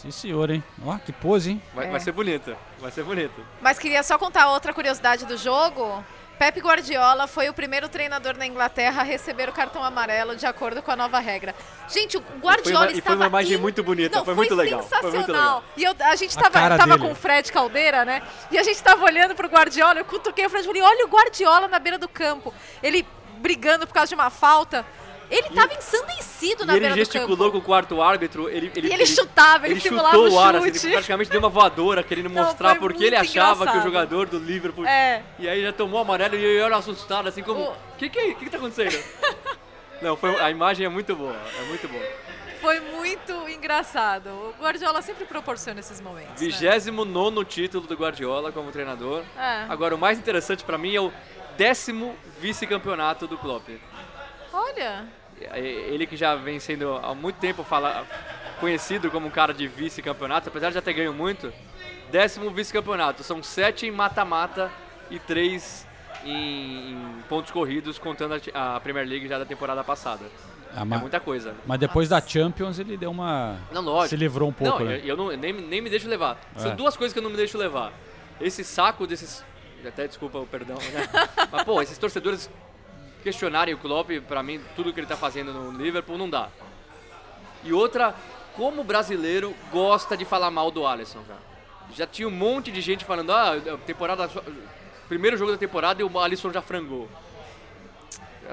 Sim, 0.00 0.10
senhor, 0.10 0.50
hein? 0.50 0.62
Ó, 0.84 0.96
que 0.98 1.12
pose, 1.12 1.50
hein? 1.50 1.62
Vai, 1.74 1.86
É. 1.86 1.90
vai 1.90 2.00
ser 2.00 2.12
bonito, 2.12 2.56
vai 2.78 2.90
ser 2.90 3.02
bonito. 3.02 3.44
Mas 3.60 3.78
queria 3.78 4.02
só 4.02 4.16
contar 4.16 4.48
outra 4.50 4.72
curiosidade 4.72 5.26
do 5.26 5.36
jogo, 5.36 6.02
Pep 6.38 6.58
Guardiola 6.58 7.26
foi 7.26 7.50
o 7.50 7.52
primeiro 7.52 7.86
treinador 7.86 8.34
na 8.38 8.46
Inglaterra 8.46 9.02
a 9.02 9.04
receber 9.04 9.50
o 9.50 9.52
cartão 9.52 9.84
amarelo 9.84 10.34
de 10.36 10.46
acordo 10.46 10.80
com 10.82 10.90
a 10.90 10.96
nova 10.96 11.18
regra. 11.18 11.54
Gente, 11.86 12.16
o 12.16 12.20
Guardiola 12.40 12.86
uma- 12.86 12.86
e 12.86 12.90
foi 12.92 12.98
estava 13.00 13.16
uma 13.16 13.26
imagem 13.26 13.58
in- 13.58 13.60
muito 13.60 13.82
bonita, 13.82 14.16
Não, 14.16 14.24
foi 14.24 14.34
muito 14.34 14.54
legal, 14.54 14.80
foi 14.82 14.88
sensacional. 14.88 15.12
muito 15.18 15.32
legal. 15.32 15.64
E 15.76 15.84
eu- 15.84 15.94
a 16.10 16.16
gente 16.16 16.38
A 16.38 16.40
tava, 16.40 16.50
cara 16.54 16.78
tava 16.78 16.96
dele. 16.96 17.04
com 17.06 17.12
o 17.12 17.14
Fred 17.14 17.52
Caldeira, 17.52 18.06
né? 18.06 18.22
E 18.50 18.56
a 18.56 18.62
gente 18.62 18.82
tava 18.82 19.04
olhando 19.04 19.34
pro 19.34 19.48
Guardiola, 19.48 20.00
eu 20.00 20.04
cutuquei 20.06 20.46
o 20.46 20.48
Fred 20.48 20.64
e 20.64 20.66
falei, 20.66 20.80
olha 20.82 21.04
o 21.04 21.10
Guardiola 21.10 21.68
na 21.68 21.78
beira 21.78 21.98
do 21.98 22.08
campo. 22.08 22.54
Ele 22.82 23.06
brigando 23.36 23.86
por 23.86 23.92
causa 23.92 24.08
de 24.08 24.14
uma 24.14 24.30
falta. 24.30 24.86
Ele 25.30 25.48
tava 25.50 25.72
ensandecido 25.74 26.66
na 26.66 26.72
E 26.72 26.76
ele 26.76 26.80
beira 26.80 26.94
do 26.94 26.98
gesticulou 26.98 27.52
com 27.52 27.58
o 27.58 27.62
quarto 27.62 28.02
árbitro, 28.02 28.48
ele, 28.48 28.72
ele, 28.74 28.88
E 28.88 28.92
ele 28.92 29.06
chutava, 29.06 29.66
ele 29.68 29.80
simulava 29.80 30.16
chutou 30.16 30.32
o 30.32 30.38
ar, 30.40 30.56
assim, 30.56 30.68
ele 30.86 30.92
praticamente 30.94 31.30
deu 31.30 31.38
uma 31.38 31.48
voadora, 31.48 32.02
querendo 32.02 32.28
Não, 32.28 32.42
mostrar 32.44 32.76
porque 32.76 33.04
ele 33.04 33.16
achava 33.16 33.58
que 33.58 33.60
o 33.60 33.64
engraçado. 33.78 33.82
jogador 33.84 34.26
do 34.26 34.38
Liverpool... 34.38 34.84
É. 34.86 35.22
E 35.38 35.48
aí 35.48 35.62
já 35.62 35.72
tomou 35.72 36.00
amarelo 36.00 36.34
e 36.34 36.42
eu 36.44 36.66
era 36.66 36.76
assustado, 36.76 37.28
assim 37.28 37.42
como... 37.42 37.60
O- 37.62 37.76
que 37.96 38.08
que, 38.08 38.18
é- 38.18 38.34
que 38.34 38.44
que 38.46 38.50
tá 38.50 38.56
acontecendo? 38.56 39.02
Não, 40.02 40.16
foi, 40.16 40.34
a 40.40 40.50
imagem 40.50 40.86
é 40.86 40.88
muito 40.88 41.14
boa, 41.14 41.36
é 41.58 41.62
muito 41.66 41.86
boa. 41.86 42.02
Foi 42.60 42.80
muito 42.80 43.32
engraçado. 43.48 44.28
O 44.28 44.54
Guardiola 44.62 45.00
sempre 45.00 45.24
proporciona 45.24 45.80
esses 45.80 46.00
momentos. 46.00 46.30
né? 46.42 46.48
29 46.48 47.44
título 47.44 47.86
do 47.86 47.94
Guardiola 47.94 48.50
como 48.52 48.70
treinador. 48.70 49.22
É. 49.38 49.64
Agora, 49.68 49.94
o 49.94 49.98
mais 49.98 50.18
interessante 50.18 50.62
pra 50.64 50.76
mim 50.76 50.94
é 50.94 51.00
o 51.00 51.10
décimo 51.56 52.14
vice-campeonato 52.38 53.26
do 53.26 53.38
Klopp. 53.38 53.68
Olha, 54.52 55.06
Ele 55.54 56.06
que 56.06 56.16
já 56.16 56.34
vem 56.34 56.58
sendo 56.60 56.94
há 56.96 57.14
muito 57.14 57.36
tempo 57.36 57.62
fala, 57.64 58.06
conhecido 58.58 59.10
como 59.10 59.26
um 59.26 59.30
cara 59.30 59.54
de 59.54 59.66
vice-campeonato, 59.66 60.48
apesar 60.48 60.68
de 60.68 60.74
já 60.74 60.82
ter 60.82 60.92
ganho 60.92 61.12
muito. 61.14 61.52
Décimo 62.10 62.50
vice-campeonato. 62.50 63.22
São 63.22 63.42
sete 63.42 63.86
em 63.86 63.90
mata-mata 63.90 64.70
e 65.10 65.18
três 65.18 65.86
em, 66.24 66.92
em 66.92 67.22
pontos 67.28 67.50
corridos, 67.50 67.98
contando 67.98 68.34
a 68.54 68.76
a, 68.76 68.80
Premier 68.80 69.06
League 69.06 69.28
já 69.28 69.38
da 69.38 69.44
temporada 69.44 69.82
passada. 69.82 70.24
Ah, 70.74 70.82
É 70.82 70.84
muita 70.84 71.18
coisa. 71.18 71.54
Mas 71.66 71.78
depois 71.80 72.08
da 72.08 72.20
Champions 72.20 72.78
ele 72.78 72.96
deu 72.96 73.10
uma. 73.10 73.56
Não, 73.72 73.82
lógico. 73.82 74.10
Se 74.10 74.16
livrou 74.16 74.48
um 74.48 74.52
pouco, 74.52 74.78
Não, 74.80 74.86
né? 74.86 74.98
eu, 75.02 75.06
eu 75.06 75.16
não, 75.16 75.28
nem, 75.36 75.52
nem 75.52 75.80
me 75.80 75.90
deixo 75.90 76.08
levar. 76.08 76.38
São 76.56 76.72
É. 76.72 76.74
duas 76.74 76.96
coisas 76.96 77.12
que 77.12 77.18
eu 77.18 77.22
não 77.22 77.30
me 77.30 77.36
deixo 77.36 77.56
levar. 77.58 77.92
Esse 78.40 78.62
saco 78.62 79.06
desses. 79.06 79.44
Até 79.86 80.06
desculpa 80.06 80.38
o 80.38 80.46
perdão, 80.46 80.76
né? 80.76 81.08
Mas, 81.50 81.62
pô, 81.64 81.80
esses 81.80 81.96
torcedores 81.96 82.50
questionarem 83.20 83.74
o 83.74 83.78
Klopp, 83.78 84.10
pra 84.26 84.42
mim, 84.42 84.60
tudo 84.74 84.92
que 84.92 85.00
ele 85.00 85.06
tá 85.06 85.16
fazendo 85.16 85.52
no 85.52 85.70
Liverpool 85.82 86.18
não 86.18 86.28
dá. 86.28 86.48
E 87.62 87.72
outra, 87.72 88.14
como 88.56 88.80
o 88.80 88.84
brasileiro 88.84 89.54
gosta 89.70 90.16
de 90.16 90.24
falar 90.24 90.50
mal 90.50 90.70
do 90.70 90.86
Alisson, 90.86 91.20
cara. 91.26 91.40
Já 91.94 92.06
tinha 92.06 92.28
um 92.28 92.30
monte 92.30 92.70
de 92.70 92.80
gente 92.80 93.04
falando, 93.04 93.32
ah, 93.32 93.54
temporada. 93.86 94.30
Primeiro 95.08 95.36
jogo 95.36 95.52
da 95.52 95.58
temporada 95.58 96.00
e 96.00 96.04
o 96.04 96.18
Alisson 96.18 96.52
já 96.52 96.62
frangou. 96.62 97.08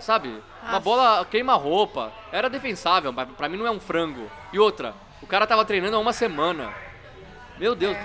Sabe? 0.02 0.42
Uma 0.64 0.80
bola 0.80 1.26
queima-roupa. 1.26 2.12
Era 2.32 2.50
defensável, 2.50 3.12
mas 3.12 3.30
pra 3.30 3.50
mim 3.50 3.58
não 3.58 3.66
é 3.66 3.72
um 3.72 3.80
frango. 3.80 4.30
E 4.54 4.60
outra, 4.60 4.94
o 5.22 5.28
cara 5.28 5.48
tava 5.48 5.66
treinando 5.66 5.96
há 5.96 6.00
uma 6.00 6.14
semana. 6.14 6.74
Meu 7.58 7.74
Deus, 7.74 7.98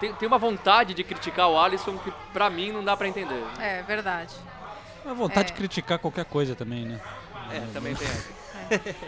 tem, 0.00 0.12
tem 0.14 0.26
uma 0.26 0.38
vontade 0.38 0.94
de 0.94 1.04
criticar 1.04 1.48
o 1.48 1.58
Alisson 1.58 1.96
que 1.98 2.12
pra 2.32 2.50
mim 2.50 2.72
não 2.72 2.82
dá 2.82 2.96
pra 2.96 3.06
entender. 3.06 3.42
é 3.60 3.82
verdade. 3.82 4.34
A 5.04 5.12
vontade 5.14 5.48
É. 5.48 5.52
de 5.52 5.52
criticar 5.54 5.98
qualquer 5.98 6.24
coisa 6.24 6.54
também, 6.54 6.84
né? 6.84 7.00
É, 7.52 7.60
também 7.72 7.94
tem 7.94 8.06
essa. 8.06 8.40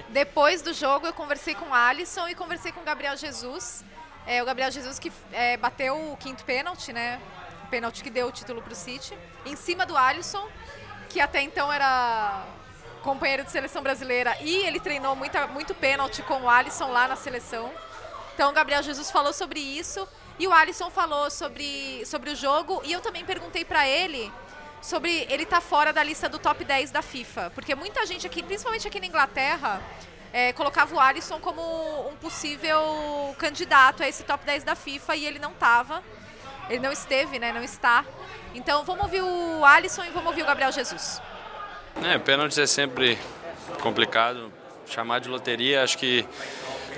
Depois 0.09 0.62
do 0.62 0.72
jogo, 0.72 1.07
eu 1.07 1.12
conversei 1.12 1.55
com 1.55 1.66
o 1.66 1.74
Alisson 1.74 2.26
e 2.28 2.35
conversei 2.35 2.72
com 2.72 2.81
o 2.81 2.85
Gabriel 2.85 3.16
Jesus. 3.16 3.85
É, 4.26 4.42
o 4.42 4.46
Gabriel 4.46 4.70
Jesus 4.70 4.98
que 4.98 5.12
é, 5.33 5.57
bateu 5.57 6.12
o 6.12 6.16
quinto 6.16 6.44
pênalti, 6.44 6.92
né? 6.92 7.20
O 7.64 7.68
pênalti 7.68 8.02
que 8.02 8.11
deu 8.11 8.26
o 8.28 8.33
título 8.33 8.61
pro 8.62 8.74
City. 8.74 9.16
Em 9.46 9.55
cima 9.57 9.87
do 9.87 9.96
Alisson, 9.96 10.48
que 11.09 11.20
até 11.20 11.42
então 11.42 11.72
era 11.72 12.44
companheiro 13.02 13.44
de 13.44 13.50
seleção 13.50 13.83
brasileira. 13.83 14.37
E 14.40 14.66
ele 14.66 14.81
treinou 14.81 15.14
muita, 15.14 15.46
muito 15.46 15.74
pênalti 15.74 16.22
com 16.22 16.42
o 16.42 16.48
Alisson 16.48 16.88
lá 16.90 17.07
na 17.07 17.16
seleção. 17.16 17.70
Então 18.35 18.50
o 18.50 18.52
Gabriel 18.52 18.83
Jesus 18.83 19.11
falou 19.11 19.33
sobre 19.33 19.61
isso. 19.61 20.09
E 20.38 20.46
o 20.48 20.52
Alisson 20.52 20.90
falou 20.90 21.31
sobre, 21.31 22.05
sobre 22.07 22.31
o 22.31 22.35
jogo. 22.37 22.81
E 22.85 22.92
eu 22.92 23.00
também 23.00 23.24
perguntei 23.24 23.64
pra 23.64 23.87
ele 23.87 24.33
sobre 24.83 25.27
ele 25.31 25.45
estar 25.45 25.61
fora 25.61 25.92
da 25.92 26.03
lista 26.03 26.29
do 26.29 26.38
top 26.38 26.64
10 26.64 26.90
da 26.90 27.01
FIFA. 27.01 27.51
Porque 27.55 27.75
muita 27.75 28.05
gente 28.05 28.27
aqui, 28.27 28.42
principalmente 28.42 28.87
aqui 28.87 28.99
na 29.01 29.07
Inglaterra, 29.07 29.81
é, 30.33 30.53
colocava 30.53 30.95
o 30.95 31.01
Alisson 31.01 31.38
como 31.38 31.62
um 32.09 32.16
possível 32.16 33.35
candidato 33.38 34.03
a 34.03 34.09
esse 34.09 34.25
top 34.25 34.45
10 34.45 34.64
da 34.64 34.75
FIFA 34.75 35.16
e 35.16 35.25
ele 35.25 35.38
não 35.38 35.53
estava. 35.53 36.03
Ele 36.68 36.81
não 36.81 36.90
esteve, 36.90 37.38
né? 37.38 37.53
Não 37.53 37.62
está. 37.62 38.05
Então 38.55 38.85
vamos 38.85 39.05
ouvir 39.05 39.23
o 39.23 39.64
Alisson 39.64 40.05
e 40.05 40.11
vamos 40.11 40.27
ouvir 40.27 40.42
o 40.42 40.47
Gabriel 40.47 40.73
Jesus. 40.73 41.23
É, 42.03 42.18
pênaltis 42.18 42.59
é 42.59 42.66
sempre 42.66 43.18
complicado. 43.81 44.53
Chamar 44.87 45.21
de 45.21 45.29
loteria, 45.29 45.83
acho 45.83 45.97
que 45.97 46.27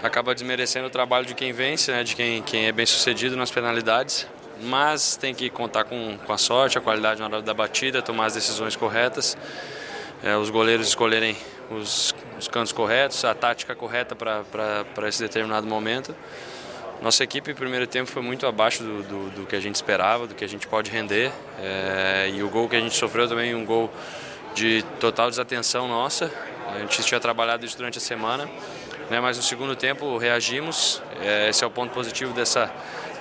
acaba 0.03 0.35
desmerecendo 0.35 0.87
o 0.87 0.91
trabalho 0.91 1.27
de 1.27 1.35
quem 1.35 1.53
vence, 1.53 1.93
né, 1.93 2.03
de 2.03 2.17
quem, 2.17 2.43
quem 2.43 2.67
é 2.67 2.73
bem 2.73 2.87
sucedido 2.87 3.37
nas 3.37 3.51
penalidades. 3.51 4.27
Mas 4.65 5.17
tem 5.17 5.35
que 5.35 5.51
contar 5.51 5.85
com, 5.85 6.19
com 6.19 6.33
a 6.33 6.39
sorte, 6.39 6.79
a 6.79 6.81
qualidade 6.81 7.21
na 7.21 7.27
hora 7.27 7.43
da 7.43 7.55
batida, 7.55 8.01
tomar 8.01 8.27
as 8.27 8.35
decisões 8.35 8.75
corretas, 8.75 9.37
é, 10.23 10.37
os 10.37 10.51
goleiros 10.51 10.89
escolherem 10.89 11.37
os, 11.71 12.15
os 12.39 12.49
cantos 12.49 12.73
corretos, 12.73 13.25
a 13.25 13.35
tática 13.35 13.75
correta 13.75 14.17
para 14.17 15.09
esse 15.09 15.21
determinado 15.21 15.67
momento. 15.67 16.15
Nossa 17.03 17.23
equipe, 17.23 17.51
no 17.51 17.57
primeiro 17.57 17.87
tempo, 17.87 18.11
foi 18.11 18.23
muito 18.23 18.47
abaixo 18.47 18.83
do, 18.83 19.03
do, 19.03 19.31
do 19.31 19.47
que 19.47 19.55
a 19.55 19.61
gente 19.61 19.75
esperava, 19.75 20.27
do 20.27 20.35
que 20.35 20.45
a 20.45 20.49
gente 20.49 20.67
pode 20.67 20.91
render. 20.91 21.31
É, 21.61 22.31
e 22.33 22.43
o 22.43 22.49
gol 22.49 22.69
que 22.69 22.77
a 22.77 22.81
gente 22.81 22.97
sofreu 22.97 23.29
também, 23.29 23.55
um 23.55 23.65
gol 23.65 23.93
de 24.55 24.83
total 25.01 25.29
desatenção 25.29 25.87
nossa. 25.89 26.33
A 26.75 26.79
gente 26.79 27.03
tinha 27.03 27.21
trabalhado 27.21 27.67
isso 27.67 27.77
durante 27.77 27.99
a 27.99 28.01
semana, 28.01 28.49
né, 29.11 29.21
mas 29.21 29.37
no 29.37 29.43
segundo 29.43 29.77
tempo 29.77 30.17
reagimos. 30.17 31.03
É, 31.21 31.51
esse 31.51 31.63
é 31.63 31.67
o 31.67 31.71
ponto 31.71 31.93
positivo 31.93 32.33
dessa, 32.33 32.73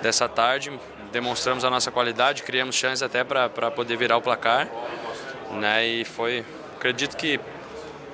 dessa 0.02 0.30
tarde. 0.30 0.72
Demonstramos 1.14 1.64
a 1.64 1.70
nossa 1.70 1.92
qualidade, 1.92 2.42
criamos 2.42 2.76
chances 2.76 3.04
até 3.04 3.24
para 3.24 3.70
poder 3.70 3.96
virar 3.96 4.18
o 4.18 4.22
placar. 4.22 4.68
Né, 5.52 5.86
e 5.86 6.04
foi, 6.04 6.44
acredito 6.76 7.16
que 7.16 7.40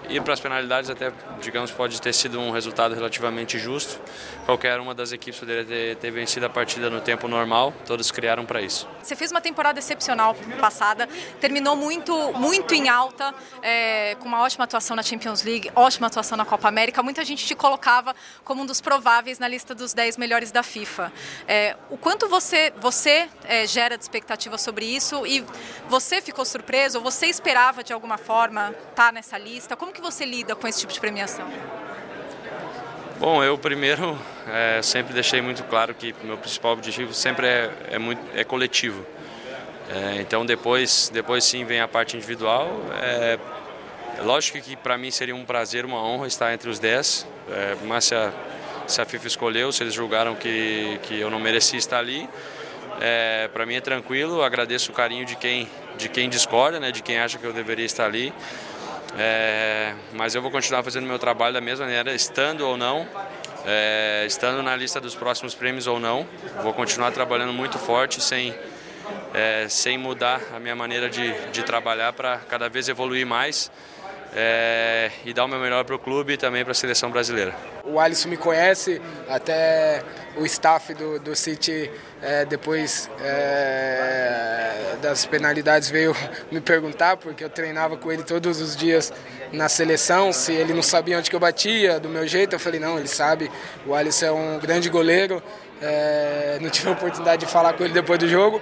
ir 0.10 0.22
para 0.22 0.34
as 0.34 0.40
penalidades 0.40 0.90
até, 0.90 1.12
digamos, 1.40 1.72
pode 1.72 2.02
ter 2.02 2.14
sido 2.14 2.40
um 2.40 2.52
resultado 2.52 2.96
relativamente 2.96 3.60
justo. 3.60 4.00
Qualquer 4.46 4.80
uma 4.80 4.96
das 4.96 5.12
equipes 5.12 5.40
poderia 5.40 5.64
ter, 5.64 5.96
ter 5.98 6.12
vencido 6.12 6.46
a 6.46 6.50
partida 6.50 6.90
no 6.90 7.00
tempo 7.00 7.28
normal, 7.28 7.74
todos 7.86 8.12
criaram 8.12 8.46
para 8.46 8.62
isso. 8.62 8.88
Você 9.02 9.16
fez 9.16 9.32
uma 9.32 9.42
temporada 9.42 9.80
excepcional 9.80 10.36
passada, 10.60 11.08
terminou 11.40 11.76
muito, 11.76 12.34
muito 12.34 12.74
em 12.74 12.90
alta, 12.90 13.34
é, 13.62 14.16
com 14.20 14.28
uma 14.28 14.42
ótima 14.42 14.64
atuação 14.64 14.96
na 14.96 15.04
Champions 15.04 15.44
League, 15.44 15.72
ótima 15.76 16.08
atuação 16.08 16.38
na 16.38 16.46
Copa 16.46 16.68
América. 16.68 17.04
Muita 17.04 17.24
gente 17.24 17.46
te 17.46 17.56
colocava 17.56 18.16
como 18.44 18.64
um 18.64 18.66
dos 18.66 18.82
prováveis 18.82 19.40
na 19.40 19.48
lista 19.48 19.76
dos 19.76 19.94
10 19.94 20.18
melhores 20.18 20.52
da 20.52 20.64
FIFA. 20.64 21.12
É, 21.48 21.76
o 21.90 21.98
quanto 21.98 22.28
você, 22.28 22.74
você 22.78 23.30
é, 23.44 23.68
gera 23.68 23.98
de 23.98 24.04
expectativa 24.04 24.58
sobre 24.58 24.86
isso 24.86 25.26
e 25.26 25.46
você 25.88 26.22
ficou 26.22 26.46
surpreso, 26.46 26.98
ou 26.98 27.04
você 27.04 27.28
esperava 27.28 27.84
de 27.84 27.94
alguma 27.94 28.18
forma 28.18 28.74
estar 28.90 29.14
nessa 29.14 29.38
lista? 29.38 29.76
Como 29.76 29.92
que 29.92 29.99
você 30.00 30.26
lida 30.26 30.56
com 30.56 30.68
esse 30.68 30.80
tipo 30.80 30.94
de 30.94 31.00
premiação? 31.00 31.48
Bom, 33.20 33.44
eu 33.44 33.58
primeiro 33.58 34.18
é, 34.48 34.80
sempre 34.84 35.14
deixei 35.14 35.42
muito 35.42 35.64
claro 35.66 35.94
que 35.94 36.16
meu 36.24 36.38
principal 36.38 36.72
objetivo 36.72 37.14
sempre 37.14 37.46
é, 37.46 37.72
é, 37.92 38.00
muito, 38.00 38.22
é 38.34 38.46
coletivo. 38.46 39.06
É, 39.90 40.22
então 40.22 40.46
depois, 40.46 41.10
depois 41.12 41.44
sim 41.44 41.66
vem 41.66 41.82
a 41.82 41.88
parte 41.88 42.16
individual. 42.16 42.80
É, 43.02 43.38
lógico 44.24 44.62
que 44.62 44.76
para 44.78 44.98
mim 44.98 45.12
seria 45.12 45.36
um 45.36 45.44
prazer, 45.44 45.84
uma 45.84 46.02
honra 46.02 46.28
estar 46.28 46.54
entre 46.54 46.70
os 46.70 46.80
10, 46.80 47.28
é, 47.52 47.76
mas 47.84 48.06
se 48.06 48.16
a, 48.16 48.32
se 48.88 49.02
a 49.02 49.06
FIFA 49.06 49.28
escolheu, 49.28 49.72
se 49.74 49.84
eles 49.84 49.94
julgaram 49.94 50.34
que, 50.36 50.98
que 51.04 51.20
eu 51.20 51.30
não 51.30 51.42
merecia 51.42 51.78
estar 51.78 52.00
ali, 52.00 52.30
para 53.54 53.66
mim 53.66 53.76
é 53.76 53.82
tranquilo, 53.82 54.44
agradeço 54.44 54.92
o 54.92 54.94
carinho 54.94 55.26
de 55.26 55.36
quem, 55.38 55.70
de 55.98 56.10
quem 56.10 56.30
discorda, 56.30 56.82
né, 56.82 56.92
de 56.92 57.02
quem 57.02 57.18
acha 57.18 57.38
que 57.38 57.46
eu 57.46 57.54
deveria 57.54 57.86
estar 57.86 58.06
ali. 58.06 58.34
É, 59.18 59.94
mas 60.14 60.36
eu 60.36 60.42
vou 60.42 60.52
continuar 60.52 60.84
fazendo 60.84 61.08
meu 61.08 61.20
trabalho 61.20 61.54
da 61.54 61.62
mesma 61.62 61.86
maneira, 61.86 62.14
estando 62.14 62.62
ou 62.62 62.78
não, 62.78 63.08
é, 63.66 64.24
estando 64.28 64.62
na 64.62 64.76
lista 64.76 65.02
dos 65.02 65.16
próximos 65.16 65.56
prêmios 65.56 65.88
ou 65.88 66.00
não. 66.00 66.28
Vou 66.62 66.74
continuar 66.74 67.12
trabalhando 67.12 67.54
muito 67.54 67.78
forte, 67.78 68.22
sem, 68.22 68.54
é, 69.34 69.68
sem 69.70 69.98
mudar 69.98 70.42
a 70.56 70.60
minha 70.60 70.76
maneira 70.76 71.10
de, 71.10 71.34
de 71.52 71.64
trabalhar 71.64 72.14
para 72.14 72.38
cada 72.38 72.70
vez 72.70 72.88
evoluir 72.88 73.26
mais 73.26 73.72
é, 74.36 75.12
e 75.26 75.34
dar 75.34 75.46
o 75.46 75.48
meu 75.48 75.60
melhor 75.60 75.84
para 75.84 75.96
o 75.96 76.00
clube 76.00 76.34
e 76.34 76.38
também 76.38 76.64
para 76.64 76.72
a 76.72 76.76
seleção 76.76 77.10
brasileira. 77.10 77.56
O 77.84 78.00
Alisson 78.00 78.30
me 78.30 78.38
conhece, 78.38 79.02
até 79.28 80.04
o 80.38 80.46
staff 80.46 80.94
do, 80.94 81.20
do 81.20 81.36
City, 81.36 81.90
é, 82.22 82.46
depois 82.46 83.10
é, 83.22 84.96
das 85.02 85.26
penalidades, 85.26 85.90
veio 85.90 86.16
me 86.52 86.62
perguntar, 86.62 87.18
porque 87.18 87.44
eu 87.44 87.50
treinava 87.50 87.98
com 87.98 88.12
ele 88.12 88.24
todos 88.24 88.62
os 88.62 88.76
dias 88.76 89.12
na 89.52 89.68
seleção, 89.68 90.32
se 90.32 90.54
ele 90.54 90.74
não 90.74 90.84
sabia 90.84 91.18
onde 91.18 91.30
que 91.30 91.36
eu 91.36 91.40
batia, 91.40 92.00
do 92.00 92.10
meu 92.10 92.28
jeito. 92.28 92.54
Eu 92.54 92.60
falei, 92.60 92.80
não, 92.80 92.98
ele 92.98 93.08
sabe, 93.08 93.52
o 93.86 93.96
Alisson 93.96 94.26
é 94.26 94.32
um 94.32 94.60
grande 94.60 94.90
goleiro. 94.90 95.42
É, 95.82 96.58
não 96.62 96.70
tive 96.70 96.90
a 96.90 96.92
oportunidade 96.92 97.46
de 97.46 97.52
falar 97.52 97.74
com 97.74 97.86
ele 97.86 97.94
depois 97.94 98.20
do 98.20 98.28
jogo, 98.28 98.62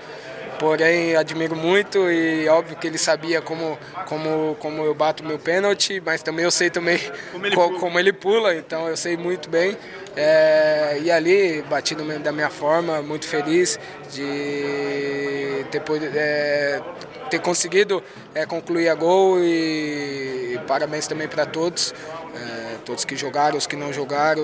porém 0.60 1.16
admiro 1.16 1.56
muito 1.56 2.10
e 2.10 2.48
óbvio 2.48 2.76
que 2.76 2.88
ele 2.88 2.98
sabia 2.98 3.42
como, 3.42 3.78
como, 4.08 4.56
como 4.60 4.84
eu 4.84 4.94
bato 4.94 5.24
meu 5.24 5.40
pênalti, 5.40 6.02
mas 6.04 6.22
também 6.22 6.46
eu 6.46 6.52
sei 6.52 6.70
também 6.70 7.00
como 7.32 7.46
ele, 7.46 7.56
co, 7.56 7.80
como 7.80 8.00
ele 8.00 8.14
pula, 8.14 8.56
então 8.56 8.88
eu 8.88 8.98
sei 8.98 9.18
muito 9.18 9.50
bem. 9.50 9.78
É, 10.16 11.00
e 11.02 11.12
ali, 11.12 11.62
bati 11.70 11.94
no, 11.94 12.20
da 12.20 12.32
minha 12.32 12.50
forma, 12.50 13.02
muito 13.02 13.28
feliz 13.28 13.80
de 14.12 15.64
ter, 15.70 15.84
é, 16.16 16.82
ter 17.30 17.40
conseguido 17.40 18.04
é, 18.34 18.46
concluir 18.46 18.90
a 18.90 18.96
gol 18.96 19.40
e, 19.40 20.54
e 20.56 20.60
parabéns 20.68 21.06
também 21.06 21.28
para 21.28 21.46
todos. 21.46 21.94
É, 22.38 22.78
todos 22.86 23.04
que 23.04 23.16
jogaram, 23.16 23.58
os 23.58 23.66
que 23.66 23.76
não 23.76 23.92
jogaram. 23.92 24.44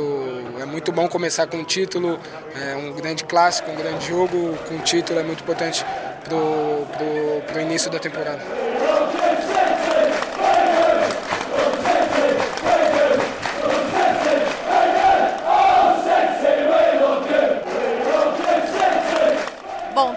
É 0.59 0.65
muito 0.65 0.91
bom 0.91 1.07
começar 1.07 1.47
com 1.47 1.57
um 1.57 1.63
título, 1.63 2.19
é 2.55 2.75
um 2.75 2.91
grande 2.93 3.23
clássico, 3.23 3.71
um 3.71 3.75
grande 3.75 4.07
jogo 4.07 4.57
com 4.67 4.79
título 4.79 5.19
é 5.19 5.23
muito 5.23 5.43
importante 5.43 5.85
para 6.23 7.57
o 7.57 7.61
início 7.61 7.89
da 7.91 7.99
temporada. 7.99 8.41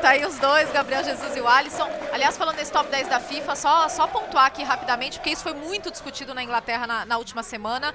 Tá 0.07 0.13
aí 0.13 0.25
os 0.25 0.39
dois, 0.39 0.71
Gabriel 0.71 1.03
Jesus 1.03 1.35
e 1.37 1.41
o 1.41 1.49
Alisson. 1.49 1.91
Aliás, 2.13 2.37
falando 2.37 2.55
desse 2.55 2.71
top 2.71 2.89
10 2.89 3.09
da 3.09 3.19
FIFA, 3.19 3.57
só, 3.57 3.89
só 3.89 4.07
pontuar 4.07 4.47
aqui 4.47 4.63
rapidamente, 4.63 5.19
porque 5.19 5.31
isso 5.31 5.43
foi 5.43 5.53
muito 5.53 5.91
discutido 5.91 6.33
na 6.33 6.45
Inglaterra 6.45 6.87
na, 6.87 7.05
na 7.05 7.19
última 7.19 7.43
semana. 7.43 7.93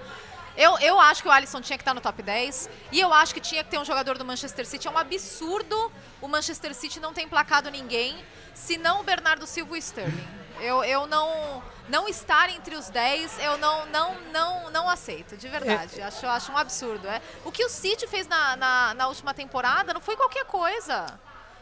Eu, 0.58 0.78
eu 0.80 1.00
acho 1.00 1.22
que 1.22 1.30
o 1.30 1.32
Alisson 1.32 1.62
tinha 1.62 1.78
que 1.78 1.84
estar 1.84 1.94
no 1.94 2.02
top 2.02 2.22
10 2.22 2.70
e 2.92 3.00
eu 3.00 3.14
acho 3.14 3.34
que 3.34 3.40
tinha 3.40 3.64
que 3.64 3.70
ter 3.70 3.78
um 3.78 3.86
jogador 3.86 4.18
do 4.18 4.26
Manchester 4.26 4.66
City. 4.66 4.90
É 4.90 4.92
um 4.92 4.98
absurdo 4.98 5.90
o 6.20 6.28
Manchester 6.28 6.76
City 6.76 7.00
não 7.00 7.14
ter 7.14 7.22
emplacado 7.22 7.72
ninguém, 7.72 8.18
senão 8.54 9.00
o 9.00 9.04
Bernardo 9.04 9.48
Silva 9.48 9.76
e 9.76 9.78
o 9.78 9.80
Sterling. 9.80 10.28
Eu, 10.60 10.84
eu 10.84 11.08
não 11.08 11.64
não 11.88 12.10
estar 12.10 12.50
entre 12.50 12.76
os 12.76 12.90
10, 12.90 13.40
eu 13.40 13.58
não 13.58 13.86
não 13.86 14.20
não 14.34 14.70
não 14.70 14.90
aceito, 14.90 15.38
de 15.38 15.48
verdade. 15.48 16.02
É. 16.02 16.04
Acho, 16.04 16.28
acho 16.28 16.52
um 16.52 16.58
absurdo. 16.58 17.08
É. 17.08 17.22
O 17.46 17.54
que 17.54 17.64
o 17.64 17.70
City 17.70 18.06
fez 18.06 18.28
na, 18.28 18.58
na, 18.58 18.94
na 18.96 19.08
última 19.08 19.34
temporada 19.34 19.94
não 19.94 20.02
foi 20.02 20.18
qualquer 20.18 20.44
coisa. 20.44 21.18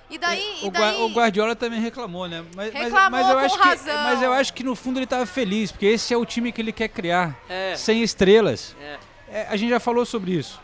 E 0.09 0.17
daí, 0.17 0.39
é, 0.39 0.65
e 0.65 0.71
daí... 0.71 1.01
O 1.03 1.09
Guardiola 1.09 1.55
também 1.55 1.79
reclamou, 1.79 2.27
né? 2.27 2.43
Mas, 2.55 2.73
reclamou 2.73 3.11
mas, 3.11 3.27
mas 3.27 3.29
eu 3.29 3.37
acho 3.39 3.57
razão. 3.57 3.95
que, 3.97 4.03
mas 4.03 4.21
eu 4.23 4.33
acho 4.33 4.53
que 4.53 4.63
no 4.63 4.75
fundo 4.75 4.97
ele 4.97 5.03
estava 5.03 5.25
feliz, 5.25 5.71
porque 5.71 5.85
esse 5.85 6.13
é 6.13 6.17
o 6.17 6.25
time 6.25 6.51
que 6.51 6.61
ele 6.61 6.71
quer 6.71 6.87
criar, 6.87 7.37
é. 7.47 7.75
sem 7.75 8.01
estrelas. 8.01 8.75
É. 8.81 8.97
É, 9.31 9.47
a 9.49 9.55
gente 9.55 9.69
já 9.69 9.79
falou 9.79 10.05
sobre 10.05 10.31
isso. 10.31 10.59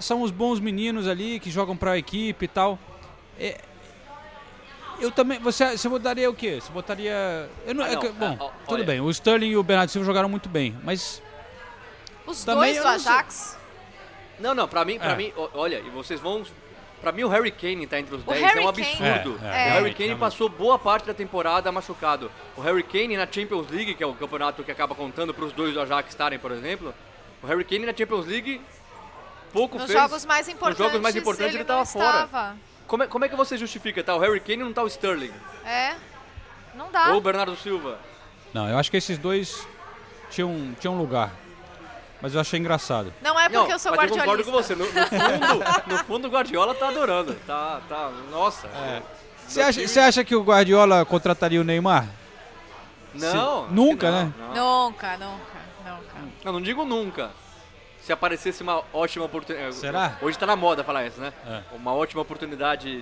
São 0.00 0.22
os 0.22 0.30
bons 0.30 0.58
meninos 0.60 1.06
ali 1.06 1.38
que 1.38 1.50
jogam 1.50 1.76
para 1.76 1.92
a 1.92 1.98
equipe 1.98 2.44
e 2.46 2.48
tal. 2.48 2.78
É, 3.38 3.60
eu 5.00 5.10
também. 5.10 5.38
Você, 5.40 5.76
você 5.76 5.88
botaria 5.88 6.30
o 6.30 6.34
quê? 6.34 6.58
Você 6.60 6.72
botaria. 6.72 7.48
Eu 7.66 7.74
não, 7.74 7.84
Ah, 7.84 7.88
é 7.88 7.94
não, 7.96 8.12
bom, 8.12 8.32
é, 8.32 8.36
ó, 8.40 8.50
tudo 8.66 8.84
bem. 8.84 9.00
O 9.00 9.10
Sterling 9.10 9.50
e 9.50 9.56
o 9.56 9.62
Bernardo 9.62 9.90
Silva 9.90 10.06
jogaram 10.06 10.28
muito 10.28 10.48
bem, 10.48 10.76
mas 10.82 11.22
Os 12.26 12.44
Também 12.44 12.72
dois 12.74 12.82
do. 12.82 12.88
Ajax. 12.88 13.58
Não, 14.38 14.54
não, 14.54 14.68
pra 14.68 14.84
mim, 14.84 14.98
pra 14.98 15.12
É. 15.12 15.16
mim, 15.16 15.32
olha, 15.54 15.80
e 15.80 15.90
vocês 15.90 16.20
vão. 16.20 16.44
Pra 17.00 17.12
mim 17.12 17.22
o 17.22 17.28
Harry 17.28 17.50
Kane 17.52 17.86
tá 17.86 17.98
entre 17.98 18.14
os 18.14 18.22
O 18.22 18.26
10 18.30 18.42
Harry 18.42 18.58
é 18.58 18.64
um 18.64 18.68
absurdo. 18.68 19.40
É, 19.42 19.68
é, 19.68 19.72
o 19.72 19.74
Harry 19.74 19.94
Kane 19.94 20.16
passou 20.16 20.48
boa 20.48 20.78
parte 20.78 21.06
da 21.06 21.14
temporada 21.14 21.70
machucado. 21.70 22.30
O 22.56 22.60
Harry 22.60 22.82
Kane 22.82 23.16
na 23.16 23.26
Champions 23.30 23.68
League, 23.70 23.94
que 23.94 24.02
é 24.02 24.06
o 24.06 24.14
campeonato 24.14 24.64
que 24.64 24.70
acaba 24.70 24.94
contando 24.94 25.32
pros 25.32 25.52
dois 25.52 25.72
do 25.74 25.80
Ajax 25.80 26.08
estarem, 26.08 26.38
por 26.38 26.50
exemplo, 26.50 26.92
o 27.42 27.46
Harry 27.46 27.64
Kane 27.64 27.86
na 27.86 27.94
Champions 27.94 28.26
League 28.26 28.60
pouco 29.52 29.78
Nos 29.78 29.86
fez. 29.86 29.98
jogos 29.98 30.26
mais 30.26 30.48
importantes, 30.48 30.84
jogos 30.84 31.00
mais 31.00 31.16
importantes 31.16 31.54
ele 31.54 31.64
tava 31.64 31.80
não 31.80 31.86
fora. 31.86 32.24
estava. 32.24 32.56
Como 32.86 33.02
é, 33.02 33.06
como 33.06 33.24
é 33.24 33.28
que 33.28 33.36
você 33.36 33.56
justifica, 33.56 34.02
tá? 34.02 34.16
O 34.16 34.18
Harry 34.18 34.40
Kane 34.40 34.62
e 34.62 34.64
não 34.64 34.72
tá 34.72 34.82
o 34.82 34.86
Sterling? 34.86 35.32
É. 35.64 35.94
Não 36.74 36.90
dá. 36.90 37.10
Ou 37.10 37.18
o 37.18 37.20
Bernardo 37.20 37.56
Silva? 37.56 37.98
não, 38.52 38.68
eu 38.68 38.78
acho 38.78 38.90
que 38.90 38.96
esses 38.96 39.18
dois 39.18 39.66
tinham, 40.30 40.74
tinham 40.80 40.96
lugar. 40.98 41.32
Mas 42.20 42.34
eu 42.34 42.40
achei 42.40 42.58
engraçado. 42.58 43.12
Não 43.22 43.38
é 43.38 43.48
porque 43.48 43.68
não, 43.68 43.70
eu 43.70 43.78
sou 43.78 43.94
mas 43.94 44.10
eu 44.10 44.18
concordo 44.18 44.44
com 44.44 44.50
você. 44.50 44.74
No, 44.74 44.84
no 44.84 44.92
fundo, 44.92 45.64
no 45.86 45.98
fundo, 45.98 46.28
o 46.28 46.30
Guardiola 46.30 46.74
tá 46.74 46.88
adorando. 46.88 47.34
Tá, 47.46 47.80
tá, 47.88 48.10
nossa. 48.30 48.66
É. 48.66 49.02
Você 49.46 49.62
acha, 49.62 49.86
você 49.86 50.00
acha 50.00 50.24
que 50.24 50.34
o 50.34 50.42
Guardiola 50.42 51.04
contrataria 51.04 51.60
o 51.60 51.64
Neymar? 51.64 52.08
Não. 53.14 53.64
acho 53.64 53.74
Nunca, 53.74 54.10
não, 54.10 54.24
né? 54.24 54.32
não. 54.54 54.90
Nunca, 54.90 55.12
nunca, 55.12 55.58
nunca. 55.84 56.14
Eu 56.44 56.52
não 56.52 56.60
digo 56.60 56.84
nunca. 56.84 57.30
Se 58.00 58.12
aparecesse 58.12 58.62
uma 58.62 58.82
ótima 58.92 59.24
oportunidade. 59.24 59.74
Será? 59.74 60.18
Hoje 60.20 60.38
tá 60.38 60.46
na 60.46 60.56
moda 60.56 60.82
falar 60.82 61.06
isso, 61.06 61.20
né? 61.20 61.32
É. 61.46 61.62
Uma 61.74 61.94
ótima 61.94 62.22
oportunidade 62.22 63.00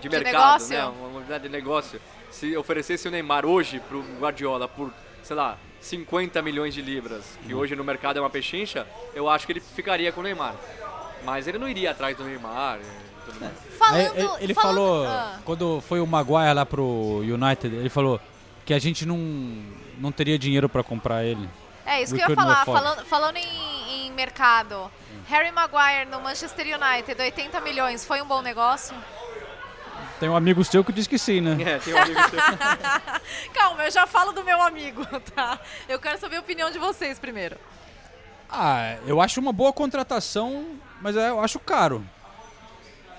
de, 0.00 0.08
mercado, 0.08 0.32
negócio? 0.32 0.76
né? 0.76 0.84
Uma 0.84 1.08
oportunidade 1.08 1.42
de 1.44 1.48
negócio. 1.48 2.00
Se 2.30 2.56
oferecesse 2.56 3.08
o 3.08 3.10
Neymar 3.10 3.44
hoje 3.44 3.80
pro 3.80 4.02
Guardiola 4.20 4.68
por, 4.68 4.92
sei 5.22 5.36
lá, 5.36 5.56
50 5.80 6.40
milhões 6.42 6.74
de 6.74 6.82
libras, 6.82 7.24
que 7.46 7.54
hoje 7.54 7.74
no 7.74 7.82
mercado 7.84 8.18
é 8.18 8.20
uma 8.20 8.30
pechincha, 8.30 8.86
eu 9.14 9.28
acho 9.28 9.46
que 9.46 9.52
ele 9.52 9.60
ficaria 9.60 10.12
com 10.12 10.20
o 10.20 10.24
Neymar. 10.24 10.54
Mas 11.24 11.46
ele 11.46 11.58
não 11.58 11.68
iria 11.68 11.90
atrás 11.90 12.16
do 12.16 12.24
Neymar 12.24 12.78
e 12.80 13.24
tudo 13.30 13.40
mais. 13.40 13.52
Falando, 13.78 14.16
ele 14.16 14.28
ele 14.40 14.54
falando- 14.54 14.74
falou, 14.76 15.06
Ah. 15.06 15.38
quando 15.44 15.80
foi 15.82 16.00
o 16.00 16.06
Maguire 16.06 16.52
lá 16.54 16.64
pro 16.66 17.18
United, 17.18 17.74
ele 17.74 17.88
falou 17.88 18.20
que 18.64 18.74
a 18.74 18.78
gente 18.78 19.04
não, 19.06 19.16
não 19.98 20.12
teria 20.12 20.38
dinheiro 20.38 20.68
pra 20.68 20.82
comprar 20.82 21.24
ele. 21.24 21.48
É 21.86 22.02
isso 22.02 22.12
We 22.14 22.18
que 22.20 22.24
eu 22.24 22.30
ia 22.30 22.36
falar. 22.36 22.64
Falando, 22.64 23.04
falando 23.06 23.36
em, 23.38 24.06
em 24.06 24.12
mercado, 24.12 24.90
Harry 25.28 25.50
Maguire 25.50 26.04
no 26.10 26.20
Manchester 26.20 26.66
United, 26.66 27.20
80 27.20 27.60
milhões, 27.60 28.04
foi 28.04 28.20
um 28.22 28.26
bom 28.26 28.42
negócio? 28.42 28.94
Tem 30.20 30.28
um 30.28 30.36
amigo 30.36 30.62
seu 30.62 30.84
que 30.84 30.92
diz 30.92 31.06
que 31.06 31.18
sim, 31.18 31.40
né? 31.40 31.56
É, 31.62 31.78
tem 31.78 31.94
um 31.94 31.98
amigo 31.98 32.20
seu. 32.28 32.38
Calma, 33.54 33.84
eu 33.84 33.90
já 33.90 34.06
falo 34.06 34.32
do 34.32 34.44
meu 34.44 34.60
amigo, 34.60 35.04
tá? 35.34 35.58
Eu 35.88 35.98
quero 35.98 36.20
saber 36.20 36.36
a 36.36 36.40
opinião 36.40 36.70
de 36.70 36.78
vocês 36.78 37.18
primeiro. 37.18 37.56
Ah, 38.50 38.96
eu 39.06 39.18
acho 39.20 39.40
uma 39.40 39.52
boa 39.52 39.72
contratação, 39.72 40.76
mas 41.00 41.16
é, 41.16 41.30
eu 41.30 41.40
acho 41.40 41.58
caro. 41.58 42.04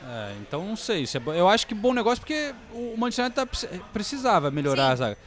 É, 0.07 0.33
então 0.41 0.63
não 0.63 0.75
sei. 0.75 1.07
se 1.07 1.17
é 1.17 1.21
eu 1.25 1.49
acho 1.49 1.65
que 1.65 1.73
bom 1.73 1.91
negócio 1.91 2.19
porque 2.19 2.53
o 2.71 2.95
Manchester 2.95 3.25
United 3.25 3.35
tá 3.35 3.45
precis- 3.47 3.81
precisava 3.91 4.51
melhorar 4.51 4.87
Sim. 4.87 4.91
a 4.91 4.95
zaga. 4.95 5.17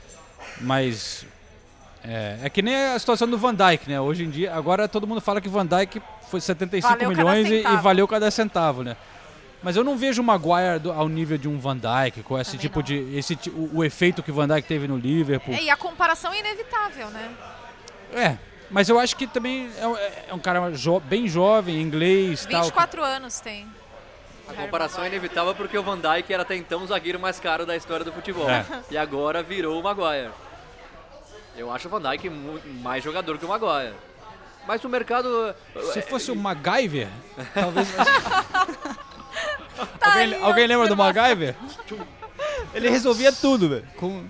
Mas 0.60 1.26
é, 2.04 2.38
é 2.44 2.50
que 2.50 2.62
nem 2.62 2.76
a 2.76 2.98
situação 2.98 3.28
do 3.28 3.36
Van 3.36 3.54
Dijk, 3.54 3.88
né? 3.88 4.00
Hoje 4.00 4.24
em 4.24 4.30
dia, 4.30 4.54
agora 4.54 4.86
todo 4.86 5.06
mundo 5.08 5.20
fala 5.20 5.40
que 5.40 5.48
Van 5.48 5.66
Dijk 5.66 6.00
foi 6.30 6.40
75 6.40 6.92
Valeu 6.92 7.08
milhões 7.08 7.48
e, 7.48 7.66
e 7.66 7.76
valeu 7.78 8.06
cada 8.06 8.30
centavo, 8.30 8.84
né? 8.84 8.96
Mas 9.64 9.74
eu 9.76 9.82
não 9.82 9.96
vejo 9.96 10.20
o 10.20 10.24
Maguire 10.24 10.78
do- 10.78 10.92
ao 10.92 11.08
nível 11.08 11.38
de 11.38 11.48
um 11.48 11.58
Van 11.58 11.76
Dijk, 11.76 12.22
com 12.22 12.38
esse 12.38 12.50
Também 12.52 12.60
tipo 12.60 12.78
não. 12.80 12.84
de. 12.84 13.16
Esse, 13.16 13.36
o, 13.48 13.78
o 13.78 13.84
efeito 13.84 14.22
que 14.22 14.30
o 14.30 14.34
Van 14.34 14.46
Dijk 14.46 14.68
teve 14.68 14.86
no 14.86 14.96
Liverpool. 14.98 15.54
É, 15.54 15.62
e 15.62 15.70
a 15.70 15.76
comparação 15.76 16.32
é 16.32 16.38
inevitável, 16.40 17.08
né? 17.08 17.30
É, 18.12 18.38
mas 18.70 18.88
eu 18.90 18.98
acho 18.98 19.16
que 19.16 19.26
também 19.26 19.70
é, 19.78 19.86
um- 19.86 19.96
é 19.96 20.34
um 20.34 20.38
cara 20.38 20.70
jo- 20.72 21.00
bem 21.00 21.26
jovem, 21.26 21.80
inglês 21.80 22.42
tal. 22.42 22.60
que- 22.60 22.66
24 22.66 23.02
anos 23.02 23.40
tem. 23.40 23.66
A 24.46 24.52
comparação 24.52 25.02
é 25.02 25.06
inevitável 25.06 25.54
porque 25.54 25.78
o 25.78 25.82
Van 25.82 25.98
Dijk 25.98 26.30
era 26.30 26.42
até 26.42 26.54
então 26.54 26.82
o 26.82 26.86
zagueiro 26.86 27.18
mais 27.18 27.40
caro 27.40 27.64
da 27.64 27.74
história 27.74 28.04
do 28.04 28.12
futebol. 28.12 28.48
É. 28.50 28.66
E 28.90 28.98
agora 28.98 29.42
virou 29.42 29.80
o 29.80 29.82
Maguire. 29.82 30.30
Eu 31.56 31.72
acho 31.72 31.88
o 31.88 31.90
Van 31.90 32.02
Dijk 32.10 32.28
mais 32.82 33.02
jogador 33.02 33.38
que 33.38 33.46
o 33.46 33.48
Maguire. 33.48 33.94
Mas 34.68 34.84
o 34.84 34.88
mercado. 34.90 35.54
Se 35.92 36.00
é, 36.00 36.02
fosse 36.02 36.30
o 36.30 36.36
MacGyver, 36.36 37.08
talvez. 37.54 37.88
Tá 39.98 40.08
alguém 40.08 40.34
alguém 40.42 40.66
lembra 40.66 40.88
do. 40.88 40.96
MacGyver? 40.96 41.54
Ele 42.72 42.88
resolvia 42.88 43.32
tudo, 43.32 43.68
velho. 43.68 43.86
Com, 43.96 44.24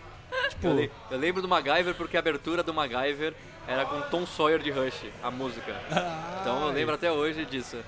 tipo, 0.48 0.66
Eu, 0.66 0.90
eu 1.10 1.18
lembro 1.18 1.42
do 1.42 1.48
MacGyver 1.48 1.94
porque 1.94 2.16
a 2.16 2.20
abertura 2.20 2.62
do 2.62 2.72
MacGyver 2.72 3.34
era 3.66 3.84
com 3.84 4.00
Tom 4.02 4.26
Sawyer 4.26 4.58
de 4.58 4.70
Rush, 4.70 5.06
a 5.22 5.30
música. 5.30 5.74
Então 6.40 6.68
eu 6.68 6.72
lembro 6.72 6.94
até 6.94 7.10
hoje 7.10 7.44
disso. 7.44 7.78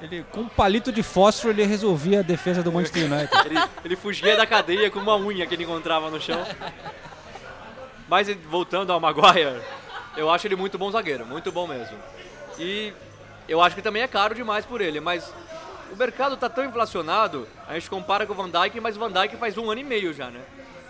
ele, 0.00 0.24
com 0.30 0.40
um 0.40 0.48
palito 0.48 0.90
de 0.90 1.02
fósforo 1.02 1.52
ele 1.52 1.64
resolvia 1.64 2.20
a 2.20 2.22
defesa 2.22 2.62
do 2.62 2.72
Manchester 2.72 3.04
United. 3.04 3.30
Ele, 3.46 3.58
ele 3.84 3.96
fugia 3.96 4.36
da 4.36 4.46
cadeia 4.46 4.90
com 4.90 4.98
uma 4.98 5.16
unha 5.16 5.46
que 5.46 5.54
ele 5.54 5.64
encontrava 5.64 6.10
no 6.10 6.20
chão. 6.20 6.44
Mas 8.08 8.28
voltando 8.50 8.92
ao 8.92 9.00
Maguire, 9.00 9.60
eu 10.16 10.28
acho 10.30 10.46
ele 10.46 10.56
muito 10.56 10.76
bom 10.76 10.90
zagueiro, 10.90 11.24
muito 11.24 11.50
bom 11.52 11.66
mesmo. 11.66 11.96
E 12.58 12.92
eu 13.48 13.62
acho 13.62 13.74
que 13.74 13.82
também 13.82 14.02
é 14.02 14.08
caro 14.08 14.34
demais 14.34 14.66
por 14.66 14.80
ele, 14.80 15.00
mas 15.00 15.32
o 15.92 15.96
mercado 15.96 16.36
tá 16.36 16.48
tão 16.48 16.64
inflacionado, 16.64 17.46
a 17.68 17.74
gente 17.74 17.88
compara 17.90 18.26
com 18.26 18.32
o 18.32 18.36
Van 18.36 18.48
Dijk, 18.50 18.80
mas 18.80 18.96
o 18.96 19.00
Van 19.00 19.10
Dijk 19.12 19.36
faz 19.36 19.56
um 19.58 19.70
ano 19.70 19.80
e 19.80 19.84
meio 19.84 20.12
já, 20.12 20.30
né? 20.30 20.40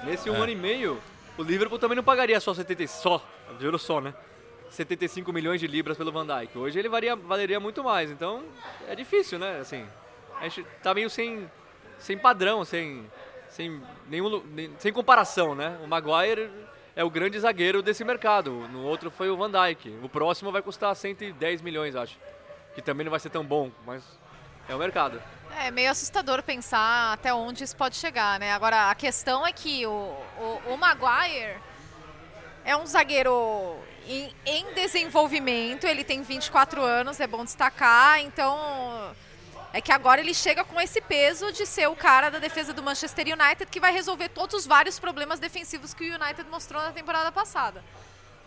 Nesse 0.05 0.31
um 0.31 0.35
É. 0.35 0.39
ano 0.39 0.53
e 0.53 0.57
meio, 0.57 1.01
o 1.37 1.43
Liverpool 1.43 1.79
também 1.79 1.97
não 1.97 2.05
pagaria 2.05 2.39
só 2.41 2.55
70, 2.55 2.87
só, 2.87 3.25
viu 3.59 3.77
só, 3.79 4.01
né? 4.01 4.15
75 4.71 5.33
milhões 5.33 5.61
de 5.61 5.67
libras 5.67 5.97
pelo 5.99 6.11
Van 6.11 6.27
Dijk. 6.27 6.57
Hoje 6.57 6.79
ele 6.79 6.89
varia, 6.89 7.15
valeria 7.15 7.61
muito 7.61 7.85
mais, 7.85 8.11
então 8.11 8.43
é 8.89 8.95
difícil, 8.95 9.39
né? 9.39 9.59
Assim, 9.61 9.87
a 10.41 10.45
gente 10.45 10.65
tá 10.83 10.95
meio 10.95 11.11
sem, 11.11 11.51
sem 11.99 12.17
padrão, 12.17 12.65
sem, 12.65 13.05
sem 13.49 13.83
nenhum, 14.09 14.43
sem 14.79 14.93
comparação, 14.93 15.55
né? 15.55 15.79
O 15.85 15.87
Maguire 15.87 16.51
é 16.97 17.05
o 17.05 17.11
grande 17.11 17.39
zagueiro 17.39 17.83
desse 17.83 18.03
mercado. 18.05 18.51
No 18.69 18.83
outro 18.85 19.11
foi 19.11 19.29
o 19.31 19.37
Van 19.37 19.51
Dijk. 19.51 19.99
O 20.03 20.09
próximo 20.09 20.51
vai 20.51 20.63
custar 20.63 20.95
110 20.97 21.61
milhões, 21.61 21.95
acho. 21.95 22.19
Que 22.75 22.81
também 22.81 23.05
não 23.05 23.11
vai 23.11 23.21
ser 23.21 23.29
tão 23.31 23.45
bom, 23.45 23.71
mas 23.87 24.03
É 24.69 24.75
o 24.75 24.79
mercado. 24.79 25.23
É 25.59 25.71
meio 25.71 25.91
assustador 25.91 26.43
pensar 26.43 27.13
até 27.13 27.33
onde 27.33 27.63
isso 27.63 27.77
pode 27.77 27.97
chegar, 27.97 28.39
né? 28.39 28.53
Agora, 28.53 28.91
a 28.91 28.95
questão 28.95 29.47
é 29.47 29.53
que 29.53 29.87
o, 29.87 29.91
o, 29.91 30.73
o 30.73 30.77
Maguire 30.79 31.57
é 32.65 32.77
um 32.77 32.87
zagueiro 32.87 33.77
em, 34.07 34.35
em 34.47 34.75
desenvolvimento, 34.75 35.87
ele 35.87 36.05
tem 36.05 36.23
24 36.23 36.83
anos, 36.83 37.21
é 37.21 37.27
bom 37.27 37.45
destacar, 37.45 38.21
então 38.21 39.15
é 39.73 39.81
que 39.81 39.93
agora 39.93 40.21
ele 40.21 40.35
chega 40.35 40.65
com 40.65 40.81
esse 40.81 41.01
peso 41.01 41.51
de 41.53 41.65
ser 41.67 41.89
o 41.89 41.97
cara 41.97 42.31
da 42.31 42.39
defesa 42.39 42.73
do 42.73 42.83
Manchester 42.83 43.27
United 43.27 43.67
que 43.71 43.81
vai 43.81 43.93
resolver 43.93 44.29
todos 44.29 44.55
os 44.55 44.67
vários 44.67 44.99
problemas 44.99 45.39
defensivos 45.39 45.95
que 45.95 46.11
o 46.11 46.15
United 46.15 46.49
mostrou 46.51 46.83
na 46.83 46.93
temporada 46.93 47.33
passada. 47.33 47.83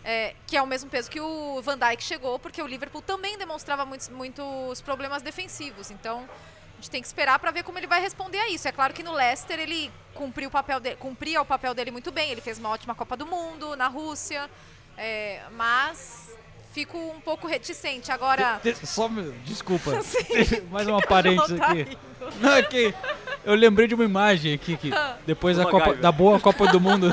É, 0.08 0.36
que 0.46 0.56
é 0.56 0.62
o 0.62 0.68
mesmo 0.68 0.88
peso 0.88 1.10
que 1.10 1.20
o 1.20 1.60
Van 1.64 1.80
Dijk 1.80 2.04
chegou, 2.04 2.38
porque 2.38 2.62
o 2.62 2.68
Liverpool 2.68 3.02
também 3.02 3.40
demonstrava 3.40 3.84
muitos, 3.88 4.08
muitos 4.10 4.80
problemas 4.82 5.24
defensivos. 5.24 5.90
Então, 5.90 6.30
a 6.74 6.76
gente 6.76 6.92
tem 6.92 7.02
que 7.02 7.08
esperar 7.08 7.40
para 7.40 7.50
ver 7.50 7.64
como 7.64 7.80
ele 7.80 7.88
vai 7.88 8.00
responder 8.00 8.38
a 8.38 8.48
isso. 8.50 8.68
É 8.68 8.72
claro 8.72 8.94
que 8.94 9.02
no 9.02 9.12
Leicester 9.12 9.60
ele 9.60 9.92
cumpriu 10.14 10.48
o 10.50 10.52
papel 10.52 10.80
de, 10.80 10.96
cumpria 10.98 11.42
o 11.42 11.46
papel 11.46 11.74
dele 11.74 11.90
muito 11.90 12.12
bem. 12.12 12.30
Ele 12.32 12.40
fez 12.40 12.60
uma 12.60 12.70
ótima 12.70 12.94
Copa 12.94 13.18
do 13.18 13.26
Mundo 13.26 13.76
na 13.76 13.88
Rússia, 13.88 14.48
é, 14.96 15.42
mas 15.54 16.38
fico 16.72 17.00
um 17.00 17.20
pouco 17.20 17.48
reticente. 17.48 18.12
Agora. 18.12 18.60
De- 18.62 18.74
de- 18.74 18.86
só, 18.86 19.10
me- 19.10 19.32
desculpa. 19.44 20.00
Sim. 20.04 20.62
Mais 20.70 20.86
uma 20.88 21.02
parênteses 21.08 21.58
Tá 21.58 21.66
aqui. 21.70 21.82
rindo. 21.84 21.98
Não, 22.42 22.52
é 22.54 22.62
que 22.62 22.94
eu 23.44 23.56
lembrei 23.56 23.88
de 23.88 23.96
uma 23.96 24.06
imagem 24.06 24.54
aqui 24.54 24.78
que 24.78 24.92
depois 25.26 25.58
da, 25.58 25.66
Copa, 25.66 25.96
da 25.96 26.12
boa 26.12 26.40
Copa 26.40 26.68
do 26.68 26.80
Mundo. 26.80 27.08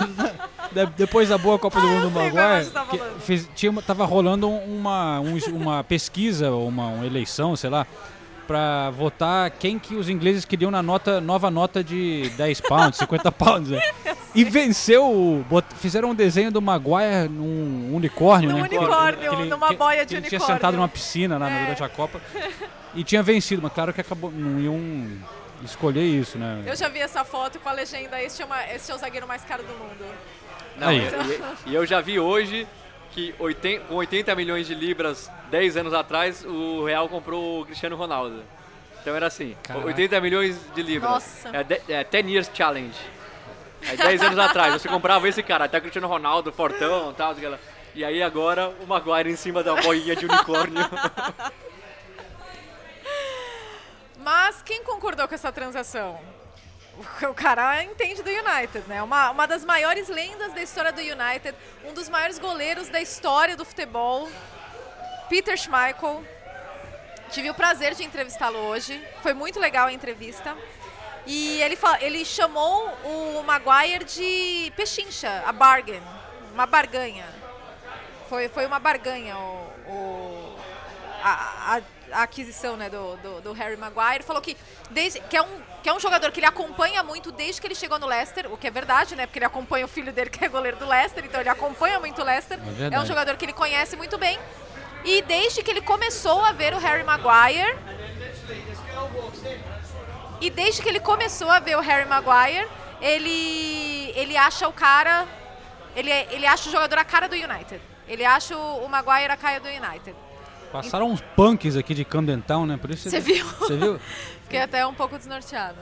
Da- 0.75 0.85
depois 0.85 1.29
da 1.29 1.39
boa 1.39 1.59
Copa 1.59 1.81
do 1.81 1.87
Mundo 1.87 2.11
do 2.11 2.19
Ah, 2.19 2.23
sei 2.23 2.31
qual 2.31 2.45
Maguire, 2.55 2.71
tá 2.71 2.85
que 2.87 3.21
fez, 3.21 3.49
tinha, 3.55 3.73
tava 3.83 4.05
rolando 4.05 4.49
uma, 4.49 5.21
um- 5.21 5.39
uma 5.55 5.85
pesquisa, 5.85 6.51
uma, 6.51 6.87
uma 6.89 7.07
eleição, 7.07 7.55
sei 7.57 7.71
lá, 7.71 7.87
pra 8.47 8.91
votar 8.91 9.51
quem 9.53 9.79
que 9.79 9.95
os 9.95 10.09
ingleses 10.09 10.45
queriam 10.45 10.71
na 10.71 10.83
nota, 10.83 11.21
nova 11.21 11.51
nota 11.51 11.83
de 11.83 12.29
10 12.37 12.61
pounds, 12.61 12.99
50 12.99 13.31
pounds. 13.33 13.71
né? 13.71 13.81
E 14.35 14.45
venceu, 14.45 15.45
bot- 15.49 15.75
fizeram 15.77 16.11
um 16.11 16.15
desenho 16.15 16.51
do 16.51 16.61
Maguire 16.61 17.29
num 17.31 17.95
unicórnio, 17.95 18.51
Num 18.51 18.57
né? 18.57 18.63
unicórnio, 18.63 19.47
numa 19.47 19.69
que- 19.69 19.77
boia 19.77 20.05
de 20.05 20.09
que 20.09 20.15
ele 20.21 20.29
tinha 20.29 20.39
unicórnio. 20.39 20.57
sentado 20.57 20.77
numa 20.77 20.89
piscina 20.89 21.39
lá 21.39 21.51
É. 21.51 21.61
durante 21.63 21.85
a 21.85 21.89
Copa 21.89 22.21
e 22.95 23.05
tinha 23.05 23.23
vencido, 23.23 23.63
mas 23.63 23.73
claro 23.73 23.93
que 23.93 24.01
acabou, 24.01 24.31
não 24.33 24.59
iam 24.59 25.07
escolher 25.65 26.03
isso, 26.05 26.37
né? 26.39 26.63
Eu 26.67 26.75
já 26.75 26.89
vi 26.89 26.99
essa 26.99 27.25
foto 27.25 27.59
com 27.61 27.69
a 27.69 27.73
legenda: 27.73 28.21
este 28.21 28.43
é, 28.43 28.45
uma- 28.45 28.65
este 28.67 28.91
é 28.91 28.95
o 28.95 28.99
zagueiro 28.99 29.29
mais 29.29 29.45
caro 29.45 29.63
do 29.63 29.73
mundo. 29.75 30.05
Não, 30.77 30.93
e, 30.93 31.03
e 31.67 31.75
eu 31.75 31.85
já 31.87 32.01
vi 32.01 32.19
hoje 32.19 32.67
que 33.13 33.35
80, 33.39 33.85
com 33.85 33.95
80 33.97 34.35
milhões 34.35 34.67
de 34.67 34.75
libras 34.75 35.31
10 35.51 35.77
anos 35.77 35.93
atrás, 35.95 36.45
o 36.45 36.85
Real 36.85 37.09
comprou 37.09 37.61
o 37.61 37.67
Cristiano 37.67 37.95
Ronaldo. 37.97 38.43
Então 39.01 39.15
era 39.15 39.27
assim, 39.27 39.57
Caraca. 39.63 39.87
80 39.87 40.21
milhões 40.21 40.59
de 40.75 40.83
libras. 40.83 41.11
Nossa. 41.11 41.49
É, 41.57 41.63
de, 41.65 41.81
é 41.89 42.05
10 42.05 42.27
years 42.27 42.51
challenge. 42.55 42.99
É 43.83 43.97
10 43.97 44.23
anos 44.23 44.39
atrás, 44.39 44.73
você 44.81 44.89
comprava 44.89 45.29
esse 45.29 45.43
cara, 45.43 45.65
até 45.65 45.79
o 45.79 45.81
Cristiano 45.81 46.07
Ronaldo, 46.09 46.53
Fortão 46.53 47.11
e 47.11 47.15
tal. 47.15 47.33
aquela- 47.33 47.59
E 47.95 48.05
aí 48.05 48.23
agora 48.23 48.69
o 48.81 48.87
Maguire 48.87 49.29
em 49.31 49.37
cima 49.37 49.63
da 49.63 49.75
boinha 49.75 50.15
de 50.17 50.25
unicórnio. 50.25 50.83
Mas 54.19 54.63
quem 54.63 54.83
concordou 54.85 55.27
com 55.27 55.35
essa 55.35 55.51
transação? 55.53 56.19
O- 56.99 57.35
cara 57.35 57.83
entende 57.85 58.23
do 58.23 58.31
United, 58.31 58.87
né? 58.87 59.03
Uma, 59.03 59.31
uma 59.31 59.47
das 59.47 59.65
maiores 59.65 60.09
lendas 60.09 60.53
da 60.53 60.63
história 60.63 60.93
do 60.93 61.01
United, 61.01 61.55
um 61.85 61.93
dos 61.95 62.09
maiores 62.09 62.39
goleiros 62.39 62.89
da 62.89 63.01
história 63.01 63.57
do 63.57 63.65
futebol, 63.65 64.29
Peter 65.29 65.57
Schmeichel. 65.57 66.23
Tive 67.31 67.49
o 67.51 67.55
prazer 67.55 67.95
de 67.95 68.05
entrevistá-lo 68.05 68.59
hoje. 68.59 69.03
Foi 69.23 69.33
muito 69.33 69.59
legal 69.59 69.87
a 69.89 69.93
entrevista. 69.93 70.55
E 71.25 71.63
ele, 71.63 71.79
ele 72.01 72.25
chamou 72.25 72.89
o 73.05 73.43
Maguire 73.43 74.05
de 74.05 74.71
pechincha, 74.77 75.43
a 75.47 75.53
bargain, 75.53 76.03
uma 76.53 76.67
barganha. 76.67 77.25
Foi, 78.29 78.49
foi 78.49 78.67
uma 78.67 78.79
barganha 78.79 79.37
o, 79.39 79.71
o- 79.89 80.59
a, 81.23 81.77
a- 81.77 81.83
a 82.13 82.23
aquisição 82.23 82.77
né, 82.77 82.89
do, 82.89 83.17
do, 83.17 83.41
do 83.41 83.53
Harry 83.53 83.77
Maguire. 83.77 84.23
Falou 84.23 84.41
que, 84.41 84.57
desde, 84.91 85.21
que, 85.21 85.37
é 85.37 85.43
um, 85.43 85.61
que 85.83 85.89
é 85.89 85.93
um 85.93 86.01
jogador 86.01 86.31
que 86.31 86.41
ele 86.41 86.47
acompanha 86.47 87.03
muito 87.03 87.33
desde 87.33 87.61
que 87.61 87.67
ele 87.67 87.75
chegou 87.75 87.99
no 87.99 88.07
Leicester, 88.07 88.53
o 88.53 88.57
que 88.57 88.67
é 88.67 88.71
verdade, 88.71 89.17
né? 89.17 89.27
Porque 89.27 89.39
ele 89.39 89.47
acompanha 89.47 89.85
o 89.85 89.89
filho 89.89 90.13
dele, 90.13 90.31
que 90.31 90.45
é 90.45 90.49
goleiro 90.49 90.77
do 90.77 90.87
Leicester, 90.87 91.25
então 91.25 91.41
ele 91.41 91.49
acompanha 91.49 91.99
muito 91.99 92.21
o 92.21 92.25
Leicester. 92.25 92.59
É 92.59 92.71
verdade. 92.71 93.03
um 93.03 93.07
jogador 93.07 93.37
que 93.37 93.45
ele 93.45 93.53
conhece 93.53 93.97
muito 93.97 94.19
bem. 94.19 94.39
E 95.05 95.21
desde 95.23 95.63
que 95.63 95.71
ele 95.71 95.83
começou 95.83 96.45
a 96.45 96.53
ver 96.53 96.75
o 96.75 96.79
Harry 96.79 97.03
Maguire, 97.03 97.77
e 100.41 100.51
desde 100.51 100.83
que 100.83 100.89
ele 100.89 101.01
começou 101.01 101.49
a 101.51 101.61
ver 101.61 101.77
o 101.77 101.81
Harry 101.81 102.09
Maguire, 102.09 102.69
ele, 103.01 104.13
ele 104.17 104.37
acha 104.37 104.69
o 104.69 104.73
cara. 104.73 105.27
Ele, 105.95 106.11
ele 106.11 106.47
acha 106.47 106.69
o 106.69 106.73
jogador 106.73 106.99
a 106.99 107.05
cara 107.05 107.29
do 107.29 107.35
United. 107.35 107.81
Ele 108.09 108.25
acha 108.25 108.57
o 108.57 108.89
Maguire 108.89 109.31
a 109.31 109.37
cara 109.37 109.61
do 109.61 109.69
United. 109.69 110.17
Passaram 110.73 111.11
uns 111.11 111.21
punks 111.37 111.77
aqui 111.77 111.95
de 111.95 112.05
Camden 112.05 112.41
Town, 112.41 112.65
né? 112.65 112.79
Por 112.79 112.91
isso 112.91 113.11
Você 113.11 113.21
viu? 113.21 113.45
Você 113.59 113.77
viu? 113.77 114.01
Fiquei 114.45 114.61
até 114.61 114.87
um 114.87 114.95
pouco 114.95 115.19
desnorteada. 115.19 115.77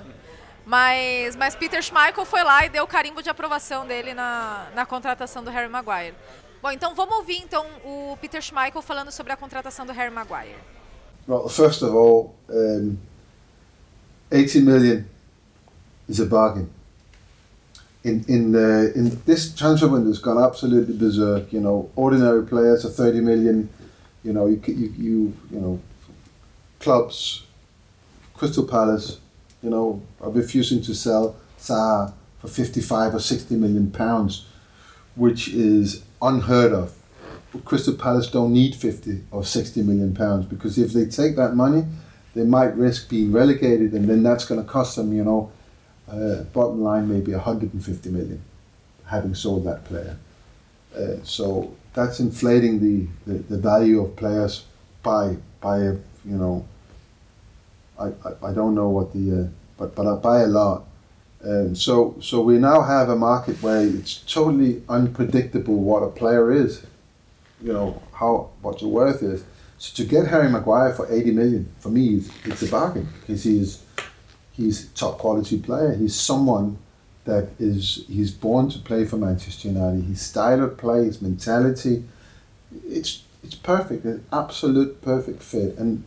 Mas, 0.67 1.37
mas 1.37 1.55
Peter 1.55 1.81
Schmeichel 1.83 2.25
foi 2.25 2.43
lá 2.43 2.67
e 2.67 2.69
deu 2.69 2.85
o 2.85 2.87
carimbo 2.87 3.23
de 3.23 3.31
aprovação 3.31 3.87
dele 3.87 4.15
na, 4.15 4.67
na 4.75 4.85
contratação 4.85 5.43
do 5.43 5.51
Harry 5.51 5.69
Maguire. 5.69 6.15
Bom, 6.61 6.71
então 6.71 6.95
vamos 6.95 7.17
ouvir 7.17 7.39
então 7.39 7.65
o 7.85 8.17
Peter 8.21 8.43
Schmeichel 8.43 8.83
falando 8.83 9.11
sobre 9.11 9.33
a 9.33 9.37
contratação 9.37 9.87
do 9.87 9.93
Harry 9.93 10.13
Maguire. 10.13 10.57
Well, 11.27 11.49
first 11.49 11.83
of 11.83 11.95
all, 11.95 12.35
um, 12.49 12.97
80 14.31 14.61
million 14.61 15.05
is 16.09 16.21
a 16.21 16.27
bargain. 16.27 16.69
In 18.03 18.25
in 18.29 18.55
uh, 18.55 18.97
in 18.97 19.11
this 19.27 19.55
transfer 19.55 19.87
window 19.87 20.09
has 20.09 20.19
gone 20.19 20.43
absolutely 20.43 20.95
berserk. 20.95 21.53
You 21.53 21.61
know, 21.61 21.91
ordinary 21.95 22.45
players 22.47 22.85
are 22.85 22.91
30 22.91 23.21
million. 23.21 23.69
You 24.23 24.33
know, 24.33 24.47
you 24.47 24.61
you 24.67 24.95
you, 24.97 25.37
you 25.51 25.61
know, 25.61 25.81
clubs, 26.79 27.45
Crystal 28.35 28.67
Palace, 28.67 29.19
you 29.63 29.71
know, 29.71 30.03
are 30.21 30.31
refusing 30.31 30.83
to 30.83 30.95
sell 30.95 31.37
Saha 31.59 32.13
for 32.41 32.49
55 32.49 33.15
or 33.15 33.21
60 33.21 33.55
million 33.57 33.91
pounds, 33.91 34.47
which 35.15 35.49
is 35.49 36.03
unheard 36.23 36.73
of. 36.73 36.95
Crystal 37.65 37.95
Palace 37.95 38.31
don't 38.31 38.53
need 38.53 38.75
50 38.75 39.25
or 39.31 39.45
60 39.45 39.83
million 39.83 40.15
pounds 40.15 40.47
because 40.47 40.79
if 40.79 40.93
they 40.93 41.05
take 41.05 41.37
that 41.37 41.55
money, 41.55 41.85
they 42.35 42.45
might 42.45 42.77
risk 42.77 43.09
being 43.09 43.33
relegated, 43.33 43.93
and 43.93 44.09
then 44.09 44.23
that's 44.23 44.45
going 44.45 44.63
to 44.63 44.67
cost 44.69 44.97
them, 44.97 45.13
you 45.13 45.25
know, 45.25 45.51
uh, 46.09 46.43
bottom 46.53 46.83
line 46.83 47.09
maybe 47.09 47.33
150 47.33 48.11
million, 48.11 48.41
having 49.07 49.35
sold 49.35 49.65
that 49.65 49.85
player. 49.85 50.17
Uh, 50.97 51.17
so 51.25 51.75
that's 51.95 52.21
inflating 52.21 52.81
the, 52.81 53.07
the, 53.27 53.39
the 53.39 53.59
value 53.59 54.03
of 54.03 54.17
players 54.17 54.65
by 55.03 55.37
by 55.61 55.79
you 55.79 55.99
know. 56.25 56.67
I, 57.99 58.07
I, 58.07 58.51
I 58.51 58.53
don't 58.55 58.75
know 58.75 58.89
what 58.89 59.13
the 59.13 59.43
uh, 59.43 59.49
but 59.77 59.95
but 59.95 60.17
by 60.23 60.41
a 60.41 60.47
lot. 60.47 60.85
Um, 61.45 61.75
so 61.75 62.17
so 62.21 62.43
we 62.43 62.59
now 62.59 62.83
have 62.83 63.09
a 63.09 63.17
market 63.17 63.63
where 63.63 63.83
it's 63.83 64.17
totally 64.27 64.83
unpredictable 64.89 65.77
what 65.77 66.03
a 66.03 66.09
player 66.09 66.53
is 66.53 66.85
you 67.63 67.73
know 67.73 68.03
how 68.13 68.51
what 68.63 68.79
the 68.79 68.89
worth 68.89 69.23
is. 69.23 69.45
So 69.79 70.03
to 70.03 70.09
get 70.09 70.27
Harry 70.27 70.51
Maguire 70.51 70.93
for 70.93 71.11
eighty 71.13 71.31
million 71.31 71.69
for 71.79 71.89
me, 71.89 72.17
it's, 72.17 72.31
it's 72.45 72.63
a 72.63 72.71
bargain 72.71 73.09
because 73.21 73.45
he's 73.45 73.83
he's 74.53 74.89
top 74.89 75.19
quality 75.19 75.59
player. 75.59 75.95
He's 75.95 76.15
someone 76.15 76.79
that 77.25 77.51
is 77.59 78.05
he's 78.09 78.31
born 78.31 78.71
to 78.71 78.79
play 78.79 79.05
for 79.05 79.17
Manchester 79.17 79.69
United. 79.69 80.05
His 80.05 80.21
style 80.21 80.63
of 80.63 80.77
play, 80.77 81.05
his 81.05 81.21
mentality, 81.21 82.05
it's 82.87 83.23
it's 83.43 83.55
perfect, 83.55 84.05
an 84.05 84.25
absolute 84.33 85.01
perfect 85.03 85.43
fit. 85.43 85.77
And 85.79 86.05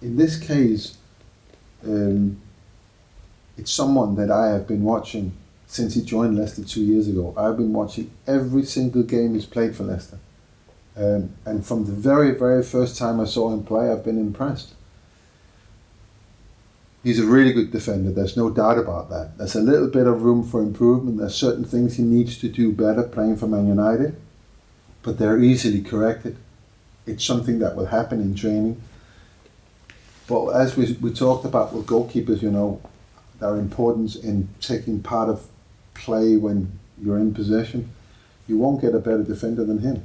in 0.00 0.16
this 0.16 0.38
case, 0.38 0.96
um, 1.84 2.40
it's 3.56 3.72
someone 3.72 4.14
that 4.16 4.30
I 4.30 4.48
have 4.48 4.66
been 4.66 4.82
watching 4.82 5.32
since 5.66 5.94
he 5.94 6.02
joined 6.02 6.36
Leicester 6.36 6.64
two 6.64 6.82
years 6.82 7.08
ago. 7.08 7.34
I've 7.36 7.56
been 7.56 7.72
watching 7.72 8.10
every 8.26 8.64
single 8.64 9.02
game 9.02 9.34
he's 9.34 9.46
played 9.46 9.74
for 9.74 9.84
Leicester. 9.84 10.18
Um, 10.96 11.30
and 11.46 11.64
from 11.64 11.86
the 11.86 11.92
very, 11.92 12.32
very 12.32 12.62
first 12.62 12.98
time 12.98 13.20
I 13.20 13.24
saw 13.24 13.52
him 13.52 13.64
play, 13.64 13.90
I've 13.90 14.04
been 14.04 14.18
impressed. 14.18 14.74
He's 17.02 17.18
a 17.18 17.26
really 17.26 17.52
good 17.52 17.72
defender, 17.72 18.12
there's 18.12 18.36
no 18.36 18.50
doubt 18.50 18.78
about 18.78 19.10
that. 19.10 19.36
There's 19.36 19.56
a 19.56 19.60
little 19.60 19.88
bit 19.88 20.06
of 20.06 20.22
room 20.22 20.44
for 20.48 20.62
improvement. 20.62 21.18
There's 21.18 21.34
certain 21.34 21.64
things 21.64 21.96
he 21.96 22.04
needs 22.04 22.38
to 22.38 22.48
do 22.48 22.70
better 22.72 23.02
playing 23.02 23.36
for 23.36 23.48
Man 23.48 23.66
United, 23.66 24.16
but 25.02 25.18
they're 25.18 25.40
easily 25.40 25.82
corrected. 25.82 26.36
It's 27.06 27.24
something 27.24 27.58
that 27.58 27.74
will 27.74 27.86
happen 27.86 28.20
in 28.20 28.36
training. 28.36 28.80
But 30.28 30.50
as 30.50 30.76
we, 30.76 30.92
we 31.00 31.12
talked 31.12 31.44
about 31.44 31.74
with 31.74 31.86
goalkeepers, 31.86 32.40
you 32.40 32.50
know, 32.52 32.80
their 33.40 33.56
importance 33.56 34.14
in 34.14 34.48
taking 34.60 35.02
part 35.02 35.28
of 35.28 35.48
play 35.94 36.36
when 36.36 36.78
you're 37.02 37.18
in 37.18 37.34
possession, 37.34 37.90
you 38.46 38.58
won't 38.58 38.80
get 38.80 38.94
a 38.94 39.00
better 39.00 39.24
defender 39.24 39.64
than 39.64 39.80
him 39.80 40.04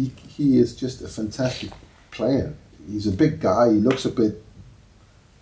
he 0.00 0.12
he 0.28 0.58
is 0.58 0.74
just 0.74 1.02
a 1.02 1.08
fantastic 1.08 1.70
player. 2.10 2.54
He's 2.88 3.06
a 3.06 3.12
big 3.12 3.40
guy. 3.40 3.72
He 3.72 3.78
looks 3.78 4.04
a 4.04 4.10
bit 4.10 4.42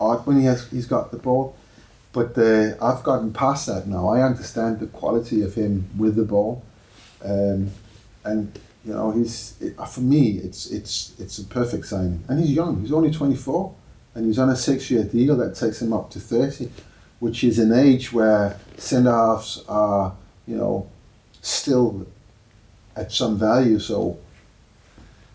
odd 0.00 0.26
when 0.26 0.38
he 0.38 0.46
has 0.46 0.68
he's 0.70 0.86
got 0.86 1.10
the 1.10 1.18
ball. 1.18 1.56
But 2.12 2.38
I've 2.38 3.02
gotten 3.02 3.32
past 3.32 3.66
that 3.66 3.86
now. 3.86 4.08
I 4.08 4.22
understand 4.22 4.80
the 4.80 4.86
quality 4.86 5.42
of 5.42 5.54
him 5.54 5.88
with 5.96 6.16
the 6.16 6.24
ball, 6.24 6.64
um, 7.24 7.70
and 8.24 8.58
you 8.84 8.92
know 8.92 9.10
he's 9.10 9.54
it, 9.60 9.76
for 9.86 10.00
me 10.00 10.38
it's 10.38 10.66
it's 10.70 11.14
it's 11.18 11.38
a 11.38 11.44
perfect 11.44 11.86
signing. 11.86 12.24
And 12.28 12.40
he's 12.40 12.52
young. 12.52 12.80
He's 12.80 12.92
only 12.92 13.12
twenty 13.12 13.36
four, 13.36 13.74
and 14.14 14.26
he's 14.26 14.38
on 14.38 14.48
a 14.48 14.56
six 14.56 14.90
year 14.90 15.04
deal 15.04 15.36
that 15.36 15.54
takes 15.54 15.82
him 15.82 15.92
up 15.92 16.10
to 16.12 16.20
thirty, 16.20 16.70
which 17.20 17.44
is 17.44 17.58
an 17.58 17.72
age 17.72 18.12
where 18.12 18.58
centre 18.78 19.12
halves 19.12 19.64
are 19.68 20.14
you 20.46 20.56
know 20.56 20.88
still 21.42 22.06
at 22.96 23.12
some 23.12 23.38
value. 23.38 23.78
So 23.78 24.18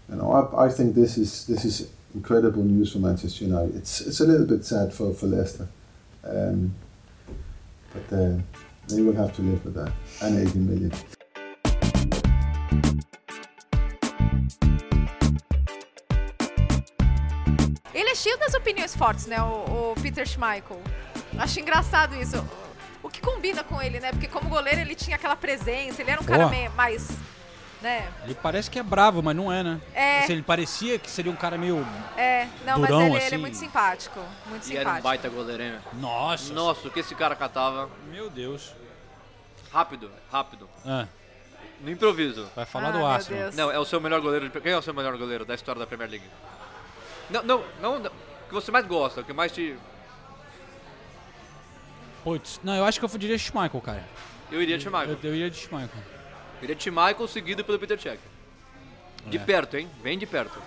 you 0.10 0.16
know 0.16 0.32
I, 0.32 0.66
I 0.66 0.70
think 0.70 0.96
this 0.96 1.18
is 1.18 1.46
this 1.46 1.64
is 1.66 1.88
incredible 2.16 2.64
news 2.64 2.92
for 2.92 3.00
Manchester 3.00 3.46
United. 3.46 3.76
It's 3.76 4.02
it's 4.02 4.20
a 4.22 4.26
little 4.26 4.46
bit 4.46 4.66
sad 4.66 4.94
for 4.94 5.14
for 5.14 5.28
Leicester. 5.28 5.68
Um, 6.24 6.74
but 7.94 8.18
uh, 8.18 8.38
they 8.88 9.02
will 9.02 9.16
have 9.16 9.34
to 9.36 9.42
live 9.42 9.64
with 9.66 9.76
that 9.76 9.92
and 10.22 10.40
80 10.40 10.60
million. 10.60 10.92
Ele 17.94 18.10
é 18.10 18.16
cheio 18.16 18.38
das 18.40 18.54
opiniões 18.56 18.96
fortes, 18.96 19.28
né, 19.28 19.42
o, 19.42 19.92
o 19.92 19.96
Peter 20.02 20.26
Schmeichel. 20.26 20.82
Acho 21.38 21.60
engraçado 21.60 22.16
isso. 22.16 22.44
O 23.04 23.10
que 23.10 23.22
combina 23.22 23.64
com 23.64 23.82
ele, 23.82 24.00
né? 24.00 24.12
Porque 24.12 24.28
como 24.28 24.50
goleiro 24.50 24.80
ele 24.80 24.96
tinha 24.96 25.16
aquela 25.18 25.36
presença, 25.36 26.02
ele 26.02 26.10
era 26.10 26.22
um 26.22 26.24
cara 26.24 26.46
Boa. 26.46 26.50
meio 26.50 26.72
mais, 26.72 27.10
né? 27.84 28.12
Ele 28.24 28.34
parece 28.36 28.72
que 28.72 28.80
é 28.80 28.84
bravo, 28.84 29.22
mas 29.22 29.36
não 29.36 29.52
é, 29.52 29.62
né? 29.62 29.80
É. 29.94 30.20
Assim, 30.22 30.34
ele 30.34 30.42
parecia 30.42 30.98
que 30.98 31.10
seria 31.12 31.32
um 31.32 31.36
cara 31.36 31.58
meio. 31.58 31.86
É, 32.18 32.48
não, 32.66 32.80
mas 32.80 32.90
Durão, 32.90 33.02
ele, 33.08 33.16
ele 33.18 33.24
é 33.24 33.28
assim. 33.28 33.38
muito 33.38 33.58
simpático, 33.58 34.20
muito 34.48 34.68
E 34.68 34.78
era 34.78 34.90
um 34.90 34.96
simpático. 34.96 35.04
baita 35.04 35.30
goleiro, 35.30 35.62
hein? 35.64 35.76
Nossa! 35.94 36.54
Nossa, 36.54 36.88
o 36.88 36.92
que 36.92 37.02
esse 37.02 37.14
cara 37.14 37.36
catava. 37.36 37.90
Meu 38.10 38.30
Deus. 38.30 38.74
Rápido, 39.72 40.10
rápido. 40.32 40.70
Ah, 40.86 41.08
No 41.82 41.92
improviso. 41.92 42.48
vai 42.56 42.66
falar 42.66 42.90
Ah, 42.90 42.92
do 42.92 43.06
Arsenal. 43.06 43.52
Não, 43.54 43.70
é 43.72 43.78
o 43.78 43.86
seu 43.86 44.00
melhor 44.00 44.22
goleiro. 44.22 44.48
de- 44.50 44.62
Quem 44.62 44.72
é 44.72 44.78
o 44.78 44.82
seu 44.82 44.94
melhor 44.94 45.18
goleiro 45.18 45.44
da 45.46 45.54
história 45.54 45.80
da 45.80 45.86
Premier 45.86 46.10
League? 46.10 46.26
Não, 47.30 47.44
não, 47.44 47.64
não. 47.82 48.00
não, 48.00 48.10
O 48.12 48.48
que 48.48 48.54
você 48.54 48.72
mais 48.72 48.86
gosta, 48.88 49.22
o 49.22 49.24
que 49.24 49.34
mais 49.34 49.52
te. 49.52 49.76
Putz, 52.24 52.60
não, 52.64 52.74
eu 52.76 52.86
acho 52.86 53.00
que 53.00 53.06
eu 53.06 53.10
diria 53.18 53.38
Schmeichel, 53.38 53.82
cara. 53.82 54.04
Eu 54.52 54.62
iria 54.62 54.78
de 54.78 54.86
Michael. 54.86 55.10
Eu, 55.12 55.18
eu 55.24 55.36
iria 55.36 55.50
de 55.50 55.58
Schmeichel. 55.58 56.00
Eu 56.64 56.66
iria 56.66 56.76
de 56.78 56.90
Michael 56.90 57.28
seguido 57.28 57.64
pelo 57.66 57.78
Peter 57.78 58.00
Cech. 58.00 58.20
De 59.28 59.36
É. 59.36 59.40
perto, 59.42 59.76
hein? 59.76 59.90
Bem 60.02 60.18
de 60.18 60.26
perto. 60.26 60.58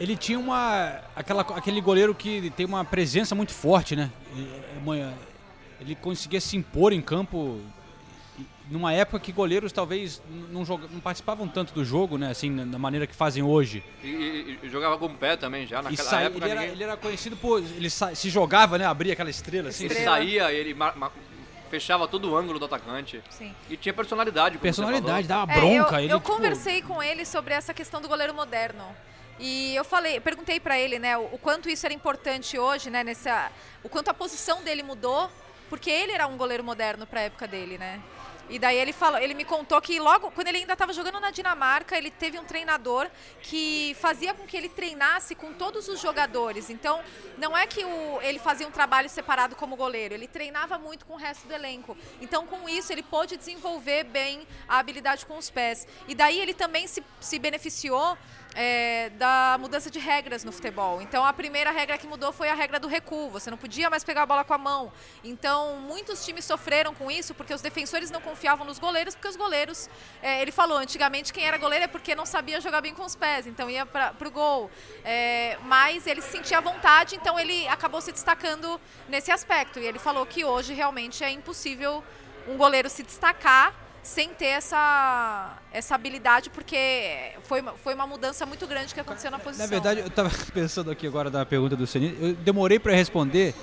Ele 0.00 0.16
tinha 0.16 0.36
uma. 0.38 1.00
Aquela, 1.14 1.42
aquele 1.42 1.80
goleiro 1.80 2.12
que 2.16 2.50
tem 2.56 2.66
uma 2.66 2.84
presença 2.84 3.32
muito 3.32 3.52
forte, 3.52 3.94
né? 3.94 4.10
E- 4.34 4.48
é 4.92 5.12
Ele 5.80 5.94
conseguia 5.94 6.40
se 6.40 6.56
impor 6.56 6.92
em 6.92 7.00
campo 7.00 7.60
numa 8.68 8.92
época 8.92 9.20
que 9.20 9.30
goleiros 9.30 9.70
talvez 9.70 10.20
não, 10.50 10.64
joga- 10.64 10.88
não 10.90 10.98
participavam 11.00 11.46
tanto 11.46 11.72
do 11.74 11.84
jogo, 11.84 12.16
né? 12.18 12.30
Assim, 12.30 12.50
na 12.50 12.64
na 12.64 12.78
maneira 12.78 13.06
que 13.06 13.14
fazem 13.14 13.42
hoje. 13.42 13.84
E, 14.02 14.08
e- 14.08 14.58
e 14.64 14.68
jogava 14.68 14.98
com 14.98 15.06
o 15.06 15.10
pé 15.14 15.36
também 15.36 15.64
já. 15.64 15.80
Naquela 15.82 16.08
sai- 16.08 16.26
época 16.26 16.44
ele, 16.44 16.50
era, 16.50 16.60
ninguém... 16.60 16.74
ele 16.74 16.82
era 16.84 16.96
conhecido 16.96 17.36
por. 17.36 17.60
Ele 17.60 17.88
sa- 17.90 18.14
se 18.16 18.28
jogava, 18.30 18.78
né? 18.78 18.84
Abria 18.84 19.12
aquela 19.12 19.30
estrela 19.30 19.68
assim. 19.68 19.84
ele 19.84 19.94
Estrela. 19.94 20.16
saía, 20.16 20.52
ele 20.52 20.74
ma- 20.74 20.92
ma- 20.96 21.12
fechava 21.72 22.06
todo 22.06 22.30
o 22.30 22.36
ângulo 22.36 22.58
do 22.58 22.66
atacante. 22.66 23.22
Sim. 23.30 23.54
E 23.70 23.78
tinha 23.78 23.94
personalidade. 23.94 24.58
Personalidade, 24.58 25.26
dava 25.26 25.50
É, 25.50 25.54
bronca. 25.54 25.96
eu, 25.96 26.04
ele, 26.04 26.12
eu 26.12 26.20
tipo, 26.20 26.30
conversei 26.34 26.82
com 26.82 27.02
ele 27.02 27.24
sobre 27.24 27.54
essa 27.54 27.72
questão 27.72 27.98
do 27.98 28.08
goleiro 28.08 28.34
moderno. 28.34 28.84
E 29.40 29.74
eu 29.74 29.82
falei, 29.82 30.20
perguntei 30.20 30.60
pra 30.60 30.78
ele, 30.78 30.98
né, 30.98 31.16
o, 31.16 31.22
o 31.32 31.38
quanto 31.38 31.70
isso 31.70 31.86
era 31.86 31.94
importante 31.94 32.58
hoje, 32.58 32.90
né, 32.90 33.02
nessa, 33.02 33.50
o 33.82 33.88
quanto 33.88 34.10
a 34.10 34.14
posição 34.14 34.62
dele 34.62 34.82
mudou, 34.82 35.30
porque 35.70 35.90
ele 35.90 36.12
era 36.12 36.26
um 36.26 36.36
goleiro 36.36 36.62
moderno 36.62 37.06
pra 37.06 37.22
época 37.22 37.48
dele, 37.48 37.78
né? 37.78 37.98
E 38.52 38.58
daí 38.58 38.76
ele 38.76 38.92
falou, 38.92 39.18
ele 39.18 39.32
me 39.32 39.44
contou 39.46 39.80
que 39.80 39.98
logo 39.98 40.30
quando 40.30 40.48
ele 40.48 40.58
ainda 40.58 40.74
estava 40.74 40.92
jogando 40.92 41.18
na 41.18 41.30
Dinamarca, 41.30 41.96
ele 41.96 42.10
teve 42.10 42.38
um 42.38 42.44
treinador 42.44 43.10
que 43.40 43.96
fazia 43.98 44.34
com 44.34 44.46
que 44.46 44.54
ele 44.54 44.68
treinasse 44.68 45.34
com 45.34 45.54
todos 45.54 45.88
os 45.88 45.98
jogadores. 45.98 46.68
Então, 46.68 47.02
não 47.38 47.56
é 47.56 47.66
que 47.66 47.82
o- 47.82 48.20
ele 48.20 48.38
fazia 48.38 48.68
um 48.68 48.70
trabalho 48.70 49.08
separado 49.08 49.56
como 49.56 49.74
goleiro, 49.74 50.12
ele 50.12 50.28
treinava 50.28 50.76
muito 50.78 51.06
com 51.06 51.14
o 51.14 51.16
resto 51.16 51.46
do 51.48 51.54
elenco. 51.54 51.96
Então, 52.20 52.46
com 52.46 52.68
isso, 52.68 52.92
ele 52.92 53.02
pôde 53.02 53.38
desenvolver 53.38 54.04
bem 54.04 54.46
a 54.68 54.78
habilidade 54.78 55.24
com 55.24 55.38
os 55.38 55.48
pés. 55.48 55.88
E 56.06 56.14
daí 56.14 56.38
ele 56.38 56.52
também 56.52 56.86
se, 56.86 57.02
se 57.20 57.38
beneficiou 57.38 58.18
é, 58.54 59.10
da 59.10 59.56
mudança 59.58 59.90
de 59.90 59.98
regras 59.98 60.44
no 60.44 60.52
futebol. 60.52 61.00
Então, 61.00 61.24
a 61.24 61.32
primeira 61.32 61.70
regra 61.70 61.96
que 61.96 62.06
mudou 62.06 62.32
foi 62.32 62.48
a 62.48 62.54
regra 62.54 62.78
do 62.78 62.86
recuo. 62.86 63.30
Você 63.30 63.50
não 63.50 63.56
podia 63.56 63.88
mais 63.88 64.04
pegar 64.04 64.22
a 64.22 64.26
bola 64.26 64.44
com 64.44 64.54
a 64.54 64.58
mão. 64.58 64.92
Então, 65.24 65.76
muitos 65.76 66.24
times 66.24 66.44
sofreram 66.44 66.94
com 66.94 67.10
isso 67.10 67.34
porque 67.34 67.54
os 67.54 67.60
defensores 67.60 68.10
não 68.10 68.20
confiavam 68.20 68.66
nos 68.66 68.78
goleiros, 68.78 69.14
porque 69.14 69.28
os 69.28 69.36
goleiros, 69.36 69.88
é, 70.22 70.42
ele 70.42 70.52
falou, 70.52 70.78
antigamente 70.78 71.32
quem 71.32 71.44
era 71.44 71.56
goleiro 71.56 71.84
é 71.84 71.88
porque 71.88 72.14
não 72.14 72.26
sabia 72.26 72.60
jogar 72.60 72.80
bem 72.80 72.94
com 72.94 73.04
os 73.04 73.16
pés, 73.16 73.46
então 73.46 73.70
ia 73.70 73.86
para 73.86 74.14
o 74.26 74.30
gol. 74.30 74.70
É, 75.04 75.58
mas 75.62 76.06
ele 76.06 76.20
se 76.20 76.30
sentia 76.30 76.58
à 76.58 76.60
vontade, 76.60 77.16
então 77.16 77.38
ele 77.38 77.66
acabou 77.68 78.00
se 78.00 78.12
destacando 78.12 78.80
nesse 79.08 79.30
aspecto. 79.30 79.78
E 79.78 79.86
ele 79.86 79.98
falou 79.98 80.26
que 80.26 80.44
hoje 80.44 80.74
realmente 80.74 81.24
é 81.24 81.30
impossível 81.30 82.04
um 82.46 82.56
goleiro 82.56 82.90
se 82.90 83.02
destacar 83.02 83.81
sem 84.02 84.30
ter 84.30 84.46
essa, 84.46 85.56
essa 85.72 85.94
habilidade, 85.94 86.50
porque 86.50 87.32
foi, 87.44 87.60
uma- 87.60 87.72
foi 87.72 87.94
uma 87.94 88.06
mudança 88.06 88.44
muito 88.44 88.66
grande 88.66 88.92
que 88.92 89.00
aconteceu 89.00 89.30
na 89.30 89.38
posição. 89.38 89.64
Na 89.66 89.70
verdade, 89.70 90.00
eu 90.00 90.10
tava 90.10 90.30
pensando 90.52 90.90
aqui 90.90 91.06
agora 91.06 91.30
da 91.30 91.46
pergunta 91.46 91.76
do 91.76 91.86
Senise. 91.86 92.16
Eu 92.20 92.32
demorei 92.34 92.78
pra 92.78 92.92
responder 92.94 93.54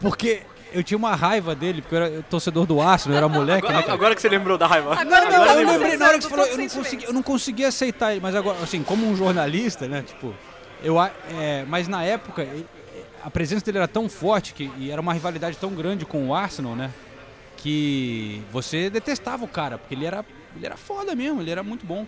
porque 0.00 0.42
eu 0.72 0.82
tinha 0.82 0.96
uma 0.96 1.14
raiva 1.14 1.54
dele, 1.54 1.82
porque 1.82 1.94
eu 1.94 2.02
era 2.02 2.22
torcedor 2.22 2.64
do 2.64 2.80
Arsenal, 2.80 3.14
eu 3.14 3.18
era 3.18 3.28
moleque, 3.28 3.62
né, 3.64 3.68
Agora, 3.70 3.82
cara? 3.82 3.94
agora 3.94 4.14
que 4.14 4.20
você 4.22 4.28
lembrou 4.28 4.56
da 4.56 4.66
raiva. 4.66 4.92
Agora 4.98 5.28
Não, 5.28 5.42
Agora 5.42 5.60
eu 5.62 5.68
lembrei 5.68 5.96
na 5.96 6.06
hora 6.06 6.16
que 6.18 6.24
você 6.24 6.30
falou, 6.30 6.46
eu 6.46 6.56
não, 6.56 6.68
consegui, 6.68 7.04
eu 7.04 7.12
não 7.12 7.22
conseguia 7.22 7.68
aceitar 7.68 8.12
ele, 8.12 8.20
mas 8.20 8.34
agora, 8.34 8.58
assim, 8.62 8.82
como 8.82 9.06
um 9.06 9.14
jornalista, 9.16 9.86
né, 9.88 10.02
tipo, 10.02 10.32
eu, 10.82 10.96
é, 11.02 11.64
mas 11.66 11.86
na 11.88 12.02
época, 12.04 12.46
a 13.22 13.30
presença 13.30 13.64
dele 13.64 13.78
era 13.78 13.88
tão 13.88 14.08
forte 14.08 14.54
que, 14.54 14.70
e 14.78 14.90
era 14.90 15.00
uma 15.00 15.12
rivalidade 15.12 15.56
tão 15.58 15.70
grande 15.74 16.06
com 16.06 16.28
o 16.28 16.34
Arsenal, 16.34 16.74
né, 16.76 16.90
que 17.62 18.42
você 18.52 18.88
detestava 18.90 19.44
o 19.44 19.48
cara, 19.48 19.78
porque 19.78 19.94
ele 19.94 20.04
era, 20.06 20.24
ele 20.56 20.66
era 20.66 20.76
foda 20.76 21.14
mesmo, 21.14 21.40
ele 21.40 21.50
era 21.50 21.62
muito 21.62 21.84
bom. 21.86 22.06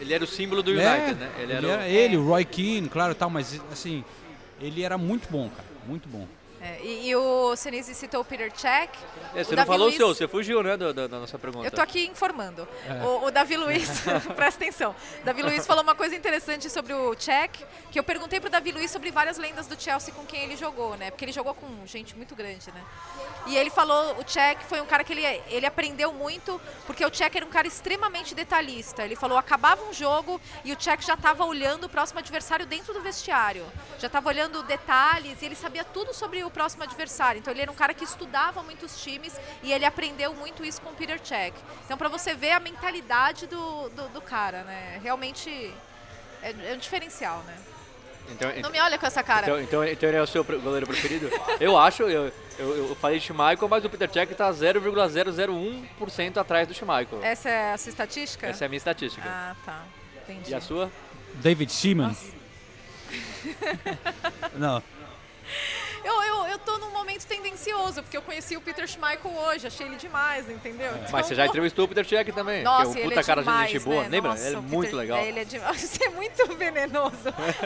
Ele 0.00 0.12
era 0.12 0.24
o 0.24 0.26
símbolo 0.26 0.62
do 0.62 0.70
É, 0.78 0.96
United, 1.04 1.20
né? 1.20 1.30
Ele, 1.38 1.52
era, 1.52 1.66
era, 1.68 1.82
o- 1.82 1.86
ele, 1.86 2.16
o 2.16 2.24
Roy 2.26 2.44
Keane, 2.44 2.88
claro, 2.88 3.14
tal, 3.14 3.30
mas 3.30 3.60
assim, 3.70 4.02
ele 4.60 4.82
era 4.82 4.98
muito 4.98 5.28
bom, 5.30 5.48
cara, 5.48 5.64
muito 5.86 6.08
bom. 6.08 6.26
É, 6.64 6.80
e, 6.82 7.08
e 7.10 7.16
o 7.16 7.54
Senise 7.56 7.94
citou 7.94 8.22
o 8.22 8.24
Peter 8.24 8.50
Cech. 8.56 8.90
É, 9.34 9.44
você 9.44 9.50
não 9.50 9.56
Davi 9.56 9.68
falou 9.68 9.86
Luiz- 9.88 9.94
o 9.96 9.98
seu, 9.98 10.08
você 10.14 10.26
fugiu, 10.26 10.62
né, 10.62 10.78
da, 10.78 10.92
da- 10.92 11.06
da 11.06 11.18
nossa 11.18 11.38
pergunta. 11.38 11.66
Eu 11.66 11.70
tô 11.70 11.82
aqui 11.82 12.06
informando. 12.06 12.66
É. 12.88 13.04
O, 13.04 13.26
o 13.26 13.30
Davi 13.30 13.54
Luiz, 13.58 13.86
presta 14.34 14.64
atenção. 14.64 14.96
Davi 15.22 15.42
Luiz 15.42 15.66
falou 15.66 15.82
uma 15.82 15.94
coisa 15.94 16.16
interessante 16.16 16.70
sobre 16.70 16.94
o 16.94 17.14
Cech, 17.20 17.62
que 17.90 17.98
eu 17.98 18.02
perguntei 18.02 18.40
pro 18.40 18.48
Davi 18.48 18.72
Luiz 18.72 18.90
sobre 18.90 19.10
várias 19.10 19.36
lendas 19.36 19.66
do 19.66 19.78
Chelsea 19.78 20.14
com 20.14 20.24
quem 20.24 20.42
ele 20.42 20.56
jogou, 20.56 20.96
né? 20.96 21.10
Porque 21.10 21.26
ele 21.26 21.32
jogou 21.32 21.52
com 21.54 21.68
gente 21.86 22.16
muito 22.16 22.34
grande, 22.34 22.72
né? 22.72 22.82
E 23.46 23.56
ele 23.58 23.68
falou, 23.68 24.16
o 24.18 24.26
Cech 24.26 24.64
foi 24.64 24.80
um 24.80 24.86
cara 24.86 25.04
que 25.04 25.12
ele, 25.12 25.22
ele 25.48 25.66
aprendeu 25.66 26.14
muito, 26.14 26.58
porque 26.86 27.04
o 27.04 27.14
Cech 27.14 27.36
era 27.36 27.44
um 27.44 27.50
cara 27.50 27.66
extremamente 27.68 28.34
detalhista. 28.34 29.04
Ele 29.04 29.16
falou, 29.16 29.36
acabava 29.36 29.82
um 29.84 29.92
jogo 29.92 30.40
e 30.64 30.72
o 30.72 30.80
Cech 30.80 31.04
já 31.04 31.12
estava 31.12 31.44
olhando 31.44 31.84
o 31.84 31.88
próximo 31.90 32.20
adversário 32.20 32.64
dentro 32.64 32.94
do 32.94 33.02
vestiário. 33.02 33.66
Já 33.98 34.06
estava 34.06 34.28
olhando 34.30 34.62
detalhes 34.62 35.42
e 35.42 35.44
ele 35.44 35.54
sabia 35.54 35.84
tudo 35.84 36.14
sobre 36.14 36.42
o 36.42 36.53
próximo 36.54 36.84
adversário. 36.84 37.40
Então 37.40 37.52
ele 37.52 37.62
era 37.62 37.70
um 37.70 37.74
cara 37.74 37.92
que 37.92 38.04
estudava 38.04 38.62
muitos 38.62 39.02
times 39.02 39.36
e 39.62 39.72
ele 39.72 39.84
aprendeu 39.84 40.32
muito 40.34 40.64
isso 40.64 40.80
com 40.80 40.90
o 40.90 40.94
Peter 40.94 41.20
Cech. 41.22 41.54
Então 41.84 41.98
para 41.98 42.08
você 42.08 42.32
ver 42.34 42.52
a 42.52 42.60
mentalidade 42.60 43.46
do, 43.46 43.88
do, 43.90 44.08
do 44.08 44.22
cara, 44.22 44.62
né? 44.62 45.00
Realmente 45.02 45.50
é, 46.42 46.54
é 46.70 46.74
um 46.74 46.78
diferencial, 46.78 47.42
né? 47.46 47.56
Então, 48.30 48.50
Não 48.62 48.70
me 48.70 48.80
olha 48.80 48.98
com 48.98 49.06
essa 49.06 49.22
cara. 49.22 49.46
Então, 49.46 49.60
então, 49.60 49.84
então 49.84 50.08
ele 50.08 50.16
é 50.16 50.22
o 50.22 50.26
seu 50.26 50.42
goleiro 50.42 50.86
preferido? 50.86 51.28
eu 51.60 51.76
acho, 51.76 52.04
eu, 52.04 52.32
eu, 52.58 52.88
eu 52.88 52.96
falei 52.96 53.20
Schmeichel, 53.20 53.68
mas 53.68 53.84
o 53.84 53.90
Peter 53.90 54.10
Cech 54.10 54.34
tá 54.34 54.50
0,001% 54.50 56.36
atrás 56.38 56.66
do 56.66 56.72
Schmeichel. 56.72 57.22
Essa 57.22 57.50
é 57.50 57.72
a 57.74 57.78
sua 57.78 57.90
estatística? 57.90 58.46
Essa 58.46 58.64
é 58.64 58.66
a 58.66 58.68
minha 58.68 58.78
estatística. 58.78 59.28
Ah, 59.28 59.54
tá. 59.64 59.82
Entendi. 60.22 60.52
E 60.52 60.54
a 60.54 60.60
sua? 60.60 60.90
David 61.34 61.70
Seaman. 61.70 62.16
Não. 64.56 64.82
Eu, 66.04 66.22
eu, 66.22 66.46
eu 66.48 66.58
tô 66.58 66.76
num 66.78 66.90
momento 66.90 67.24
tendencioso, 67.26 68.02
porque 68.02 68.16
eu 68.16 68.20
conheci 68.22 68.56
o 68.56 68.60
Peter 68.60 68.86
Schmeichel 68.86 69.30
hoje, 69.32 69.66
achei 69.66 69.86
ele 69.86 69.96
demais, 69.96 70.48
entendeu? 70.50 70.92
Então, 70.96 71.08
Mas 71.10 71.26
você 71.26 71.34
já 71.34 71.46
entrevistou 71.46 71.86
o 71.86 71.88
Peter 71.88 72.06
Cech 72.06 72.30
também, 72.32 72.62
Nossa, 72.62 72.82
que 72.82 72.86
é 72.86 72.90
um 72.90 72.96
ele 72.98 73.08
puta 73.08 73.20
é 73.20 73.24
cara 73.24 73.40
demais, 73.42 73.66
de 73.68 73.72
gente 73.72 73.84
boa, 73.84 74.02
né? 74.02 74.08
lembra? 74.10 74.30
Nossa, 74.32 74.46
ele 74.46 74.56
é 74.56 74.60
muito 74.60 74.80
Peter- 74.82 74.98
legal. 74.98 75.18
ele 75.18 75.40
é 75.40 75.44
demais. 75.44 75.80
Você 75.80 76.04
é 76.04 76.08
muito 76.10 76.46
venenoso. 76.56 77.16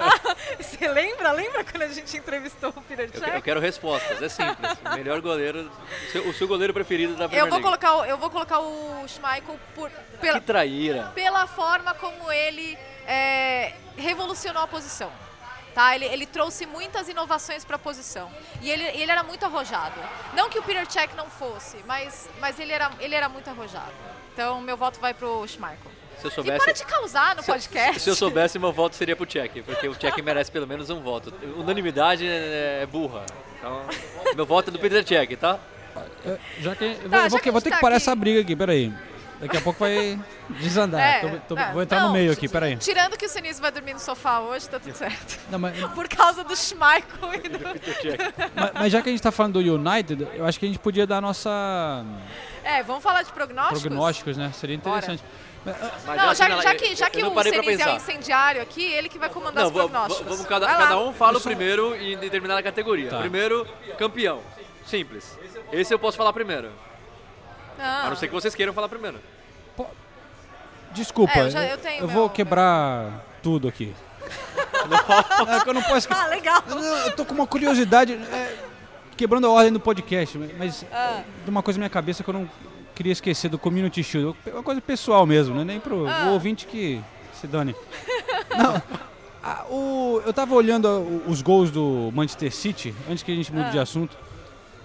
Ah, 0.01 0.37
você 0.59 0.87
lembra? 0.89 1.33
Lembra 1.33 1.65
quando 1.65 1.83
a 1.83 1.89
gente 1.89 2.17
entrevistou 2.17 2.71
o 2.71 2.83
Peter 2.83 3.07
Eu, 3.07 3.11
que- 3.13 3.19
Cech? 3.19 3.35
eu 3.35 3.43
quero 3.43 3.61
respostas, 3.61 4.23
é 4.23 4.29
simples. 4.29 4.71
Melhor 4.95 5.21
goleiro, 5.21 5.71
o 6.09 6.13
seu, 6.13 6.29
o 6.29 6.33
seu 6.35 6.47
goleiro 6.49 6.73
preferido 6.73 7.15
da 7.17 7.29
Premier 7.29 7.45
Eu 7.45 7.51
vou 7.51 7.59
League. 7.59 7.65
colocar 7.65 7.97
o, 7.97 8.05
eu 8.05 8.17
vou 8.19 8.31
colocar 8.31 8.61
o 8.61 9.05
Schmeichel 9.09 9.59
por, 9.75 9.91
pela, 10.21 10.39
Que 10.41 10.47
traíra. 10.47 11.11
pela 11.15 11.47
forma 11.49 11.93
como 11.95 12.31
ele 12.31 12.79
é, 13.07 13.73
revolucionou 13.97 14.63
a 14.63 14.67
posição. 14.69 15.11
Tá? 15.79 15.95
Ele, 15.95 16.07
ele 16.07 16.27
trouxe 16.27 16.67
muitas 16.67 17.09
inovações 17.09 17.65
para 17.65 17.77
a 17.77 17.79
posição. 17.79 18.29
E 18.61 18.69
ele, 18.69 18.83
ele 18.83 19.13
era 19.13 19.23
muito 19.23 19.45
arrojado. 19.45 19.95
Não 20.35 20.49
que 20.51 20.59
o 20.59 20.63
Peter 20.65 20.85
Cech 20.91 21.15
não 21.15 21.27
fosse, 21.31 21.77
mas, 21.87 22.29
mas 22.41 22.59
ele, 22.59 22.73
era, 22.73 22.91
ele 22.99 23.15
era 23.15 23.29
muito 23.29 23.49
arrojado. 23.49 23.93
Então, 24.35 24.61
meu 24.61 24.77
voto 24.77 24.99
vai 24.99 25.15
pro 25.15 25.47
Schmeichel. 25.47 25.79
Se 26.19 26.25
eu 26.27 26.31
E 26.31 26.35
soubesse. 26.35 26.65
para 26.65 26.73
de 26.73 26.85
causar 26.85 27.37
no 27.37 27.45
podcast. 27.45 28.01
Se 28.01 28.11
eu 28.11 28.17
soubesse, 28.17 28.59
meu 28.59 28.73
voto 28.73 28.97
seria 28.97 29.15
pro 29.15 29.25
Check, 29.25 29.63
porque 29.65 29.87
o 29.87 29.95
Check 29.95 30.19
merece 30.21 30.51
pelo 30.51 30.67
menos 30.67 30.91
um 30.91 31.01
voto. 31.01 31.33
Unanimidade 31.57 32.27
é, 32.27 32.81
é 32.83 32.87
burra. 32.87 33.25
Então, 33.57 33.81
meu 34.35 34.45
voto 34.45 34.71
é 34.71 34.73
do 34.73 34.81
Peter 34.81 35.05
Check, 35.05 35.39
tá? 35.39 35.61
É, 36.27 36.39
Já 36.59 36.75
que, 36.75 36.85
eu 36.87 36.95
vou, 37.03 37.09
Tá, 37.11 37.17
eu 37.19 37.23
já 37.23 37.29
vou, 37.29 37.39
que 37.39 37.51
vou 37.53 37.61
ter 37.61 37.67
gente 37.71 37.75
que 37.75 37.77
tá 37.77 37.81
parar 37.81 37.95
aqui- 37.99 38.03
essa 38.03 38.17
briga 38.17 38.41
aqui, 38.41 38.57
peraí. 38.57 38.93
Daqui 39.41 39.57
a 39.57 39.61
pouco 39.61 39.79
vai 39.79 40.19
desandar. 40.51 41.01
É, 41.01 41.21
Tô- 41.21 41.55
tô- 41.55 41.61
é, 41.61 41.73
vou 41.73 41.83
entrar 41.83 42.01
não, 42.01 42.07
no 42.09 42.13
meio 42.13 42.33
aqui, 42.33 42.49
peraí. 42.49 42.77
Tirando 42.77 43.17
que 43.17 43.25
o 43.27 43.29
Sinise 43.29 43.61
vai 43.61 43.71
dormir 43.71 43.95
no 43.95 44.01
sofá 44.01 44.41
hoje, 44.41 44.69
tá 44.69 44.81
tudo 44.81 44.95
certo. 44.97 45.39
Não, 45.51 45.59
mas, 45.59 45.79
Por 45.95 46.09
causa 46.09 46.43
do 46.43 46.57
Schmeichel 46.57 47.35
e 47.45 47.49
do... 47.49 47.59
mas- 48.55 48.73
mas 48.75 48.93
já 48.93 49.01
que 49.01 49.09
a 49.09 49.13
gente 49.13 49.23
tá 49.23 49.31
falando 49.31 49.63
do 49.63 49.75
United, 49.75 50.27
eu 50.35 50.45
acho 50.45 50.59
que 50.59 50.65
a 50.67 50.69
gente 50.69 50.81
podia 50.81 51.07
dar 51.07 51.21
nossa 51.21 52.05
É, 52.65 52.83
vamos 52.83 53.03
falar 53.03 53.23
de 53.23 53.33
prognósticos? 53.33 53.83
prognósticos, 53.83 54.37
né? 54.37 54.51
seria 54.55 54.75
interessante. 54.77 55.23
Mas 55.65 55.77
Não, 56.07 56.17
já, 56.35 56.47
assim, 56.47 56.63
já 56.63 56.73
eu- 56.73 56.77
que, 56.79 56.97
já 56.97 57.11
que 57.11 57.23
não 57.23 57.35
o 57.35 57.43
Sinise 57.43 57.83
é 57.83 57.93
o 57.93 57.97
incendiário 57.97 58.63
aqui, 58.63 58.83
ele 58.85 59.09
que 59.09 59.19
vai 59.19 59.29
comandar 59.29 59.65
Não, 59.65 59.71
os 59.71 59.77
prognósticos. 59.77 60.27
vamos 60.33 60.47
cada, 60.47 60.67
cada 60.67 60.99
um 60.99 61.13
fala 61.13 61.39
o 61.39 61.41
primeiro 61.41 61.95
em 61.95 62.17
determinada 62.17 62.63
categoria. 62.63 63.11
Tá. 63.11 63.19
Primeiro, 63.21 63.67
campeão. 63.99 64.41
Simples. 64.87 65.39
Esse 65.71 65.93
eu 65.93 65.99
posso 65.99 66.17
falar 66.17 66.33
primeiro. 66.33 66.71
Não. 67.79 67.85
A 68.07 68.09
não 68.11 68.17
ser 68.17 68.27
que 68.29 68.35
vocês 68.35 68.55
queiram 68.55 68.73
falar 68.73 68.89
primeiro. 68.89 69.19
Desculpa, 70.93 71.39
É, 71.39 71.43
eu 71.43 71.51
já- 71.51 71.65
eu 71.65 71.79
tenho 71.79 72.07
vou 72.09 72.23
meu- 72.23 72.31
quebrar 72.31 73.25
tudo 73.43 73.69
aqui. 73.69 73.95
é 75.49 75.61
que 75.63 75.69
eu 75.69 75.75
não 75.75 75.83
posso. 75.83 76.09
Ah, 76.13 76.27
legal. 76.27 76.63
Não, 76.69 76.79
eu 76.79 77.13
tô 77.13 77.25
com 77.25 77.35
uma 77.35 77.47
curiosidade, 77.47 78.15
é, 78.15 78.57
quebrando 79.17 79.47
a 79.47 79.51
ordem 79.51 79.73
do 79.73 79.79
podcast, 79.81 80.39
mas 80.57 80.85
Ah. 80.93 81.23
de 81.45 81.51
uma 81.51 81.63
coisa 81.63 81.79
na 81.79 81.83
minha 81.83 81.91
cabeça 81.91 82.25
que 82.25 82.31
eu 82.31 82.35
não 82.35 82.51
queria 82.95 83.13
esquecer 83.13 83.49
do 83.49 83.59
Community 83.59 84.03
Shield. 84.03 84.37
É 84.47 84.51
uma 84.51 84.63
coisa 84.63 84.81
pessoal 84.81 85.27
mesmo, 85.27 85.55
né? 85.55 85.63
Nem 85.65 85.79
pro 85.81 86.07
Ah. 86.09 86.27
o 86.29 86.33
ouvinte 86.33 86.67
que 86.67 87.01
se 87.35 87.47
dane. 87.47 87.77
Não, 88.57 88.83
a- 89.45 89.65
o, 89.71 90.23
eu 90.27 90.33
tava 90.33 90.55
olhando 90.55 91.23
os 91.29 91.43
gols 91.43 91.71
do 91.71 92.11
Manchester 92.15 92.53
City, 92.53 92.95
antes 93.09 93.23
que 93.23 93.31
a 93.31 93.35
gente 93.37 93.53
mude 93.53 93.69
Ah. 93.69 93.71
de 93.73 93.79
assunto. 93.79 94.17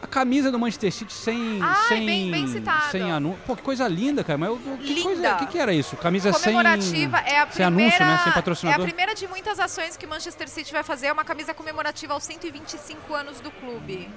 A 0.04 0.08
camisa 0.08 0.52
do 0.52 0.60
Manchester 0.60 0.92
City 0.92 1.14
sem. 1.14 1.60
Ai, 1.62 1.88
sem, 1.88 2.06
bem- 2.06 2.30
bem 2.32 2.48
citado. 2.48 2.92
sem 2.92 3.10
anúncio. 3.10 3.40
Pô, 3.48 3.56
que 3.56 3.62
coisa 3.62 3.88
linda, 3.88 4.22
cara. 4.24 4.38
Mas 4.38 4.50
o- 4.50 4.54
o- 4.56 4.78
que, 4.78 4.94
Linda. 4.94 5.02
coisa, 5.04 5.36
que, 5.36 5.46
que 5.48 5.58
era 5.58 5.74
isso? 5.74 5.96
Camisa 5.96 6.34
sem. 6.34 6.54
Comemorativa 6.54 7.18
é 7.20 7.40
a 7.40 7.48
sem 7.50 7.66
primeira. 7.66 7.68
anúncio, 7.68 8.06
né? 8.06 8.18
Sem 8.18 8.28
É 8.28 8.30
a 8.30 8.34
patrocinador. 8.34 8.86
primeira 8.86 9.16
de 9.16 9.28
muitas 9.30 9.60
ações 9.62 9.96
que 9.96 10.06
Manchester 10.06 10.50
City 10.50 10.74
vai 10.74 10.84
fazer, 10.84 11.08
é 11.08 11.14
uma 11.14 11.24
camisa 11.24 11.54
comemorativa 11.54 12.14
aos 12.14 12.24
125 12.24 13.14
anos 13.16 13.40
do 13.40 13.50
clube. 13.50 14.10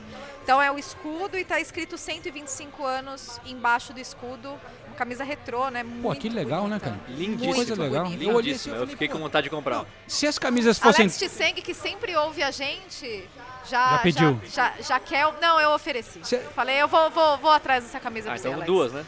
Então 0.42 0.60
é 0.60 0.70
o 0.72 0.78
escudo 0.78 1.38
e 1.38 1.44
tá 1.44 1.60
escrito 1.60 1.96
125 1.96 2.84
anos 2.84 3.40
embaixo 3.46 3.92
do 3.92 4.00
escudo. 4.00 4.48
Uma 4.88 4.96
camisa 4.96 5.22
retrô, 5.24 5.68
né? 5.68 5.84
Pô, 5.84 6.08
Muito 6.08 6.20
que 6.20 6.28
legal, 6.28 6.64
né, 6.68 6.80
bonita. 6.80 6.90
cara? 6.90 7.00
Lindíssimo. 7.08 7.54
Coisa 7.54 7.74
legal. 7.80 8.04
bonito. 8.04 8.22
Eu 8.22 8.28
olhei 8.34 8.38
assim, 8.38 8.46
Lindíssimo. 8.70 8.74
eu 8.74 8.76
Eu 8.76 8.80
falei, 8.86 8.92
fiquei 8.94 9.08
pô, 9.08 9.14
com 9.14 9.20
vontade 9.20 9.44
de 9.44 9.50
comprar. 9.50 9.84
Se 10.08 10.26
as 10.26 10.36
camisas 10.38 10.78
fossem. 10.78 11.04
Alex 11.06 11.16
Tseng, 11.18 11.54
que 11.62 11.74
sempre 11.74 12.16
ouve 12.16 12.42
a 12.42 12.50
gente, 12.50 13.28
já, 13.68 13.90
Já 13.90 13.98
pediu. 13.98 14.40
Já, 14.44 14.72
já, 14.78 14.82
já 14.82 15.00
quer. 15.00 15.26
Não, 15.40 15.60
eu 15.60 15.70
ofereci. 15.70 16.20
Se- 16.22 16.38
Falei, 16.54 16.80
eu 16.80 16.88
vou, 16.88 17.10
vou, 17.10 17.36
vou 17.38 17.50
atrás 17.50 17.84
dessa 17.84 18.00
camisa 18.00 18.28
Ah, 18.28 18.32
pra 18.32 18.38
você, 18.38 18.48
então 18.48 18.60
Alex. 18.60 18.66
duas, 18.72 18.92
né? 18.92 19.04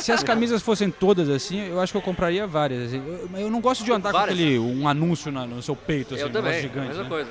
Se 0.00 0.10
as 0.10 0.22
camisas 0.24 0.60
fossem 0.62 0.90
todas 0.90 1.28
assim, 1.28 1.68
eu 1.68 1.80
acho 1.80 1.92
que 1.92 1.96
eu 1.98 2.02
compraria 2.02 2.44
várias. 2.46 2.88
assim. 2.88 2.96
Eu, 3.32 3.40
eu 3.42 3.50
não 3.50 3.60
gosto 3.60 3.84
de 3.84 3.92
andar 3.92 4.10
Várias? 4.10 4.36
com 4.36 4.42
aquele 4.42 4.58
um 4.58 4.88
anúncio 4.88 5.30
na- 5.30 5.46
no 5.46 5.62
seu 5.62 5.76
peito, 5.76 6.14
assim, 6.14 6.22
Eu 6.24 6.28
um 6.28 6.32
também, 6.32 6.52
negócio 6.52 6.68
gigante. 6.68 6.88
mesma 6.88 7.02
né? 7.04 7.08
coisa. 7.08 7.30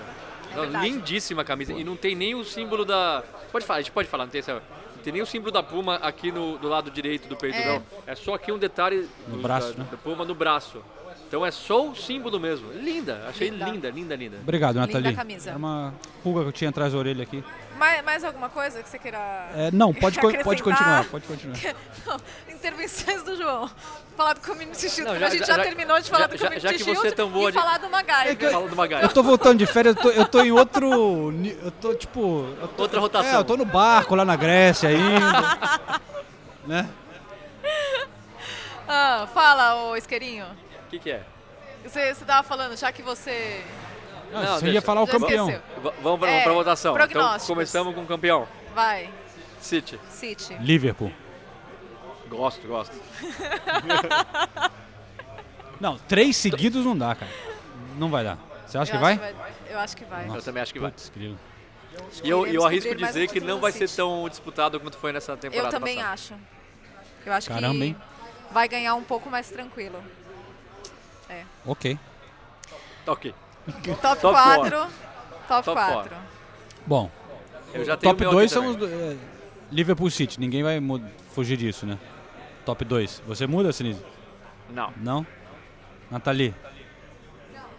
Não, 0.56 0.62
verdade. 0.64 0.90
lindíssima 0.90 1.44
camisa. 1.44 1.74
E 1.74 1.84
não 1.84 1.96
tem 1.98 2.16
nem 2.16 2.34
o 2.34 2.44
símbolo 2.46 2.86
da. 2.86 3.24
Pode 3.52 3.66
falar, 3.66 3.80
a 3.80 3.82
gente 3.82 3.92
pode 3.92 4.08
falar, 4.08 4.24
não 4.24 4.32
tem 4.32 4.40
essa. 4.40 4.54
Não 4.54 5.04
tem 5.04 5.14
nem 5.14 5.22
o 5.22 5.26
símbolo 5.26 5.52
da 5.52 5.62
Puma 5.62 5.96
aqui 5.96 6.32
no, 6.32 6.58
do 6.58 6.68
lado 6.68 6.90
direito 6.90 7.28
do 7.28 7.36
peito, 7.36 7.58
É. 7.58 7.66
não. 7.76 7.84
É 8.08 8.16
só 8.16 8.34
aqui 8.34 8.52
um 8.52 8.58
detalhe 8.58 9.08
No 9.28 9.36
do- 9.38 9.42
braço, 9.44 9.74
da, 9.74 9.84
né? 9.84 9.88
da 9.92 9.98
Puma 9.98 10.24
no 10.26 10.34
braço. 10.34 10.82
Então 11.28 11.46
é 11.46 11.52
só 11.52 11.86
o 11.90 11.94
símbolo 11.96 12.40
mesmo. 12.40 12.72
Linda, 12.72 13.26
achei 13.28 13.50
Linda. 13.50 13.66
linda, 13.66 13.90
linda, 13.90 14.16
linda. 14.16 14.38
Obrigado, 14.42 14.76
Linda 14.76 14.88
Nathalie. 14.88 15.14
camisa. 15.16 15.50
Era 15.50 15.58
uma 15.60 15.94
pulga 16.24 16.42
que 16.44 16.48
eu 16.48 16.52
tinha 16.54 16.70
atrás 16.70 16.94
da 16.94 17.00
orelha 17.00 17.24
aqui. 17.24 17.44
Mais, 17.78 18.04
mais 18.04 18.24
alguma 18.24 18.48
coisa 18.50 18.82
que 18.82 18.88
você 18.90 18.98
queira. 18.98 19.18
É, 19.54 19.70
não, 19.72 19.94
pode, 19.94 20.18
co- 20.20 20.32
pode 20.44 20.64
continuar, 20.64 21.04
pode 21.06 21.26
continuar. 21.28 21.58
Não, 22.08 22.18
intervenções 22.56 23.22
do 23.24 23.36
João. 23.36 23.70
Falar 24.16 24.34
do 24.34 24.42
Community 24.42 24.90
Shield, 24.90 25.12
Não, 25.12 25.20
já- 25.20 25.28
a 25.28 25.30
gente 25.30 25.40
já- 25.42 25.46
já, 25.46 25.56
já- 25.58 25.64
terminou 25.64 26.00
de 26.02 26.10
falar 26.10 26.22
já- 26.22 26.28
do 26.28 26.38
já- 26.38 26.46
Community 26.48 26.64
já 26.64 26.72
que 26.74 26.78
você 26.80 26.84
Shield 26.92 27.08
é 27.08 27.12
tão 27.12 27.30
boa 27.30 27.50
e 27.50 27.52
de- 27.52 27.60
falar 27.60 27.78
do. 27.78 27.88
Fala 27.90 28.68
do 28.68 28.72
Eu 28.72 28.76
Magalhães. 28.76 29.14
tô 29.14 29.22
voltando 29.22 29.60
de 29.60 29.66
férias, 29.68 29.96
eu 29.98 30.02
tô, 30.02 30.10
eu 30.10 30.26
tô 30.26 30.42
em 30.42 30.52
outro. 30.52 31.32
Eu 31.62 31.72
tô 31.72 31.94
tipo. 31.94 32.48
eu 32.62 32.68
tô- 32.70 32.84
Outra 32.84 33.00
rotação. 33.00 33.30
É, 33.32 33.36
eu 33.36 33.44
tô 33.44 33.56
no 33.58 33.66
barco 33.66 34.16
lá 34.16 34.24
na 34.26 34.36
Grécia 34.36 34.90
ainda. 34.90 36.00
né? 36.66 36.90
Ah, 38.88 39.28
fala, 39.34 39.84
ô 39.90 39.96
isqueirinho. 39.98 40.46
O 40.88 40.90
que, 40.90 41.00
que 41.00 41.12
é? 41.12 41.24
Você, 41.84 42.14
você 42.14 42.24
tava 42.26 42.48
falando, 42.48 42.78
já 42.78 42.92
que 42.92 43.02
você. 43.02 43.62
Não, 44.32 44.42
Não, 44.42 44.56
você 44.56 44.62
deixa. 44.62 44.76
ia 44.76 44.82
falar 44.82 45.02
o 45.02 45.08
campeão. 45.08 45.62
vamos 46.02 46.20
pra, 46.20 46.30
É, 46.32 46.44
pra 46.44 46.54
votação. 46.54 46.98
Então 47.00 47.38
começamos 47.46 47.94
com 47.94 48.02
o 48.04 48.06
campeão. 48.08 48.48
Vai, 48.74 49.10
City. 49.60 50.00
City. 50.10 50.54
Liverpool. 50.60 51.12
Gosto, 52.30 52.66
gosto. 52.68 52.96
Não, 55.80 55.98
três 55.98 56.36
seguidos 56.36 56.84
não 56.84 56.98
dá, 56.98 57.14
cara. 57.16 57.32
Não 57.98 58.10
vai 58.10 58.24
dar. 58.24 58.38
Você 58.66 58.78
acha 58.78 58.92
Eu 58.92 58.96
que 58.96 59.02
vai? 59.02 59.14
acho 59.14 59.34
Eu 59.70 59.80
acho 59.80 59.98
que 59.98 60.06
vai. 60.06 60.28
Eu 60.28 60.42
também 60.42 60.64
acho 60.64 60.74
que 60.74 60.80
vai. 60.80 60.92
Putz. 60.92 61.12
E 62.24 62.30
eu, 62.30 62.46
eu 62.48 62.66
arrisco 62.66 62.94
dizer 62.96 63.30
um 63.30 63.32
que 63.32 63.40
não 63.40 63.60
vai 63.60 63.72
ser 63.72 63.90
tão 63.90 64.28
disputado 64.28 64.80
quanto 64.80 64.98
foi 64.98 65.12
nessa 65.14 65.38
temporada 65.38 65.68
Eu 65.68 65.72
também 65.72 65.98
passada. 65.98 66.14
acho. 66.14 66.34
Eu 67.26 67.34
acho 67.34 67.48
Caramba, 67.50 67.80
que 67.80 67.84
hein? 67.86 67.96
vai 68.52 68.68
ganhar 68.68 68.96
um 68.96 69.04
pouco 69.04 69.30
mais 69.30 69.50
tranquilo. 69.50 70.02
Ok. 71.66 72.00
Tá 73.06 73.12
ok. 73.12 73.34
Top 74.02 74.22
Top 74.22 74.34
4. 74.34 74.80
Top 75.48 75.66
Top 75.66 75.82
4. 75.82 76.16
Bom, 76.86 77.12
Eu 77.74 77.84
já 77.86 77.98
tenho 77.98 78.14
top 78.14 78.24
o 78.24 78.30
meu 78.30 78.32
2 78.32 78.52
aqui 78.52 78.54
são 78.54 78.68
os 78.72 78.92
é, 78.92 79.18
Liverpool 79.72 80.10
City. 80.10 80.40
Ninguém 80.40 80.64
vai 80.64 80.80
fugir 81.34 81.58
disso, 81.58 81.86
né? 81.86 81.98
Top 82.66 82.84
2. 82.84 83.24
Você 83.28 83.46
muda, 83.48 83.72
Sinise? 83.72 84.04
Não. 84.70 84.94
Não? 84.98 85.28
Nathalie? 86.10 86.54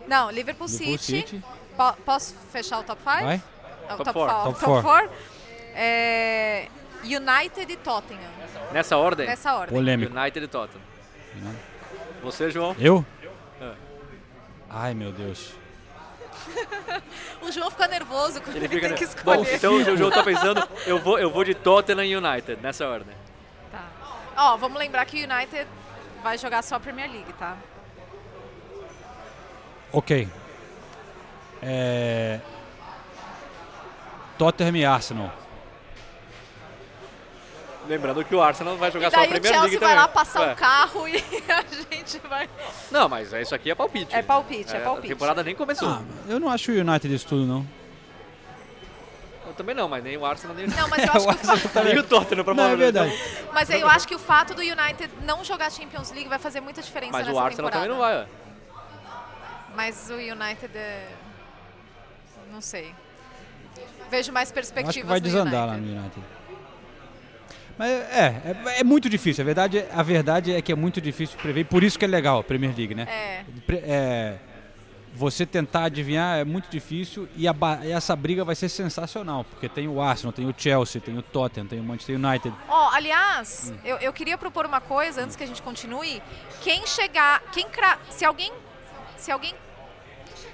Não, 0.06 0.30
Liverpool, 0.30 0.66
Liverpool 0.66 0.98
City. 0.98 1.28
City. 1.28 1.44
Po- 1.76 1.94
posso 2.04 2.34
fechar 2.50 2.80
o 2.80 2.82
top 2.82 3.00
5? 3.02 3.24
Vai? 3.24 3.42
Top 3.88 4.12
four. 4.12 4.28
Top 4.28 4.44
Top 4.44 4.60
four. 4.64 4.82
4. 4.82 5.10
É, 5.74 6.68
United 7.04 7.72
e 7.72 7.76
Tottenham. 7.76 8.30
Nessa 8.72 8.96
ordem? 8.96 9.26
Nessa 9.26 9.54
ordem. 9.54 9.74
Polêmico. 9.74 10.16
United 10.18 10.44
e 10.44 10.48
Tottenham. 10.48 10.84
Você, 12.22 12.50
João? 12.50 12.74
Eu? 12.78 13.04
Ai, 14.70 14.94
meu 14.94 15.12
Deus. 15.12 15.52
O 17.40 17.52
João 17.52 17.70
fica 17.70 17.86
nervoso 17.86 18.40
quando 18.40 18.56
Ele 18.56 18.66
ele, 18.66 18.74
fica... 18.74 18.88
tem 18.88 18.96
que 18.96 19.04
né? 19.04 19.22
Bom, 19.24 19.34
escolher. 19.34 19.54
então 19.56 19.74
o 19.74 19.96
João 19.96 20.10
tá 20.10 20.22
pensando, 20.22 20.68
eu 20.86 20.98
vou, 20.98 21.18
eu 21.18 21.30
vou 21.30 21.44
de 21.44 21.54
Tottenham 21.54 22.04
e 22.04 22.16
United, 22.16 22.60
nessa 22.60 22.86
ordem. 22.86 23.14
Tá. 23.70 23.84
Ó, 24.36 24.56
vamos 24.56 24.78
lembrar 24.78 25.04
que 25.04 25.24
o 25.24 25.32
United 25.32 25.66
vai 26.22 26.36
jogar 26.36 26.62
só 26.62 26.74
a 26.76 26.80
Premier 26.80 27.10
League, 27.10 27.32
tá? 27.34 27.56
Ok. 29.92 30.28
É... 31.62 32.40
Tottenham 34.36 34.76
e 34.76 34.84
Arsenal. 34.84 35.32
Lembrando 37.88 38.22
que 38.24 38.34
o 38.34 38.42
Arsenal 38.42 38.76
vai 38.76 38.90
jogar 38.92 39.10
só 39.10 39.16
a 39.16 39.20
daí 39.20 39.28
o 39.28 39.30
Premier 39.30 39.52
Chelsea 39.52 39.70
League 39.70 39.78
vai 39.78 39.88
também. 39.94 40.02
lá 40.02 40.08
passar 40.08 40.52
o 40.52 40.56
carro 40.56 41.08
e 41.08 41.16
a 41.50 41.94
gente 41.94 42.18
vai... 42.28 42.48
Não, 42.90 43.08
mas 43.08 43.32
isso 43.32 43.54
aqui 43.54 43.70
é 43.70 43.74
palpite. 43.74 44.14
É 44.14 44.20
palpite, 44.22 44.76
é 44.76 44.80
palpite. 44.80 45.06
A 45.06 45.14
temporada 45.16 45.42
nem 45.42 45.54
começou. 45.54 45.88
Ah, 45.88 46.02
eu 46.28 46.38
não 46.38 46.50
acho 46.50 46.70
o 46.70 46.74
United 46.74 47.14
isso 47.14 47.26
tudo, 47.26 47.46
não. 47.46 47.66
Eu 49.46 49.54
também 49.54 49.74
não, 49.74 49.88
mas 49.88 50.04
nem 50.04 50.16
o 50.18 50.26
Arsenal, 50.26 50.54
nem, 50.54 50.66
Não, 50.66 50.86
mas 50.88 50.98
eu 51.06 51.12
acho 51.14 51.26
que 51.62 51.66
o 51.66 51.70
fa- 51.70 51.82
nem 51.82 51.98
o 51.98 52.02
Tottenham, 52.02 52.44
pra 52.44 52.52
Não, 52.54 52.62
falar 52.62 52.74
é 52.74 52.76
verdade. 52.76 53.18
Mas 53.54 53.70
eu 53.70 53.88
acho 53.88 54.06
que 54.06 54.14
o 54.14 54.18
fato 54.18 54.54
do 54.54 54.60
United 54.60 55.10
não 55.24 55.42
jogar 55.42 55.72
Champions 55.72 56.10
League 56.10 56.28
vai 56.28 56.38
fazer 56.38 56.60
muita 56.60 56.82
diferença 56.82 57.12
Mas 57.12 57.26
nessa 57.26 57.36
o 57.38 57.42
Arsenal 57.42 57.70
temporada. 57.70 57.80
também 57.80 57.88
não 57.88 57.98
vai, 57.98 58.16
ué. 58.18 58.26
Mas 59.74 60.10
o 60.10 60.14
United 60.14 60.76
é... 60.76 61.08
Não 62.52 62.60
sei. 62.60 62.94
Vejo 64.10 64.30
mais 64.32 64.50
Eu 64.50 64.54
perspectivas 64.54 64.90
acho 64.96 65.00
que 65.00 65.06
vai 65.06 65.20
desandar 65.20 65.66
lá 65.66 65.72
United. 65.74 65.94
no 65.94 66.00
United. 66.00 66.26
Mas 67.78 67.90
é, 67.90 68.56
é, 68.66 68.80
é 68.80 68.84
muito 68.84 69.08
difícil. 69.08 69.42
A 69.42 69.46
verdade, 69.46 69.84
a 69.92 70.02
verdade 70.02 70.52
é 70.52 70.60
que 70.60 70.72
é 70.72 70.74
muito 70.74 71.00
difícil 71.00 71.38
prever. 71.40 71.64
Por 71.64 71.84
isso 71.84 71.98
que 71.98 72.04
é 72.04 72.08
legal 72.08 72.40
a 72.40 72.44
Premier 72.44 72.74
League, 72.76 72.94
né? 72.94 73.06
É. 73.08 73.44
É, 73.72 74.38
você 75.14 75.46
tentar 75.46 75.84
adivinhar 75.84 76.38
é 76.38 76.44
muito 76.44 76.68
difícil 76.68 77.28
e, 77.36 77.48
a 77.48 77.54
e 77.82 77.92
essa 77.92 78.14
briga 78.14 78.44
vai 78.44 78.54
ser 78.54 78.68
sensacional. 78.68 79.44
Porque 79.44 79.68
tem 79.68 79.86
o 79.88 80.00
Arsenal, 80.00 80.32
tem 80.32 80.46
o 80.46 80.54
Chelsea, 80.56 81.00
tem 81.00 81.16
o 81.16 81.22
Tottenham, 81.22 81.66
tem 81.66 81.80
o 81.80 81.84
Manchester 81.84 82.16
United. 82.16 82.54
Ó, 82.68 82.90
aliás, 82.92 83.72
Hum. 83.72 83.78
eu, 83.84 83.96
eu 83.98 84.12
queria 84.12 84.36
propor 84.36 84.66
uma 84.66 84.80
coisa 84.80 85.22
antes 85.22 85.36
que 85.36 85.44
a 85.44 85.46
gente 85.46 85.62
continue. 85.62 86.22
Quem 86.62 86.86
chegar, 86.86 87.42
quem 87.52 87.68
cra... 87.68 87.98
se 88.10 88.24
alguém, 88.24 88.52
se 89.16 89.30
alguém 89.30 89.54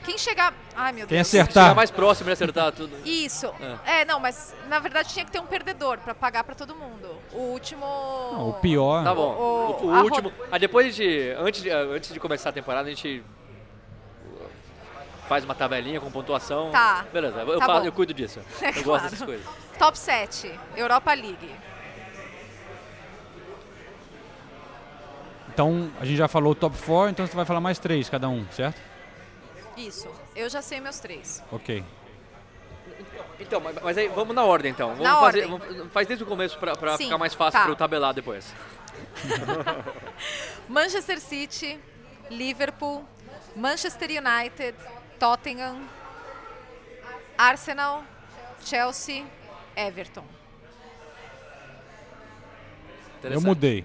Quem 0.05 0.19
chegar. 0.19 0.53
Ai, 0.77 0.93
meu 0.93 1.07
Quem 1.07 1.17
Deus. 1.17 1.29
acertar. 1.29 1.65
Chegar 1.65 1.75
mais 1.75 1.91
próximo 1.91 2.27
de 2.27 2.33
acertar 2.33 2.71
tudo. 2.73 2.95
Isso. 3.05 3.53
É. 3.87 4.05
não, 4.05 4.21
mas 4.21 4.55
na 4.69 4.79
verdade 4.79 5.09
tinha 5.09 5.25
que 5.25 5.31
ter 5.31 5.41
um 5.41 5.47
perdedor 5.47 5.99
pra 5.99 6.15
pagar 6.15 6.45
pra 6.45 6.55
todo 6.55 6.75
mundo. 6.75 7.17
O 7.33 7.39
último. 7.39 7.85
Não, 7.85 8.49
o 8.51 8.53
pior. 8.55 9.03
Tá 9.03 9.15
bom. 9.15 9.33
O- 9.35 9.85
O, 9.85 9.87
o 9.87 9.95
a 9.95 10.03
último. 10.03 10.33
Ah, 10.53 10.59
depois 10.59 10.95
de. 10.95 11.31
Antes, 11.39 11.63
de. 11.63 11.71
Antes 11.71 12.13
de 12.13 12.21
começar 12.21 12.51
a 12.51 12.53
temporada, 12.53 12.87
a 12.89 12.91
gente. 12.91 13.25
Faz 15.27 15.43
uma 15.43 15.55
tabelinha 15.55 15.99
com 16.03 16.11
pontuação. 16.11 16.71
Tá. 16.71 17.07
Beleza, 17.11 17.39
eu, 17.41 17.59
Tá 17.59 17.83
eu 17.83 17.93
cuido 17.93 18.13
disso. 18.13 18.41
É 18.61 18.69
eu 18.69 18.73
gosto 18.85 18.85
claro. 18.85 19.03
dessas 19.05 19.23
coisas. 19.23 19.47
Top 19.79 19.99
7, 19.99 20.53
Europa 20.77 21.15
League. 21.15 21.51
Então, 25.49 25.91
a 26.01 26.05
gente 26.05 26.17
já 26.17 26.29
falou 26.29 26.53
o 26.53 26.55
top 26.55 26.77
4, 26.77 27.11
então 27.11 27.27
você 27.27 27.35
vai 27.37 27.45
falar 27.45 27.61
mais 27.61 27.79
três 27.79 28.11
cada 28.11 28.29
um, 28.29 28.45
certo? 28.51 28.81
Isso. 29.77 30.09
Eu 30.35 30.49
já 30.49 30.63
sei 30.63 30.81
meus 30.81 30.99
três. 30.99 31.43
Ok. 31.51 31.85
Então, 33.41 33.61
mas, 33.61 33.99
aí 33.99 34.09
vamos 34.09 34.35
na 34.35 34.45
ordem 34.45 34.71
então. 34.71 34.91
Vamos 34.91 35.03
Na 35.05 35.19
fazer, 35.21 35.45
ordem. 35.51 35.59
vamos- 35.59 35.93
faz 35.93 36.07
desde 36.07 36.23
o 36.25 36.27
começo 36.27 36.59
Sim, 36.97 37.05
ficar 37.05 37.19
mais 37.19 37.35
fácil 37.35 37.53
tá. 37.59 37.63
pra 37.65 37.73
eu 37.73 37.77
tabelar 37.77 38.15
depois. 38.15 38.55
Manchester 40.69 41.21
City, 41.21 41.79
Liverpool, 42.31 43.05
Manchester 43.57 44.09
United, 44.11 44.77
Tottenham, 45.19 45.83
Arsenal, 47.37 48.05
Chelsea, 48.65 49.25
Everton. 49.77 50.25
Eu 53.23 53.41
mudei. 53.41 53.85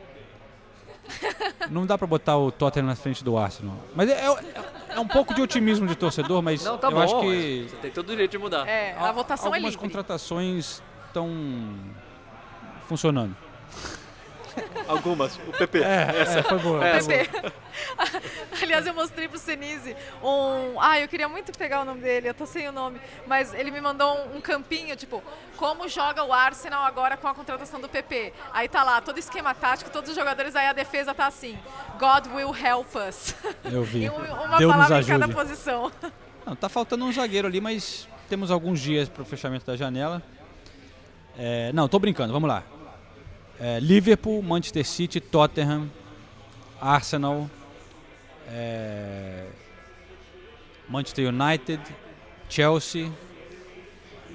Não 1.71 1.85
dá 1.85 1.97
pra 1.97 2.05
botar 2.05 2.37
o 2.37 2.51
Tottenham 2.51 2.85
na 2.87 2.95
frente 2.95 3.23
do 3.23 3.37
Arsenal. 3.37 3.75
Mas 3.95 4.09
é, 4.09 4.13
é- 4.13 4.27
é 4.27 4.78
um 4.97 5.07
pouco 5.07 5.33
de 5.33 5.41
otimismo 5.41 5.85
de 5.87 5.95
torcedor, 5.95 6.41
mas 6.41 6.63
Não, 6.63 6.77
tá 6.77 6.87
eu 6.87 6.91
bom. 6.91 7.01
acho 7.01 7.19
que 7.21 7.67
Você 7.69 7.75
tem 7.77 7.91
todo 7.91 8.09
o 8.09 8.15
jeito 8.15 8.31
de 8.31 8.37
mudar. 8.37 8.67
É, 8.67 8.93
a 8.93 9.07
al- 9.07 9.13
votação 9.13 9.53
é 9.53 9.57
algumas 9.57 9.75
contratações 9.75 10.81
estão 11.07 11.29
funcionando. 12.87 13.35
Algumas. 14.88 15.36
O 15.47 15.51
PP. 15.51 15.80
É, 15.80 16.22
é, 16.22 16.43
foi 16.43 16.60
boa. 16.60 16.86
É, 16.86 17.01
foi 17.01 17.18
boa. 17.18 17.26
PP. 17.26 17.53
Aliás, 18.64 18.86
eu 18.86 18.93
mostrei 18.93 19.28
pro 19.28 19.39
Senise 19.39 19.95
um. 20.24 20.80
Ah, 20.80 20.99
eu 20.99 21.07
queria 21.07 21.28
muito 21.28 21.51
pegar 21.57 21.82
o 21.82 21.86
nome 21.86 22.01
dele, 22.01 22.30
eu 22.30 22.34
tô 22.34 22.45
sem 22.45 22.68
o 22.68 22.72
nome. 22.72 22.99
Mas 23.28 23.53
ele 23.53 23.72
me 23.72 23.82
mandou 23.82 24.14
um, 24.16 24.38
um 24.38 24.41
campinho, 24.41 24.95
tipo, 24.95 25.24
como 25.57 25.88
joga 25.88 26.24
o 26.24 26.34
Arsenal 26.34 26.84
agora 26.84 27.18
com 27.18 27.28
a 27.28 27.34
contratação 27.34 27.80
do 27.80 27.89
PP. 27.89 28.34
Aí 28.53 28.68
tá 28.68 28.84
lá, 28.84 29.01
todo 29.01 29.18
esquema 29.18 29.53
tático, 29.53 29.89
todos 29.89 30.10
os 30.10 30.16
jogadores, 30.16 30.55
aí 30.55 30.68
a 30.68 30.74
defesa 30.74 31.14
tá 31.14 31.28
assim. 31.28 31.57
God 31.99 32.28
will 32.34 32.55
help 32.55 32.95
us. 32.95 33.36
Eu 33.72 33.84
vi. 33.84 34.05
E 34.05 34.10
um- 34.10 34.16
uma 34.16 34.57
Deus 34.57 34.72
palavra 34.72 35.01
em 35.01 35.05
cada 35.05 35.28
posição. 35.28 35.91
Não, 36.45 36.55
tá 36.55 36.70
faltando 36.70 37.05
um 37.05 37.12
zagueiro 37.12 37.47
ali, 37.47 37.62
mas 37.62 38.07
temos 38.28 38.49
alguns 38.49 38.80
dias 38.80 39.07
para 39.10 39.22
o 39.22 39.26
fechamento 39.26 39.66
da 39.66 39.76
janela. 39.76 40.22
É, 41.38 41.72
não, 41.74 41.88
tô 41.88 41.99
brincando, 41.99 42.34
vamos 42.34 42.49
lá. 42.49 42.64
É, 43.60 43.80
Liverpool, 43.80 44.41
Manchester 44.41 44.86
City, 44.86 45.20
Tottenham, 45.20 45.89
Arsenal, 46.80 47.49
é, 48.47 49.47
Manchester 50.88 51.28
United, 51.28 51.82
Chelsea 52.49 53.12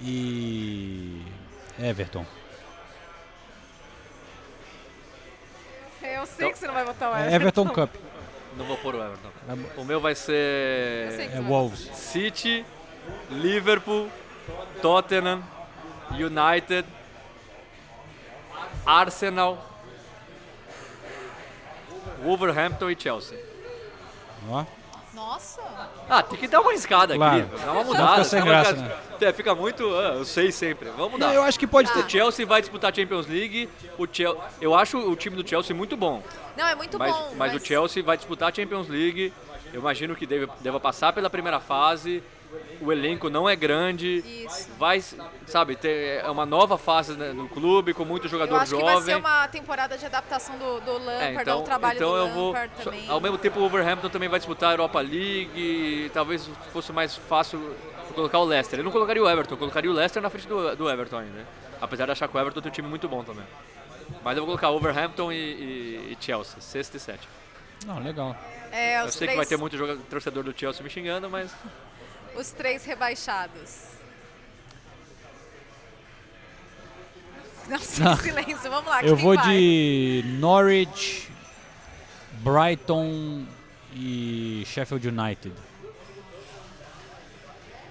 e 0.03 1.23
Everton. 1.83 2.27
Eu 6.03 6.27
sei 6.27 6.53
que 6.53 6.59
você 6.59 6.67
não 6.67 6.75
vai 6.75 6.85
botar 6.85 7.11
o 7.11 7.15
É 7.17 7.21
Everton. 7.35 7.35
Everton 7.63 7.69
Cup. 7.69 7.95
Não 8.59 8.65
vou 8.67 8.77
pôr 8.77 8.95
o 8.95 9.03
Everton. 9.03 9.31
Bo- 9.49 9.81
O 9.81 9.85
meu 9.85 10.01
vai 10.01 10.15
ser 10.15 10.35
É 11.33 11.41
Wolves. 11.41 11.89
City, 11.95 12.65
Liverpool, 13.31 14.09
Tottenham, 14.83 15.43
United, 16.13 16.87
Arsenal, 18.87 19.59
Wolverhampton 22.23 22.91
e 22.91 22.97
Chelsea. 23.01 23.39
Ó. 24.49 24.65
Nossa! 25.15 25.63
Ah, 26.09 26.23
tem 26.23 26.39
que 26.39 26.49
dar 26.49 26.61
uma 26.61 26.73
riscada 26.73 27.15
Claro. 27.15 27.45
aqui. 27.45 27.65
Dá 27.65 27.73
uma 27.73 27.85
mudada. 27.85 28.09
fica 28.13 28.25
sem 28.25 28.45
graça, 28.45 28.75
ficar- 28.75 29.25
É, 29.25 29.33
fica 29.33 29.55
muito. 29.55 29.85
ah, 29.95 30.15
eu 30.17 30.25
sei 30.25 30.51
sempre. 30.51 30.89
Vamos 30.91 31.13
Não, 31.19 31.29
mudar. 31.29 31.35
eu 31.35 31.43
acho 31.45 31.59
que 31.59 31.67
pode 31.67 31.89
Ah. 31.91 31.95
ter. 31.95 32.01
O 32.05 32.11
Chelsea 32.11 32.45
vai 32.45 32.61
disputar 32.61 32.91
a 32.93 32.95
Champions 32.95 33.27
League. 33.29 33.71
O 33.97 34.07
Chel... 34.11 34.39
Eu 34.61 34.75
acho 34.75 34.99
o 34.99 35.15
time 35.17 35.37
do 35.41 35.49
Chelsea 35.49 35.75
muito 35.75 35.97
bom. 35.97 36.23
Não, 36.57 36.67
é 36.67 36.75
muito 36.75 36.99
mas, 36.99 37.15
bom. 37.15 37.33
mas 37.37 37.55
o 37.55 37.65
Chelsea 37.65 38.03
vai 38.03 38.17
disputar 38.17 38.51
a 38.51 38.55
Champions 38.55 38.89
League. 38.89 39.33
Eu 39.73 39.81
imagino 39.81 40.15
que 40.17 40.27
deve, 40.27 40.49
deva 40.61 40.79
passar 40.81 41.13
pela 41.13 41.31
primeira 41.31 41.61
fase. 41.61 42.23
O 42.81 42.93
elenco 42.93 43.31
não 43.31 43.49
é 43.49 43.57
grande. 43.57 44.23
Isso. 44.47 44.69
Vai, 44.79 45.03
sabe, 45.47 45.77
ter 45.77 46.23
é 46.25 46.29
uma 46.31 46.45
nova 46.45 46.77
fase 46.77 47.15
né, 47.15 47.33
no 47.33 47.49
clube 47.49 47.95
com 47.95 48.05
muito 48.05 48.25
Eu 48.27 48.31
jogador 48.31 48.57
acho 48.57 48.75
que 48.77 48.83
vai 48.83 48.95
jovem. 48.95 49.15
ser 49.15 49.21
uma 49.21 49.49
temporada 49.49 49.97
de 49.97 50.05
adaptação 50.07 50.59
do, 50.59 50.81
do 50.81 50.93
Lampard, 50.99 51.25
É, 51.39 51.43
então, 51.43 51.59
ao 51.59 51.63
trabalho 51.63 51.97
então 51.97 52.11
do 52.11 52.17
eu 52.19 52.29
vou. 52.29 52.47
Lampard 52.53 52.73
só- 52.79 52.85
também. 52.85 53.09
Ao 53.09 53.21
mesmo 53.21 53.39
tempo, 53.39 53.59
o 53.59 53.63
Wolverhampton 53.63 54.09
também 54.09 54.29
vai 54.29 54.39
disputar 54.39 54.71
a 54.71 54.73
Europa 54.75 55.01
League. 55.01 56.11
Talvez 56.13 56.49
fosse 56.73 56.93
mais 56.93 57.17
fácil 57.17 57.75
colocar 58.15 58.39
o 58.39 58.45
Leicester. 58.45 58.79
Eu 58.81 58.85
não 58.85 58.93
colocaria 58.93 59.23
o 59.23 59.29
Everton, 59.29 59.55
eu 59.55 59.59
colocaria 59.59 59.91
o 59.91 59.95
Leicester 59.95 60.23
na 60.23 60.31
frente 60.31 60.47
do, 60.47 60.77
do 60.77 60.91
Everton 60.91 61.19
ainda. 61.19 61.33
né? 61.39 61.47
Apesar 61.81 62.07
de 62.07 62.13
achar 62.13 62.29
que 62.29 62.37
o 62.37 62.41
Everton 62.41 62.61
tem 62.61 62.71
um 62.71 62.75
time 62.75 62.89
muito 62.89 63.09
bom 63.09 63.25
também. 63.25 63.45
Mas 64.23 64.37
eu 64.37 64.43
vou 64.45 64.47
colocar 64.57 64.69
Wolverhampton 64.71 65.33
e, 65.33 65.37
e, 65.37 66.13
e 66.13 66.17
Chelsea, 66.21 66.61
sexto 66.61 66.97
e 66.97 67.01
sétimo. 67.01 67.33
Não, 67.87 67.99
legal. 68.03 68.37
É, 68.71 69.01
Eu 69.01 69.09
sei 69.09 69.19
três, 69.27 69.31
que 69.33 69.37
vai 69.37 69.47
ter 69.47 69.57
muito 69.57 69.77
jogador, 69.77 70.01
torcedor 70.09 70.43
do 70.45 70.55
Chelsea 70.59 70.83
me 70.83 70.89
xingando, 70.91 71.29
mas. 71.31 71.55
Os 72.37 72.51
três 72.51 72.85
rebaixados. 72.85 73.95
Nossa, 77.69 78.17
que 78.17 78.23
silêncio. 78.25 78.71
Vamos 78.71 78.91
lá, 78.91 79.03
Eu 79.03 79.17
vou 79.17 79.35
vai? 79.35 79.49
de 79.49 80.23
Norwich, 80.39 81.31
Brighton 82.33 83.47
e 83.95 84.63
Sheffield 84.67 85.09
United. 85.09 85.55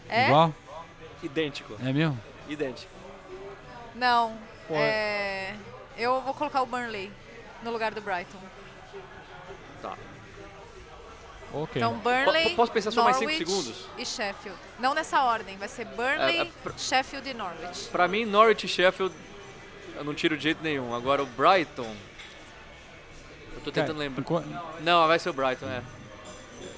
É? 0.10 0.28
Igual? 0.28 0.54
Idêntico. 1.24 1.76
É 1.84 1.92
mesmo? 1.92 2.20
Idêntico. 2.48 2.92
Não. 3.96 4.38
Pô, 4.68 4.76
é... 4.76 5.56
Eu 5.98 6.22
vou 6.22 6.34
colocar 6.34 6.62
o 6.62 6.66
Burnley 6.66 7.12
no 7.64 7.72
lugar 7.72 7.94
do 7.94 8.02
Brighton. 8.02 8.38
Tá. 11.54 11.58
Ok. 11.60 11.82
Então, 11.82 11.94
Burnley, 12.00 12.50
Po- 12.50 12.56
posso 12.58 12.72
pensar 12.72 12.92
só 12.92 13.04
mais 13.04 13.18
cinco 13.18 13.32
Norwich 13.32 13.48
segundos? 13.50 13.86
e 13.98 14.06
Sheffield. 14.06 14.60
Não 14.80 14.94
nessa 14.94 15.24
ordem, 15.24 15.56
vai 15.58 15.68
ser 15.68 15.86
Burnley, 15.86 16.38
É, 16.40 16.42
é, 16.42 16.46
pr- 16.46 16.72
Sheffield 16.78 17.30
e 17.30 17.34
Norwich. 17.34 17.88
Pra 17.92 18.08
mim, 18.08 18.26
Norwich 18.26 18.66
e 18.66 18.70
Sheffield, 18.70 19.14
eu 19.96 20.04
não 20.04 20.14
tiro 20.14 20.36
de 20.36 20.44
jeito 20.44 20.64
nenhum. 20.64 20.94
Agora 20.96 21.22
o 21.22 21.26
Brighton. 21.28 21.96
Eu 23.56 23.62
tô 23.62 23.72
tentando 23.72 23.98
Cara, 23.98 24.00
lembrar. 24.00 24.44
Não, 24.82 25.08
vai 25.08 25.20
ser 25.20 25.30
o 25.30 25.34
Brighton, 25.34 25.68
é. 25.68 25.82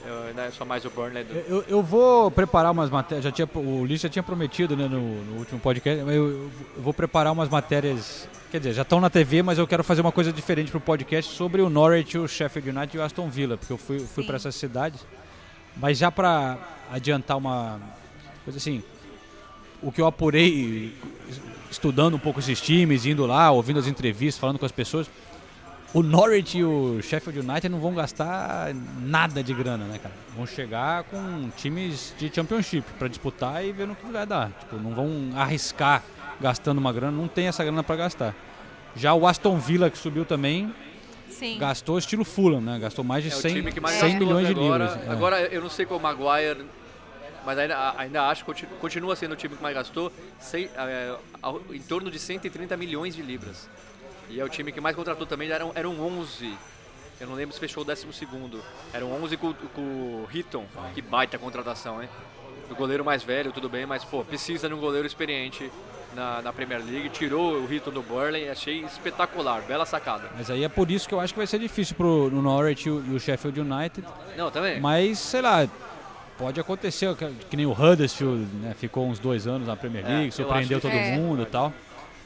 Eu 0.05 0.27
ainda 0.27 0.51
sou 0.51 0.67
mais 0.67 0.85
o 0.85 0.89
Burnley 0.89 1.23
do. 1.23 1.33
Eu, 1.33 1.65
eu 1.67 1.81
vou 1.81 2.29
preparar 2.29 2.71
umas 2.71 2.89
matérias. 2.89 3.23
Já 3.23 3.31
tinha, 3.31 3.49
o 3.55 3.81
Ulisses 3.81 4.01
já 4.01 4.09
tinha 4.09 4.23
prometido 4.23 4.75
né, 4.77 4.87
no, 4.87 5.23
no 5.23 5.39
último 5.39 5.59
podcast, 5.59 5.99
eu, 5.99 6.07
eu 6.07 6.51
vou 6.77 6.93
preparar 6.93 7.33
umas 7.33 7.49
matérias. 7.49 8.27
Quer 8.51 8.59
dizer, 8.59 8.73
já 8.73 8.83
estão 8.83 9.01
na 9.01 9.09
TV, 9.09 9.41
mas 9.41 9.57
eu 9.57 9.67
quero 9.67 9.83
fazer 9.83 10.01
uma 10.01 10.11
coisa 10.11 10.31
diferente 10.31 10.71
pro 10.71 10.79
podcast 10.79 11.33
sobre 11.33 11.61
o 11.61 11.69
Norwich, 11.69 12.17
o 12.17 12.27
Sheffield 12.27 12.69
United 12.69 12.95
e 12.95 12.99
o 12.99 13.03
Aston 13.03 13.29
Villa, 13.29 13.57
porque 13.57 13.73
eu 13.73 13.77
fui, 13.77 13.99
fui 13.99 14.23
para 14.23 14.35
essas 14.35 14.55
cidades. 14.55 15.05
Mas 15.75 15.97
já 15.97 16.11
para 16.11 16.57
adiantar 16.91 17.37
uma 17.37 17.79
coisa 18.45 18.57
assim, 18.57 18.83
o 19.81 19.91
que 19.91 19.99
eu 19.99 20.05
apurei 20.05 20.93
estudando 21.69 22.15
um 22.15 22.19
pouco 22.19 22.39
esses 22.39 22.61
times, 22.61 23.05
indo 23.05 23.25
lá, 23.25 23.51
ouvindo 23.51 23.79
as 23.79 23.87
entrevistas, 23.87 24.39
falando 24.39 24.59
com 24.59 24.65
as 24.65 24.71
pessoas, 24.71 25.09
o 25.93 26.03
Norwich 26.03 26.57
e 26.57 26.63
o 26.63 27.01
Sheffield 27.01 27.39
United 27.39 27.69
não 27.69 27.79
vão 27.79 27.93
gastar 27.93 28.73
nada 29.01 29.41
de 29.41 29.53
grana, 29.53 29.85
né, 29.85 29.97
cara? 30.01 30.13
Vão 30.35 30.45
chegar 30.45 31.03
com 31.05 31.49
times 31.55 32.13
de 32.17 32.29
Championship 32.33 32.85
para 32.99 33.07
disputar 33.07 33.63
e 33.63 33.71
ver 33.71 33.87
no 33.87 33.95
que 33.95 34.05
vai 34.11 34.25
dar. 34.25 34.51
Tipo, 34.59 34.75
não 34.77 34.93
vão 34.93 35.29
arriscar 35.35 36.03
gastando 36.41 36.79
uma 36.79 36.91
grana, 36.91 37.15
não 37.15 37.27
tem 37.29 37.47
essa 37.47 37.63
grana 37.63 37.81
para 37.81 37.95
gastar. 37.95 38.35
Já 38.95 39.13
o 39.13 39.25
Aston 39.25 39.57
Villa 39.57 39.89
que 39.89 39.97
subiu 39.97 40.25
também 40.25 40.73
Sim. 41.29 41.57
gastou 41.57 41.97
estilo 41.97 42.25
Fulham, 42.25 42.59
né? 42.59 42.77
Gastou 42.79 43.03
mais 43.05 43.23
de 43.23 43.29
É 43.31 43.35
o 43.35 43.39
100, 43.39 43.53
time 43.55 43.71
que 43.71 43.79
mais 43.79 43.95
100 43.95 44.09
gastou 44.11 44.27
milhões 44.27 44.47
de 44.47 44.53
agora. 44.53 44.85
libras. 44.85 45.07
É. 45.07 45.11
Agora 45.11 45.41
eu 45.43 45.61
não 45.61 45.69
sei 45.69 45.85
com 45.85 45.95
o 45.95 45.99
Maguire, 45.99 46.65
mas 47.45 47.57
ainda, 47.57 47.93
ainda 47.97 48.23
acho 48.27 48.41
que 48.43 48.45
continu- 48.47 48.71
continua 48.81 49.15
sendo 49.15 49.31
o 49.31 49.35
time 49.37 49.55
que 49.55 49.63
mais 49.63 49.75
gastou, 49.75 50.11
sei, 50.39 50.69
é, 50.77 51.15
ao- 51.41 51.61
em 51.73 51.81
torno 51.81 52.11
de 52.11 52.19
130 52.19 52.75
milhões 52.75 53.15
de 53.15 53.21
libras. 53.21 53.69
E 54.29 54.39
é 54.39 54.43
o 54.43 54.49
time 54.49 54.71
que 54.71 54.81
mais 54.81 54.95
contratou 54.95 55.25
também, 55.25 55.49
eram, 55.49 55.71
eram 55.75 55.99
11. 55.99 56.53
Eu 57.19 57.27
não 57.27 57.35
lembro 57.35 57.53
se 57.53 57.59
fechou 57.59 57.83
o 57.83 57.85
12 57.85 58.07
segundo. 58.13 58.61
Eram 58.93 59.11
11 59.23 59.37
com, 59.37 59.53
com 59.53 59.81
o 59.81 60.27
Hitton, 60.33 60.65
que 60.93 61.01
baita 61.01 61.37
contratação, 61.37 62.01
hein? 62.01 62.09
O 62.69 62.75
goleiro 62.75 63.05
mais 63.05 63.23
velho, 63.23 63.51
tudo 63.51 63.69
bem, 63.69 63.85
mas 63.85 64.03
pô, 64.03 64.23
precisa 64.23 64.67
de 64.67 64.73
um 64.73 64.79
goleiro 64.79 65.05
experiente 65.05 65.71
na, 66.15 66.41
na 66.41 66.51
Premier 66.51 66.83
League. 66.83 67.09
Tirou 67.09 67.59
o 67.59 67.71
Hitton 67.71 67.91
do 67.91 68.01
Burley, 68.01 68.49
achei 68.49 68.83
espetacular, 68.83 69.61
bela 69.61 69.85
sacada. 69.85 70.29
Mas 70.35 70.49
aí 70.49 70.63
é 70.63 70.69
por 70.69 70.89
isso 70.89 71.07
que 71.07 71.13
eu 71.13 71.19
acho 71.19 71.31
que 71.33 71.37
vai 71.39 71.47
ser 71.47 71.59
difícil 71.59 71.95
pro 71.95 72.29
no 72.31 72.41
Norwich 72.41 72.87
e 72.89 72.91
o, 72.91 72.97
o 73.15 73.19
Sheffield 73.19 73.61
United. 73.61 74.05
Não, 74.35 74.49
também. 74.49 74.81
Mas, 74.81 75.19
sei 75.19 75.41
lá, 75.41 75.67
pode 76.39 76.59
acontecer, 76.59 77.15
que, 77.15 77.31
que 77.51 77.55
nem 77.55 77.67
o 77.67 77.71
Huddersfield, 77.71 78.45
né? 78.55 78.73
Ficou 78.77 79.07
uns 79.07 79.19
dois 79.19 79.45
anos 79.47 79.67
na 79.67 79.75
Premier 79.75 80.03
É, 80.03 80.07
League, 80.09 80.25
eu 80.25 80.31
surpreendeu 80.31 80.81
todo 80.81 80.91
É. 80.91 81.15
mundo 81.15 81.43
e 81.43 81.45
tal. 81.45 81.71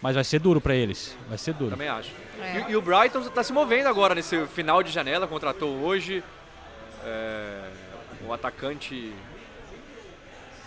Mas 0.02 0.16
vai 0.16 0.24
ser 0.24 0.40
duro 0.40 0.62
pra 0.62 0.76
eles. 0.76 1.16
Vai 1.28 1.38
ser 1.38 1.54
duro. 1.54 1.72
Também 1.72 1.90
acho. 1.90 2.12
É. 2.42 2.66
E, 2.70 2.72
e 2.72 2.76
o 2.76 2.82
Brighton 2.82 3.20
está 3.20 3.44
se 3.44 3.52
movendo 3.52 3.88
agora 3.88 4.16
nesse 4.16 4.46
final 4.48 4.82
de 4.82 4.92
janela, 4.92 5.28
contratou 5.28 5.70
hoje 5.82 6.24
é, 7.06 7.70
o 8.26 8.34
atacante 8.34 9.14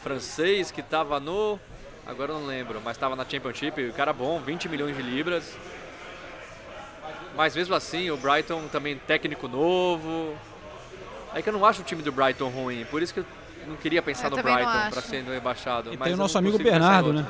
francês 0.03 0.71
que 0.71 0.81
estava 0.81 1.19
no. 1.19 1.59
Agora 2.07 2.33
eu 2.33 2.41
não 2.41 2.47
lembro, 2.47 2.81
mas 2.85 2.97
estava 2.97 3.15
na 3.15 3.25
Championship, 3.25 3.81
o 3.89 3.93
cara 3.93 4.13
bom, 4.13 4.41
20 4.41 4.69
milhões 4.69 4.97
de 4.97 5.03
libras. 5.03 5.57
Mas 7.37 7.57
mesmo 7.57 7.75
assim, 7.75 8.11
o 8.11 8.17
Brighton 8.17 8.69
também 8.69 8.99
técnico 8.99 9.49
novo. 9.49 10.37
É 11.35 11.41
que 11.41 11.49
eu 11.49 11.53
não 11.53 11.65
acho 11.65 11.81
o 11.81 11.85
time 11.85 12.03
do 12.03 12.13
Brighton 12.13 12.49
ruim, 12.49 12.85
por 12.91 13.01
isso 13.01 13.15
que 13.15 13.21
eu 13.21 13.27
não 13.67 13.77
queria 13.77 14.03
pensar 14.03 14.27
Eu 14.27 14.37
no 14.37 14.43
Brighton 14.43 14.91
para 14.91 15.01
ser 15.01 15.23
rebaixado. 15.23 15.95
E 15.95 15.97
mas 15.97 16.07
tem 16.07 16.15
o 16.15 16.19
nosso 16.19 16.37
amigo 16.37 16.59
Bernardo, 16.59 17.13
né? 17.13 17.27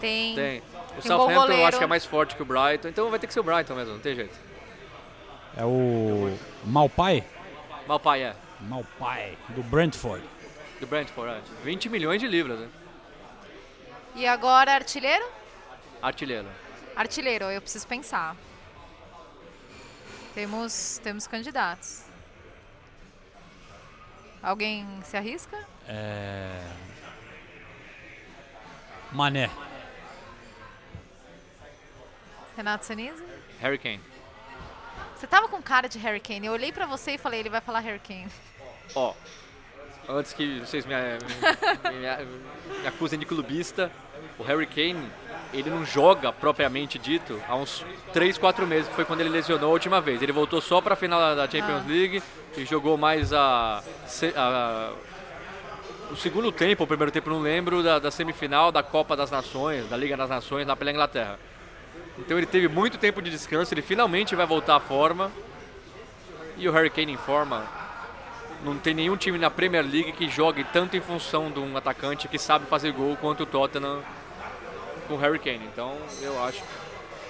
Tem. 0.00 0.34
Tem. 0.34 0.62
O 0.98 1.02
Southampton 1.02 1.52
eu 1.52 1.66
acho 1.66 1.78
que 1.78 1.84
é 1.84 1.86
mais 1.86 2.04
forte 2.04 2.34
que 2.34 2.42
o 2.42 2.44
Brighton, 2.44 2.88
então 2.88 3.10
vai 3.10 3.18
ter 3.18 3.26
que 3.26 3.32
ser 3.32 3.40
o 3.40 3.44
Brighton 3.44 3.74
mesmo, 3.74 3.94
não 3.94 4.00
tem 4.00 4.14
jeito. 4.14 4.36
É 5.56 5.64
o 5.64 6.36
Malpai? 6.64 7.24
Malpai 7.86 8.22
é. 8.22 8.36
Malpai, 8.60 9.38
do 9.50 9.62
Brentford. 9.62 10.24
Do 10.80 10.86
Brentford, 10.86 11.32
é. 11.32 11.64
20 11.64 11.88
milhões 11.88 12.20
de 12.20 12.26
libras, 12.26 12.58
né? 12.58 12.68
E 14.14 14.26
agora 14.26 14.72
artilheiro? 14.72 15.24
Artilheiro. 16.02 16.48
Artilheiro, 16.96 17.44
eu 17.46 17.60
preciso 17.60 17.86
pensar. 17.86 18.36
Temos, 20.34 21.00
temos 21.02 21.26
candidatos. 21.26 22.02
Alguém 24.42 24.86
se 25.02 25.16
arrisca? 25.16 25.58
É... 25.86 26.60
Mané. 29.12 29.50
Renato 32.58 32.84
Senise? 32.84 33.22
Harry 33.60 33.78
Kane. 33.78 34.00
Você 35.14 35.28
tava 35.28 35.46
com 35.46 35.62
cara 35.62 35.88
de 35.88 35.96
Harry 36.00 36.18
Kane. 36.18 36.46
Eu 36.48 36.52
olhei 36.52 36.72
pra 36.72 36.86
você 36.86 37.12
e 37.12 37.18
falei, 37.18 37.38
ele 37.38 37.48
vai 37.48 37.60
falar 37.60 37.78
Harry 37.78 38.00
Kane. 38.00 38.26
Ó, 38.96 39.14
antes 40.08 40.32
que 40.32 40.58
vocês 40.58 40.84
me, 40.84 40.92
me, 40.94 41.98
me- 42.00 42.88
acusem 42.88 43.16
de 43.16 43.24
clubista, 43.24 43.92
o 44.36 44.42
Harry 44.42 44.66
Kane, 44.66 45.08
ele 45.52 45.70
não 45.70 45.84
joga 45.86 46.32
propriamente 46.32 46.98
dito 46.98 47.40
há 47.48 47.54
uns 47.54 47.84
3, 48.12 48.36
4 48.38 48.66
meses, 48.66 48.88
que 48.88 48.94
foi 48.96 49.04
quando 49.04 49.20
ele 49.20 49.28
lesionou 49.28 49.70
a 49.70 49.72
última 49.72 50.00
vez. 50.00 50.20
Ele 50.20 50.32
voltou 50.32 50.60
só 50.60 50.80
pra 50.80 50.96
final 50.96 51.36
da 51.36 51.44
Champions 51.48 51.84
Ah. 51.84 51.88
League 51.88 52.20
e 52.56 52.64
jogou 52.64 52.96
mais 52.96 53.32
a, 53.32 53.82
a- 54.36 54.92
o 56.10 56.16
segundo 56.16 56.50
tempo, 56.50 56.82
o 56.82 56.86
primeiro 56.88 57.12
tempo 57.12 57.30
não 57.30 57.38
lembro, 57.40 57.84
da, 57.84 58.00
da 58.00 58.10
semifinal 58.10 58.72
da 58.72 58.82
Copa 58.82 59.14
das 59.16 59.30
Nações, 59.30 59.88
da 59.88 59.96
Liga 59.96 60.16
das 60.16 60.28
Nações, 60.30 60.66
lá 60.66 60.74
pela 60.74 60.90
Inglaterra. 60.90 61.38
Então 62.18 62.36
ele 62.36 62.46
teve 62.46 62.68
muito 62.68 62.98
tempo 62.98 63.22
de 63.22 63.30
descanso, 63.30 63.72
ele 63.72 63.82
finalmente 63.82 64.34
vai 64.34 64.44
voltar 64.46 64.76
à 64.76 64.80
forma. 64.80 65.30
E 66.56 66.68
o 66.68 66.72
Harry 66.72 66.90
Kane 66.90 67.12
em 67.12 67.16
forma, 67.16 67.64
não 68.64 68.76
tem 68.76 68.92
nenhum 68.92 69.16
time 69.16 69.38
na 69.38 69.48
Premier 69.48 69.84
League 69.84 70.12
que 70.12 70.28
jogue 70.28 70.64
tanto 70.64 70.96
em 70.96 71.00
função 71.00 71.50
de 71.50 71.60
um 71.60 71.76
atacante 71.76 72.26
que 72.26 72.38
sabe 72.38 72.66
fazer 72.66 72.90
gol 72.92 73.16
quanto 73.16 73.44
o 73.44 73.46
Tottenham 73.46 74.02
com 75.06 75.14
o 75.14 75.18
Harry 75.18 75.38
Kane. 75.38 75.64
Então 75.72 75.96
eu 76.20 76.44
acho 76.44 76.60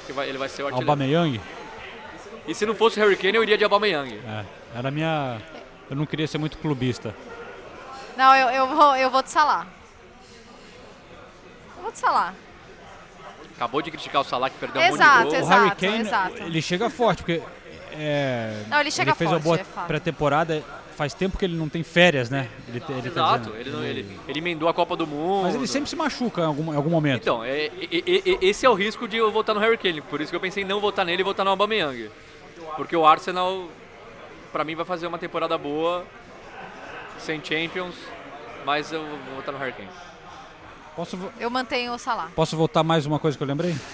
que 0.07 0.13
vai- 0.13 0.29
ele 0.29 0.39
vai 0.39 0.49
ser 0.49 0.63
o 0.63 0.67
artilheiro. 0.67 0.91
Aubameyang? 0.91 1.41
E 2.47 2.55
se 2.55 2.65
não 2.65 2.75
fosse 2.75 2.99
o 2.99 3.03
Harry 3.03 3.17
Kane, 3.17 3.37
eu 3.37 3.43
iria 3.43 3.59
de 3.59 3.65
Aubameyang. 3.65 4.15
É, 4.27 4.45
era 4.79 4.89
a 4.89 4.91
minha... 4.91 5.39
Eu 5.91 5.97
não 5.97 6.07
queria 6.07 6.27
ser 6.27 6.39
muito 6.39 6.57
clubista. 6.59 7.15
Não, 8.17 8.35
eu, 8.35 8.49
eu, 8.49 8.67
vou, 8.67 8.97
eu 8.97 9.11
vou 9.11 9.23
te 9.23 9.31
salar. 9.31 9.67
Eu 11.77 11.83
vou 11.83 11.93
te 11.93 11.99
salar. 11.99 12.35
Acabou 13.59 13.83
de 13.83 13.91
criticar 13.91 14.21
o 14.21 14.25
Salah 14.25 14.49
que 14.49 14.57
perdeu 14.57 14.81
um 14.81 14.85
Exato, 14.85 15.25
monte 15.25 15.35
de 15.35 15.41
gol. 15.41 15.47
o 15.47 15.51
Harry 15.51 15.65
Exato, 15.67 15.81
Kane, 15.81 15.99
exato. 16.01 16.43
ele 16.45 16.63
chega 16.63 16.89
forte, 16.89 17.19
porque... 17.25 17.43
É, 17.93 18.63
Não, 18.69 18.81
ele 18.81 18.91
chega 18.93 19.13
fez 19.17 19.29
forte, 19.29 19.41
uma 19.43 19.57
boa 19.57 19.59
é 19.59 19.87
pré-temporada. 19.89 20.63
Faz 20.97 21.13
tempo 21.15 21.37
que 21.37 21.45
ele 21.45 21.57
não 21.57 21.69
tem 21.69 21.83
férias, 21.83 22.31
né? 22.31 22.49
Ele, 22.69 22.79
te- 22.81 22.93
ele 22.93 23.03
tá 23.03 23.09
Exato, 23.09 23.39
dizendo. 23.51 23.57
ele, 23.61 23.71
não- 23.71 23.85
ele, 23.85 24.21
ele 24.29 24.39
emendou 24.39 24.69
a 24.69 24.75
Copa 24.75 24.95
do 24.97 25.07
Mundo. 25.07 25.43
Mas 25.45 25.55
ele 25.57 25.67
sempre 25.67 25.89
se 25.91 25.97
machuca 25.97 26.41
em 26.43 26.45
algum, 26.45 26.73
em 26.73 26.77
algum 26.77 26.91
momento. 26.91 27.23
Então, 27.23 27.43
é, 27.43 27.67
é- 27.67 27.71
é- 27.93 28.31
é- 28.31 28.39
esse 28.43 28.65
é 28.65 28.71
o 28.71 28.75
risco 28.75 29.07
de 29.09 29.17
eu 29.17 29.31
votar 29.33 29.55
no 29.55 29.61
Harry 29.61 29.77
Kane. 29.79 30.01
Por 30.01 30.21
isso 30.21 30.31
que 30.31 30.37
eu 30.37 30.41
pensei 30.41 30.63
em 30.63 30.67
não 30.67 30.81
votar 30.81 31.05
nele 31.05 31.23
e 31.23 31.25
votar 31.25 31.45
no 31.45 31.51
Aubameyang. 31.51 32.11
Porque 32.77 32.97
o 32.97 33.05
Arsenal, 33.07 33.69
pra 34.53 34.65
mim, 34.65 34.75
vai 34.77 34.85
fazer 34.85 35.07
uma 35.09 35.19
temporada 35.19 35.57
boa, 35.59 36.05
sem 37.19 37.41
Champions, 37.45 37.95
mas 38.65 38.93
eu 38.93 39.01
vou 39.01 39.37
votar 39.37 39.53
no 39.53 39.59
Harry 39.59 39.73
Kane. 39.73 39.89
Posso, 40.99 41.17
vo- 41.17 41.31
Eu 41.39 41.49
mantenho 41.49 41.93
o 41.93 41.99
salar. 41.99 42.33
posso 42.35 42.57
voltar 42.57 42.83
mais 42.83 43.07
uma 43.07 43.21
coisa 43.21 43.37
que 43.39 43.43
eu 43.43 43.47
lembrei? 43.47 43.73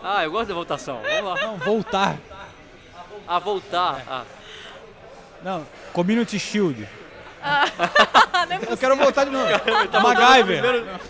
Ah, 0.00 0.22
eu 0.22 0.30
gosto 0.30 0.46
da 0.50 0.54
votação. 0.54 1.02
Vamos 1.02 1.40
lá. 1.40 1.46
Não, 1.48 1.56
voltar. 1.58 2.16
Ah, 3.26 3.38
voltar. 3.40 4.00
Ah. 4.08 4.22
Não, 5.42 5.66
Community 5.92 6.38
Shield. 6.38 6.88
Não 8.48 8.56
é 8.56 8.72
Eu 8.72 8.76
quero 8.76 8.94
voltar 8.96 9.24
de 9.24 9.30
novo. 9.32 9.44
MacGyver. 10.00 11.00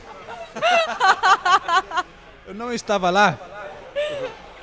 Eu 2.46 2.54
não 2.54 2.72
estava 2.72 3.10
lá, 3.10 3.38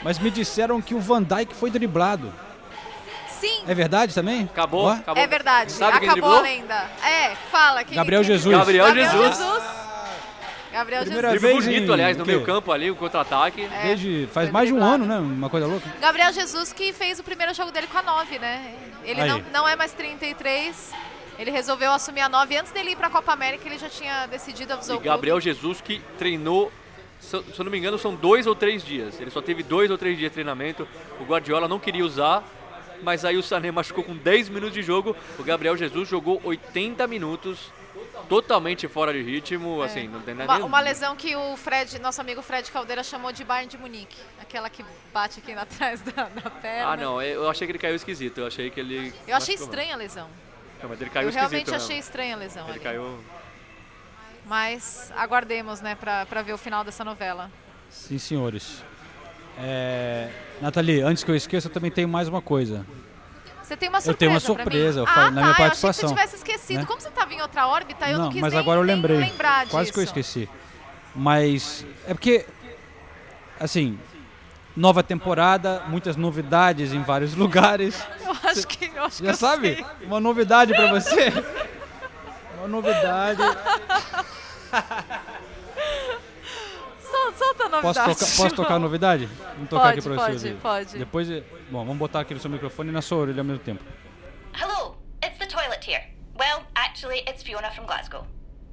mas 0.01 0.17
me 0.17 0.31
disseram 0.31 0.81
que 0.81 0.95
o 0.95 0.99
Van 0.99 1.21
Dijk 1.21 1.53
foi 1.53 1.69
driblado. 1.69 2.33
Sim, 3.29 3.63
É 3.67 3.75
verdade 3.75 4.13
também? 4.15 4.45
Acabou? 4.45 4.89
Acabou. 4.89 5.23
é 5.23 5.27
verdade. 5.27 5.71
Sabe 5.71 5.99
quem 5.99 6.09
Acabou 6.09 6.37
a 6.37 6.41
lenda. 6.41 6.89
É, 7.05 7.35
fala. 7.51 7.83
Quem, 7.83 7.95
Gabriel 7.95 8.23
Jesus. 8.23 8.57
Gabriel 8.57 8.87
Gabriel 8.87 9.11
Jesus. 9.11 9.37
Jesus. 9.37 9.84
Gabriel 10.75 11.01
Primeira 11.03 11.31
Jesus. 11.31 11.41
Vez 11.53 11.65
bonito, 11.65 11.89
em- 11.89 11.93
aliás, 11.93 12.17
no 12.17 12.23
o 12.23 12.25
quê? 12.25 12.31
meio 12.33 12.45
campo 12.45 12.71
ali, 12.71 12.91
o 12.91 12.95
contra-ataque. 12.97 13.61
É, 13.63 13.83
Desde 13.83 14.27
faz 14.33 14.47
foi 14.47 14.51
mais 14.53 14.67
de 14.67 14.73
um 14.73 14.83
ano, 14.83 15.05
né? 15.05 15.17
Uma 15.19 15.49
coisa 15.49 15.65
louca. 15.65 15.89
Gabriel 16.01 16.33
Jesus 16.33 16.73
que 16.73 16.91
fez 16.91 17.17
o 17.17 17.23
primeiro 17.23 17.53
jogo 17.53 17.71
dele 17.71 17.87
com 17.87 17.97
a 17.97 18.03
9, 18.03 18.37
né? 18.39 18.73
Ele 19.05 19.21
Aí. 19.21 19.29
não, 19.29 19.41
não 19.53 19.67
é 19.69 19.75
mais 19.77 19.93
33. 19.93 20.91
Ele 21.39 21.49
resolveu 21.49 21.91
assumir 21.93 22.21
a 22.21 22.27
9. 22.29 22.57
Antes 22.57 22.73
dele 22.73 22.91
ir 22.91 22.95
pra 22.97 23.09
Copa 23.09 23.31
América, 23.31 23.65
ele 23.67 23.77
já 23.77 23.87
tinha 23.87 24.25
decidido 24.27 24.73
avisar 24.73 24.97
E. 24.97 24.99
Gabriel 24.99 25.39
Jesus 25.39 25.79
que 25.79 26.01
treinou, 26.17 26.69
se 27.21 27.29
se 27.41 27.57
eu 27.59 27.63
não 27.63 27.71
me 27.71 27.77
engano, 27.77 27.97
são 27.97 28.13
dois 28.13 28.45
ou 28.45 28.53
três 28.53 28.83
dias. 28.83 29.19
Ele 29.21 29.31
só 29.31 29.41
teve 29.41 29.63
dois 29.63 29.89
ou 29.89 29.97
três 29.97 30.17
dias 30.17 30.29
de 30.29 30.33
treinamento. 30.33 30.85
O 31.21 31.23
Guardiola 31.23 31.67
não 31.69 31.79
queria 31.79 32.03
usar, 32.05 32.43
mas 33.01 33.23
aí 33.23 33.37
o 33.37 33.43
Sané 33.43 33.71
machucou 33.71 34.03
com 34.03 34.15
10 34.15 34.49
minutos 34.49 34.73
de 34.73 34.81
jogo. 34.83 35.15
O 35.39 35.43
Gabriel 35.43 35.77
Jesus 35.77 36.07
jogou 36.09 36.41
80 36.43 37.07
minutos, 37.07 37.71
totalmente 38.29 38.87
fora 38.87 39.13
de 39.13 39.21
ritmo, 39.21 39.81
assim, 39.81 40.07
não 40.07 40.21
tem 40.21 40.33
nada 40.35 40.51
É. 40.53 40.57
Uma, 40.57 40.65
uma 40.65 40.79
lesão 40.79 41.15
que 41.15 41.35
o 41.35 41.55
Fred, 41.57 41.99
nosso 41.99 42.19
amigo 42.21 42.41
Fred 42.41 42.71
Caldeira 42.71 43.03
chamou 43.03 43.31
de 43.31 43.43
Bayern 43.43 43.69
de 43.69 43.77
Munique. 43.77 44.17
Aquela 44.41 44.69
que 44.69 44.83
bate 45.13 45.39
aqui 45.39 45.53
na 45.53 45.65
trás 45.65 46.01
da, 46.01 46.23
da 46.29 46.49
perna. 46.49 46.91
Ah, 46.91 46.97
não, 46.97 47.21
eu 47.21 47.49
achei 47.49 47.67
que 47.67 47.71
ele 47.71 47.79
caiu 47.79 47.95
esquisito. 47.95 48.39
Eu 48.39 48.47
achei 48.47 48.69
que 48.69 48.79
ele. 48.79 49.13
Eu 49.27 49.35
achei 49.35 49.55
estranha 49.55 49.93
a 49.93 49.97
lesão. 49.97 50.27
Não, 50.81 50.89
mas 50.89 50.99
ele 51.01 51.09
caiu 51.09 51.25
Eu 51.25 51.29
esquisito. 51.29 51.49
realmente 51.49 51.71
mesmo. 51.71 51.85
achei 51.85 51.97
estranha 51.99 52.35
a 52.35 52.37
lesão 52.37 52.63
Ele 52.65 52.71
ali. 52.73 52.79
caiu. 52.81 53.19
Mas 54.45 55.11
aguardemos, 55.15 55.81
né, 55.81 55.95
pra, 55.95 56.25
pra 56.25 56.41
ver 56.41 56.53
o 56.53 56.57
final 56.57 56.83
dessa 56.83 57.03
novela. 57.03 57.49
Sim, 57.89 58.17
senhores. 58.17 58.83
É... 59.57 60.29
Nathalie, 60.61 61.01
antes 61.01 61.23
que 61.23 61.31
eu 61.31 61.35
esqueça, 61.35 61.67
eu 61.67 61.71
também 61.71 61.89
tenho 61.89 62.07
mais 62.07 62.27
uma 62.27 62.41
coisa. 62.41 62.85
Você 63.65 63.75
tem 63.75 63.89
uma 63.89 63.97
Eu 63.97 64.01
surpresa 64.01 64.17
tenho 64.19 64.31
uma 64.31 64.39
surpresa, 64.39 64.99
eu 64.99 65.05
ah, 65.07 65.07
na 65.07 65.15
tá, 65.15 65.31
minha 65.31 65.41
eu 65.41 65.43
achei 65.43 65.53
que 65.53 65.55
você 65.55 65.63
participação, 65.63 66.09
tivesse 66.09 66.35
esquecido. 66.35 66.79
né? 66.81 66.85
Como 66.85 67.01
você 67.01 67.07
estava 67.07 67.33
em 67.33 67.41
outra 67.41 67.67
órbita, 67.67 68.07
eu 68.07 68.17
não, 68.17 68.25
não, 68.25 68.31
quis 68.31 68.41
mas 68.41 68.53
nem, 68.53 68.61
agora 68.61 68.79
eu 68.79 68.83
lembrei. 68.83 69.17
lembrar 69.17 69.67
Quase 69.67 69.91
que 69.91 69.97
eu 69.99 70.03
esqueci. 70.03 70.47
Mas 71.15 71.83
é 72.07 72.13
porque, 72.13 72.45
assim, 73.59 73.97
nova 74.77 75.01
temporada, 75.01 75.81
muitas 75.87 76.15
novidades 76.15 76.93
em 76.93 77.01
vários 77.01 77.33
lugares. 77.37 77.99
Eu 78.23 78.31
acho 78.49 78.67
que 78.67 78.85
eu 78.95 79.03
acho 79.03 79.17
que 79.17 79.25
Já 79.25 79.31
eu 79.31 79.35
sabe? 79.37 79.75
sei. 79.75 79.85
Uma 80.03 80.19
novidade 80.19 80.71
pra 80.73 80.87
você. 80.87 81.33
Uma 82.59 82.67
novidade. 82.67 83.41
Sol- 87.05 87.33
Solta 87.33 87.65
a 87.65 87.69
Posso, 87.69 87.99
novidade. 87.99 88.19
tocar, 88.19 88.35
posso 88.37 88.55
tocar 88.55 88.73
a 88.75 88.79
novidade? 88.79 89.25
Vamos 89.25 89.69
tocar 89.69 89.83
Pode, 89.83 89.99
aqui 89.99 90.07
pra 90.09 90.15
pode, 90.15 90.39
você. 90.39 90.53
pode. 90.53 90.97
Depois, 90.97 91.27
bom, 91.69 91.79
vamos 91.85 91.97
botar 91.97 92.21
aqui 92.21 92.33
no 92.33 92.39
seu 92.39 92.49
microfone 92.49 92.89
e 92.89 92.93
na 92.93 93.01
sua 93.01 93.19
orelha 93.19 93.41
ao 93.41 93.45
mesmo 93.45 93.63
tempo. 93.63 93.83
Hello, 94.53 94.97
it's 95.23 95.37
the 95.37 95.45
toilet 95.47 95.83
here. 95.83 96.03
Well, 96.37 96.63
actually, 96.75 97.19
it's 97.27 97.43
Fiona 97.43 97.69
from 97.71 97.85
Glasgow. 97.85 98.25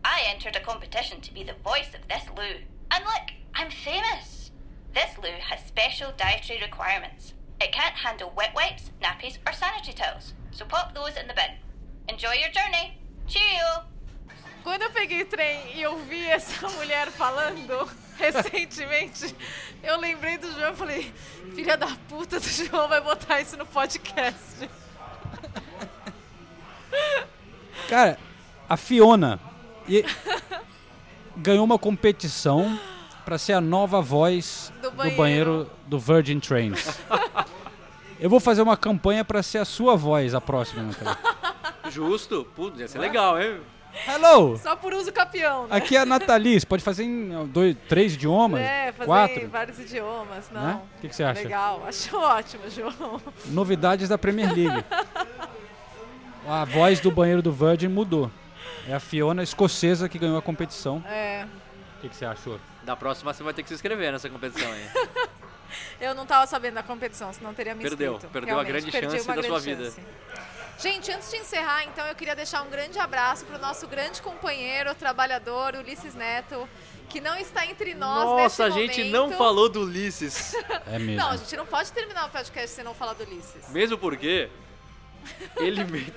I 0.05 0.23
entered 0.35 0.57
a 0.57 0.61
competition 0.61 1.21
to 1.21 1.33
be 1.33 1.45
the 1.45 1.55
voice 1.63 1.95
of 1.95 2.01
this 2.09 2.25
loo. 2.37 2.59
And 2.91 3.05
look, 3.05 3.33
I'm 3.55 3.71
famous. 3.71 4.51
This 4.95 5.17
loo 5.23 5.39
has 5.49 5.61
special 5.67 6.13
dietary 6.17 6.61
requirements. 6.61 7.35
It 7.61 7.73
can't 7.73 7.95
handle 7.95 8.33
wet 8.37 8.53
wipes, 8.55 8.91
nappies, 9.01 9.39
or 9.47 9.53
sanitary 9.53 9.95
towels. 9.95 10.35
So 10.51 10.65
pop 10.65 10.95
those 10.95 11.17
in 11.17 11.29
the 11.29 11.35
bin. 11.35 11.57
Enjoy 12.09 12.33
your 12.33 12.51
journey. 12.51 12.99
Cheerio! 13.29 13.85
Quando 14.63 14.83
eu 14.83 14.91
peguei 14.91 15.25
trem 15.25 15.77
e 15.79 15.87
ouvi 15.87 16.23
essa 16.25 16.69
mulher 16.79 17.09
falando 17.11 17.89
recentemente, 18.17 19.35
eu 19.83 19.99
lembrei 19.99 20.39
do 20.39 20.51
João 20.53 20.73
e 20.73 20.77
falei, 20.77 21.13
filha 21.55 21.77
da 21.77 21.89
puta 22.09 22.39
do 22.39 22.49
João 22.49 22.89
vai 22.89 23.01
botar 23.01 23.41
isso 23.41 23.57
no 23.57 23.67
podcast. 23.67 24.71
Cara, 27.89 28.19
a 28.69 28.77
Fiona 28.77 29.41
e- 29.89 30.05
ganhou 31.37 31.65
uma 31.65 31.79
competição 31.79 32.79
pra 33.25 33.39
ser 33.39 33.55
a 33.55 33.61
nova 33.61 34.01
voz 34.01 34.73
Do 34.81 34.91
do 34.91 34.97
banheiro. 34.97 35.17
banheiro 35.17 35.71
do 35.87 35.99
Virgin 35.99 36.39
Trains. 36.41 36.99
Eu 38.21 38.31
vou 38.31 38.39
fazer 38.41 38.63
uma 38.63 38.77
campanha 38.77 39.25
pra 39.25 39.43
ser 39.43 39.59
a 39.59 39.65
sua 39.65 39.97
voz 39.97 40.35
a 40.35 40.41
próxima, 40.41 40.83
Natália. 40.85 41.19
Justo? 41.91 42.47
Putz, 42.55 42.79
ia 42.79 42.89
ser 42.89 42.99
legal, 42.99 43.41
hein? 43.41 43.61
Hello! 44.07 44.57
Só 44.59 44.75
por 44.75 44.95
uso 44.95 45.13
capião, 45.13 45.67
né? 45.67 45.77
Aqui 45.77 45.97
é 45.97 46.01
a 46.01 46.07
Nathalie, 46.07 46.59
você 46.59 46.67
pode 46.67 46.83
fazer 46.83 47.05
em 47.05 47.47
dois, 47.47 47.77
três 47.89 48.15
idiomas? 48.15 48.61
É, 48.61 48.93
fazer 48.93 49.07
quatro? 49.07 49.43
em 49.43 49.47
vários 49.47 49.79
idiomas, 49.79 50.51
não. 50.51 50.63
Né? 50.63 50.81
O 50.97 51.01
que 51.01 51.09
que 51.09 51.17
você 51.17 51.23
acha? 51.25 51.43
Legal, 51.43 51.83
acho 51.87 52.17
ótimo, 52.17 52.71
João. 52.71 53.21
Novidades 53.47 54.09
da 54.09 54.17
Premier 54.17 54.53
League. 54.53 54.85
A 56.49 56.65
voz 56.65 56.99
do 56.99 57.11
banheiro 57.11 57.41
do 57.41 57.53
Virgin 57.53 57.89
mudou. 57.89 58.31
É 58.89 58.95
a 58.95 58.99
Fiona 59.01 59.45
escocesa 59.45 60.09
que 60.09 60.19
ganhou 60.19 60.37
a 60.37 60.43
competição. 60.43 61.03
É, 61.07 61.47
O 61.99 62.01
que, 62.01 62.09
que 62.09 62.17
você 62.17 62.25
achou? 62.25 62.59
Da 62.83 62.97
próxima 62.97 63.33
você 63.33 63.45
vai 63.45 63.55
ter 63.55 63.63
que 63.63 63.69
se 63.69 63.75
inscrever 63.75 64.11
nessa 64.11 64.29
competição 64.29 64.73
aí. 64.73 64.85
eu 66.01 66.15
não 66.17 66.27
tava 66.27 66.45
sabendo 66.49 66.75
da 66.75 66.83
competição, 66.83 67.33
senão 67.33 67.55
teria 67.55 67.77
me 67.77 67.83
Perdeu, 67.85 68.15
inscrito. 68.15 68.33
perdeu 68.33 68.59
a 68.59 68.63
Realmente, 68.65 68.91
grande 68.91 69.13
chance 69.13 69.27
da 69.29 69.43
sua 69.43 69.61
grande 69.61 69.75
vida. 69.75 70.03
Gente, 70.79 71.13
antes 71.13 71.31
de 71.31 71.37
encerrar, 71.37 71.85
então, 71.85 72.05
eu 72.07 72.15
queria 72.15 72.35
deixar 72.35 72.63
um 72.63 72.71
grande 72.71 72.99
abraço 72.99 73.45
para 73.45 73.57
o 73.57 73.61
nosso 73.61 73.87
grande 73.87 74.21
companheiro, 74.21 74.95
trabalhador, 74.95 75.75
Ulisses 75.77 76.15
Neto, 76.15 76.69
que 77.09 77.21
não 77.21 77.37
está 77.37 77.65
entre 77.67 77.95
nós 77.95 78.25
Nossa, 78.25 78.65
a 78.65 78.71
gente 78.71 78.99
momento. 79.05 79.13
não 79.13 79.31
falou 79.37 79.69
do 79.69 79.83
Ulisses. 79.83 80.55
É 80.87 80.99
mesmo. 80.99 81.17
Não, 81.23 81.31
a 81.31 81.37
gente 81.37 81.57
não 81.57 81.65
pode 81.67 81.93
terminar 81.93 82.27
o 82.27 82.31
podcast 82.31 82.75
sem 82.75 82.85
não 82.85 82.95
falar 82.95 83.13
do 83.15 83.23
Ulisses. 83.25 83.69
Mesmo 83.69 83.97
porque 83.97 84.49
ele 85.57 85.85
me- 85.85 86.13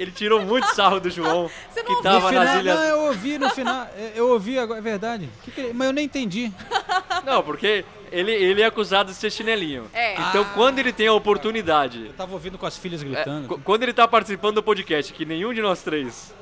ele 0.00 0.10
tirou 0.10 0.40
muito 0.40 0.66
sarro 0.74 0.98
do 0.98 1.10
João, 1.10 1.50
Você 1.70 1.80
não 1.82 1.86
que 1.86 1.92
ouviu? 1.92 2.02
tava 2.02 2.20
no 2.20 2.28
final, 2.28 2.44
nas 2.44 2.60
ilhas. 2.60 2.74
Não, 2.78 2.84
eu 2.84 3.00
ouvi 3.02 3.38
no 3.38 3.50
final. 3.50 3.86
Eu 4.14 4.28
ouvi 4.30 4.58
agora, 4.58 4.78
é 4.78 4.82
verdade. 4.82 5.28
Que 5.44 5.50
que 5.50 5.60
ele- 5.60 5.72
mas 5.74 5.86
eu 5.86 5.92
nem 5.92 6.04
entendi. 6.06 6.50
Não, 7.24 7.42
porque 7.42 7.84
ele, 8.10 8.32
ele 8.32 8.62
é 8.62 8.64
acusado 8.66 9.10
de 9.10 9.16
ser 9.16 9.30
chinelinho. 9.30 9.84
É. 9.92 10.14
Então, 10.28 10.44
quando 10.54 10.78
ele 10.78 10.90
tem 10.92 11.06
a 11.06 11.12
oportunidade, 11.12 12.06
Eu 12.06 12.12
tava 12.14 12.32
ouvindo 12.32 12.56
com 12.56 12.64
as 12.66 12.76
filhas 12.78 13.02
é, 13.02 13.04
gritando. 13.04 13.46
qu- 13.48 13.60
quando 13.62 13.82
ele 13.82 13.92
tá 13.92 14.08
participando 14.08 14.54
do 14.56 14.62
podcast, 14.62 15.12
que 15.12 15.24
nenhum 15.26 15.52
de 15.52 15.60
nós 15.60 15.82
três, 15.82 16.34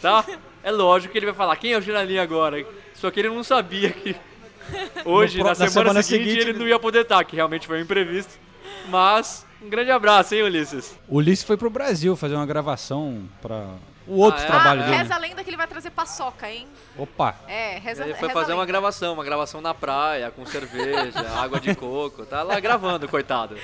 tá? 0.00 0.24
É 0.64 0.70
lógico 0.72 1.12
que 1.12 1.18
ele 1.18 1.26
vai 1.26 1.34
falar 1.34 1.54
quem 1.56 1.72
é 1.74 1.78
o 1.78 1.82
chinelinho 1.82 2.22
agora. 2.22 2.64
Só 2.94 3.10
que 3.10 3.20
ele 3.20 3.28
não 3.28 3.44
sabia 3.44 3.90
que 3.90 4.16
hoje, 5.04 5.38
No 5.38 5.44
pro- 5.44 5.52
na 5.52 5.58
na 5.58 5.68
semana, 5.68 5.70
semana 5.70 6.02
seguinte, 6.02 6.30
seguinte, 6.30 6.48
ele 6.48 6.58
não 6.58 6.66
ia 6.66 6.78
poder 6.78 7.02
estar, 7.02 7.22
que 7.24 7.36
realmente 7.36 7.66
foi 7.66 7.78
um 7.78 7.82
imprevisto. 7.82 8.32
Mas, 8.88 9.44
um 9.62 9.68
grande 9.68 9.90
abraço, 9.90 10.34
hein, 10.34 10.42
Ulisses? 10.42 10.94
O 11.08 11.16
Ulisses 11.16 11.44
foi 11.44 11.56
pro 11.56 11.70
Brasil 11.70 12.16
fazer 12.16 12.34
uma 12.34 12.46
gravação 12.46 13.24
pra 13.42 13.66
o 14.06 14.18
outro 14.18 14.40
Ah, 14.40 14.44
é? 14.44 14.46
trabalho 14.46 14.82
ah, 14.82 14.84
dele. 14.84 14.96
reza 14.98 15.14
a 15.14 15.18
lenda 15.18 15.42
que 15.42 15.50
ele 15.50 15.56
vai 15.56 15.66
trazer 15.66 15.90
paçoca, 15.90 16.48
hein? 16.50 16.68
Opa! 16.96 17.34
É, 17.48 17.78
reza, 17.78 18.04
Ele 18.04 18.14
foi 18.14 18.28
reza 18.28 18.40
fazer 18.40 18.52
uma 18.52 18.64
gravação, 18.64 19.14
uma 19.14 19.24
gravação 19.24 19.60
na 19.60 19.74
praia, 19.74 20.30
com 20.30 20.46
cerveja, 20.46 21.20
água 21.36 21.58
de 21.58 21.74
coco. 21.74 22.24
Tá 22.24 22.42
lá 22.42 22.60
gravando, 22.60 23.08
coitado. 23.08 23.56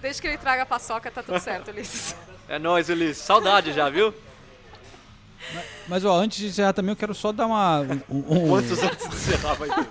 Desde 0.00 0.22
que 0.22 0.28
ele 0.28 0.38
traga 0.38 0.62
a 0.62 0.66
paçoca, 0.66 1.10
tá 1.10 1.22
tudo 1.22 1.38
certo, 1.38 1.70
Ulisses. 1.70 2.16
É 2.48 2.58
nóis, 2.58 2.88
Ulisses. 2.88 3.22
Saudade 3.22 3.72
já, 3.74 3.90
viu? 3.90 4.14
Mas 5.88 6.04
ó, 6.04 6.14
antes 6.18 6.38
de 6.38 6.46
encerrar 6.46 6.72
também 6.72 6.92
eu 6.92 6.96
quero 6.96 7.14
só 7.14 7.32
dar 7.32 7.46
uma. 7.46 7.80
Um, 8.08 8.24
um- 8.44 8.48
Quantos 8.48 8.82
antes 8.82 9.08
de 9.08 9.14
encerrar 9.16 9.54
vai 9.54 9.68
ter? 9.68 9.88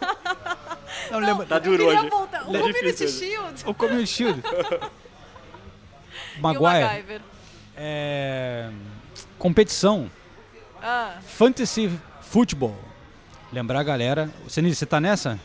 Não, 1.12 1.20
lembra- 1.20 1.46
Tá 1.46 1.60
duro 1.60 1.86
hoje. 1.86 2.10
voltar. 2.10 2.48
O 2.48 2.56
É 2.56 2.60
Community 2.60 2.92
difícil. 2.92 3.08
Shield 3.30 3.64
O 3.66 3.74
Community 3.74 4.08
Shield. 4.12 4.42
e 6.36 6.40
o 6.40 6.42
Maguire. 6.42 6.84
MacGyver. 6.84 7.22
É, 7.76 8.70
competição. 9.38 10.10
Ah, 10.82 11.16
Fantasy 11.26 11.90
Football. 12.22 12.76
Lembrar 13.52 13.80
a 13.80 13.84
galera. 13.84 14.30
Senise, 14.48 14.76
você 14.76 14.86
tá 14.86 15.00
nessa? 15.00 15.40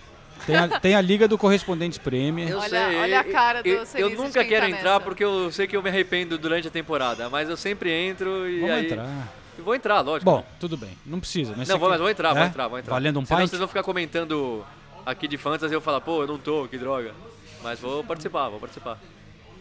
Tem 0.46 0.56
a, 0.56 0.80
tem 0.80 0.94
a 0.94 1.00
Liga 1.00 1.26
do 1.26 1.38
Correspondentes 1.38 1.96
Premier. 1.98 2.50
Eu 2.50 2.58
Olha- 2.58 2.68
sei. 2.88 2.96
olha 2.98 3.20
a 3.20 3.24
cara 3.24 3.62
do 3.62 3.68
eu, 3.68 3.84
eu 3.94 4.10
nunca 4.10 4.44
quero 4.44 4.66
tá 4.66 4.70
entrar 4.70 4.92
nessa. 4.94 5.00
porque 5.00 5.24
eu 5.24 5.50
sei 5.50 5.66
que 5.66 5.74
eu 5.76 5.82
me 5.82 5.88
arrependo 5.88 6.36
durante 6.36 6.68
a 6.68 6.70
temporada, 6.70 7.30
mas 7.30 7.48
eu 7.48 7.56
sempre 7.56 7.90
entro 7.90 8.46
e 8.48 8.60
Vamos 8.60 8.74
aí... 8.76 8.84
entrar. 8.86 9.28
Vou 9.58 9.74
entrar, 9.74 10.00
lógico. 10.00 10.24
Bom, 10.30 10.44
tudo 10.60 10.76
bem. 10.76 10.90
Não 11.06 11.20
precisa. 11.20 11.54
Mas 11.56 11.68
não, 11.68 11.78
vou, 11.78 11.88
mas 11.88 12.00
vou 12.00 12.10
entrar, 12.10 12.30
É? 12.32 12.34
vou 12.34 12.44
entrar, 12.44 12.68
vou 12.68 12.78
entrar. 12.78 12.92
Valendo 12.92 13.20
um 13.20 13.24
Senão 13.24 13.40
pint? 13.40 13.48
vocês 13.50 13.58
vão 13.60 13.68
ficar 13.68 13.84
comentando 13.84 14.66
aqui 15.04 15.26
de 15.28 15.36
Fantasy 15.36 15.72
eu 15.74 15.80
falar, 15.80 16.00
pô, 16.00 16.22
eu 16.22 16.26
não 16.26 16.38
tô, 16.38 16.66
que 16.68 16.78
droga. 16.78 17.14
Mas 17.62 17.80
vou 17.80 18.04
participar, 18.04 18.48
vou 18.48 18.60
participar. 18.60 18.98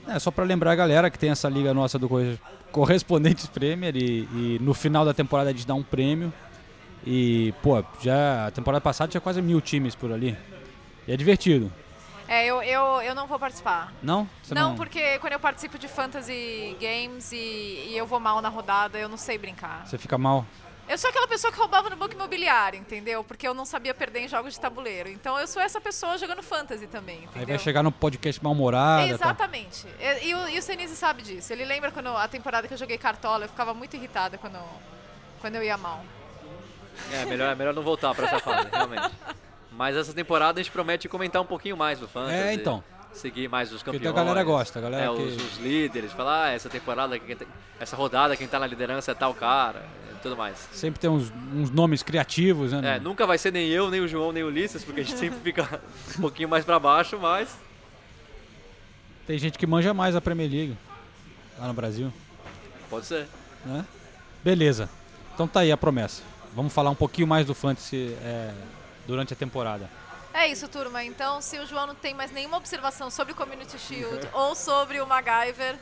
É, 0.08 0.20
só 0.20 0.30
pra 0.32 0.44
lembrar 0.44 0.72
a 0.72 0.76
galera 0.76 1.10
que 1.10 1.18
tem 1.18 1.30
essa 1.30 1.48
liga 1.48 1.74
nossa 1.74 1.98
do 1.98 2.10
Corre- 2.10 2.38
Correspondentes 2.72 3.48
Premier 3.48 3.96
e, 3.96 4.28
e 4.34 4.58
no 4.62 4.74
final 4.74 5.06
da 5.06 5.14
temporada 5.14 5.50
a 5.50 5.54
gente 5.54 5.66
dá 5.66 5.74
um 5.74 5.84
prêmio. 5.84 6.34
E, 7.06 7.54
pô, 7.62 7.84
já 8.02 8.48
a 8.48 8.52
temporada 8.52 8.82
passada 8.82 9.10
tinha 9.12 9.22
quase 9.22 9.41
mil 9.41 9.62
times 9.62 9.96
por 9.96 10.12
ali. 10.12 10.38
E 11.08 11.12
é 11.14 11.18
divertido. 11.18 11.72
é, 12.28 12.46
eu, 12.46 12.62
eu, 12.64 13.02
eu 13.02 13.16
não 13.16 13.28
vou 13.28 13.38
participar. 13.39 13.94
Não? 14.02 14.28
Você 14.41 14.54
Não, 14.54 14.76
porque 14.76 15.20
quando 15.20 15.34
eu 15.34 15.39
participo 15.39 15.78
de 15.78 15.88
fantasy 15.88 16.76
games 16.80 17.32
e, 17.34 17.36
e 17.89 17.94
eu 17.98 18.06
vou 18.06 18.20
mal 18.20 18.41
na 18.41 18.50
rodada, 18.50 18.98
eu 18.98 19.08
não 19.10 19.18
sei 19.18 19.38
brincar. 19.38 19.86
Você 19.86 19.98
fica 19.98 20.18
mal. 20.18 20.46
Eu 20.88 20.98
sou 20.98 21.10
aquela 21.10 21.28
pessoa 21.28 21.52
que 21.52 21.58
roubava 21.58 21.90
no 21.90 21.96
banco 21.96 22.14
imobiliário, 22.14 22.78
entendeu? 22.78 23.24
Porque 23.24 23.48
eu 23.48 23.54
não 23.54 23.66
sabia 23.66 23.94
perder 23.94 24.20
em 24.20 24.28
jogos 24.28 24.54
de 24.54 24.60
tabuleiro. 24.60 25.10
Então 25.10 25.40
eu 25.40 25.48
sou 25.48 25.62
essa 25.62 25.80
pessoa 25.80 26.18
jogando 26.18 26.44
fantasy 26.44 26.88
também, 26.88 27.20
entendeu? 27.24 27.40
Aí 27.40 27.46
vai 27.46 27.58
chegar 27.60 27.82
no 27.82 27.92
podcast 27.92 28.44
mal-humorada. 28.44 29.08
tá? 29.08 29.14
Exatamente. 29.14 29.88
E, 30.00 30.28
e 30.28 30.36
o, 30.36 30.50
e 30.50 30.60
o 30.60 30.62
Senise 30.62 30.96
sabe 30.96 31.22
disso. 31.24 31.52
Ele 31.54 31.64
lembra 31.64 31.90
quando 31.90 32.10
a 32.10 32.28
temporada 32.28 32.68
que 32.68 32.74
eu 32.74 32.78
joguei 32.78 32.98
cartola, 32.98 33.46
eu 33.46 33.50
ficava 33.50 33.74
muito 33.74 33.96
irritada 33.96 34.38
quando, 34.38 34.60
quando 35.40 35.56
eu 35.56 35.64
ia 35.64 35.78
mal. 35.78 36.04
É, 37.12 37.26
melhor, 37.26 37.52
é 37.54 37.56
melhor 37.56 37.74
não 37.74 37.82
voltar 37.82 38.14
pra 38.14 38.28
essa 38.28 38.40
fase, 38.40 38.68
realmente. 38.72 39.10
Mas 39.72 39.96
essa 39.96 40.14
temporada 40.14 40.60
a 40.60 40.64
gente 40.64 40.72
promete 40.72 41.08
comentar 41.10 41.42
um 41.42 41.46
pouquinho 41.46 41.78
mais 41.78 41.98
do 41.98 42.08
Fantasy. 42.08 42.36
É, 42.36 42.54
então. 42.54 42.84
Seguir 43.14 43.48
mais 43.48 43.72
os 43.72 43.82
Porque 43.82 43.98
campeões. 44.00 44.16
a 44.16 44.20
galera 44.24 44.44
gosta, 44.44 44.80
a 44.80 44.82
galera 44.82 45.06
é, 45.12 45.16
que- 45.16 45.22
os, 45.22 45.36
os 45.36 45.58
líderes. 45.60 46.12
Falar, 46.12 46.46
ah, 46.46 46.52
essa 46.52 46.70
temporada, 46.70 47.18
tem- 47.18 47.48
essa 47.80 47.96
rodada, 47.96 48.36
quem 48.36 48.48
tá 48.48 48.60
na 48.60 48.68
liderança 48.68 49.12
é 49.12 49.16
tal 49.16 49.34
cara. 49.34 49.84
Tudo 50.24 50.38
mais. 50.38 50.57
Sempre 50.71 51.01
tem 51.01 51.09
uns, 51.09 51.32
uns 51.53 51.69
nomes 51.69 52.01
criativos, 52.01 52.71
né? 52.71 52.95
É, 52.95 52.99
nunca 52.99 53.28
vai 53.28 53.38
ser 53.38 53.51
nem 53.51 53.67
eu, 53.67 53.91
nem 53.91 53.99
o 53.99 54.07
João, 54.07 54.32
nem 54.32 54.41
o 54.41 54.47
Ulisses, 54.47 54.82
porque 54.84 55.01
a 55.01 55.03
gente 55.03 55.17
sempre 55.19 55.38
fica 55.41 55.82
um 56.17 56.21
pouquinho 56.21 56.47
mais 56.47 56.63
pra 56.63 56.80
baixo, 56.80 57.19
mas 57.19 57.49
Tem 59.28 59.38
gente 59.38 59.59
que 59.59 59.67
manja 59.67 59.93
mais 59.93 60.15
a 60.15 60.21
Premier 60.21 60.49
League 60.49 60.78
lá 61.59 61.67
no 61.67 61.74
Brasil. 61.74 62.11
pode 62.89 63.05
ser. 63.05 63.28
né? 63.65 63.86
Beleza. 64.41 64.89
Então 65.34 65.45
tá 65.45 65.59
aí 65.59 65.71
a 65.74 65.78
promessa. 65.78 66.24
Vamos 66.55 66.71
falar 66.71 66.89
um 66.89 66.95
pouquinho 66.95 67.28
mais 67.28 67.45
do 67.45 67.53
Fantasy 67.53 68.15
é, 68.21 68.53
durante 69.05 69.34
a 69.34 69.36
temporada. 69.36 69.89
É 70.34 70.47
isso, 70.47 70.67
turma. 70.69 71.03
Então, 71.03 71.41
se 71.41 71.59
o 71.59 71.65
João 71.65 71.86
não 71.86 71.95
tem 71.95 72.13
mais 72.13 72.32
nenhuma 72.32 72.57
observação 72.57 73.11
sobre 73.11 73.34
o 73.34 73.36
Community 73.36 73.78
Shield 73.78 74.28
ou 74.34 74.55
sobre 74.55 75.01
o 75.01 75.05
MacGyver, 75.05 75.76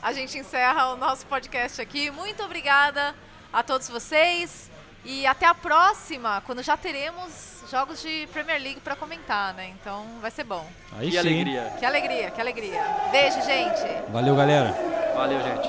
a 0.00 0.12
gente 0.12 0.38
encerra 0.38 0.92
o 0.92 0.96
nosso 0.96 1.26
podcast 1.26 1.80
aqui. 1.82 2.10
Muito 2.10 2.42
obrigada 2.44 3.14
a 3.54 3.62
todos 3.62 3.88
vocês 3.88 4.68
e 5.04 5.24
até 5.26 5.46
a 5.46 5.54
próxima, 5.54 6.42
quando 6.44 6.60
já 6.60 6.76
teremos 6.76 7.62
jogos 7.70 8.02
de 8.02 8.28
Premier 8.32 8.60
League 8.60 8.80
para 8.80 8.96
comentar, 8.96 9.54
né? 9.54 9.72
Então 9.80 10.04
vai 10.20 10.30
ser 10.30 10.42
bom. 10.42 10.66
Aí 10.98 11.06
que 11.06 11.12
sim. 11.12 11.18
alegria. 11.18 11.72
Que 11.78 11.86
alegria, 11.86 12.30
que 12.32 12.40
alegria. 12.40 12.82
Beijo, 13.12 13.40
gente. 13.42 14.10
Valeu, 14.10 14.34
galera. 14.34 14.74
Valeu, 15.14 15.40
gente. 15.40 15.68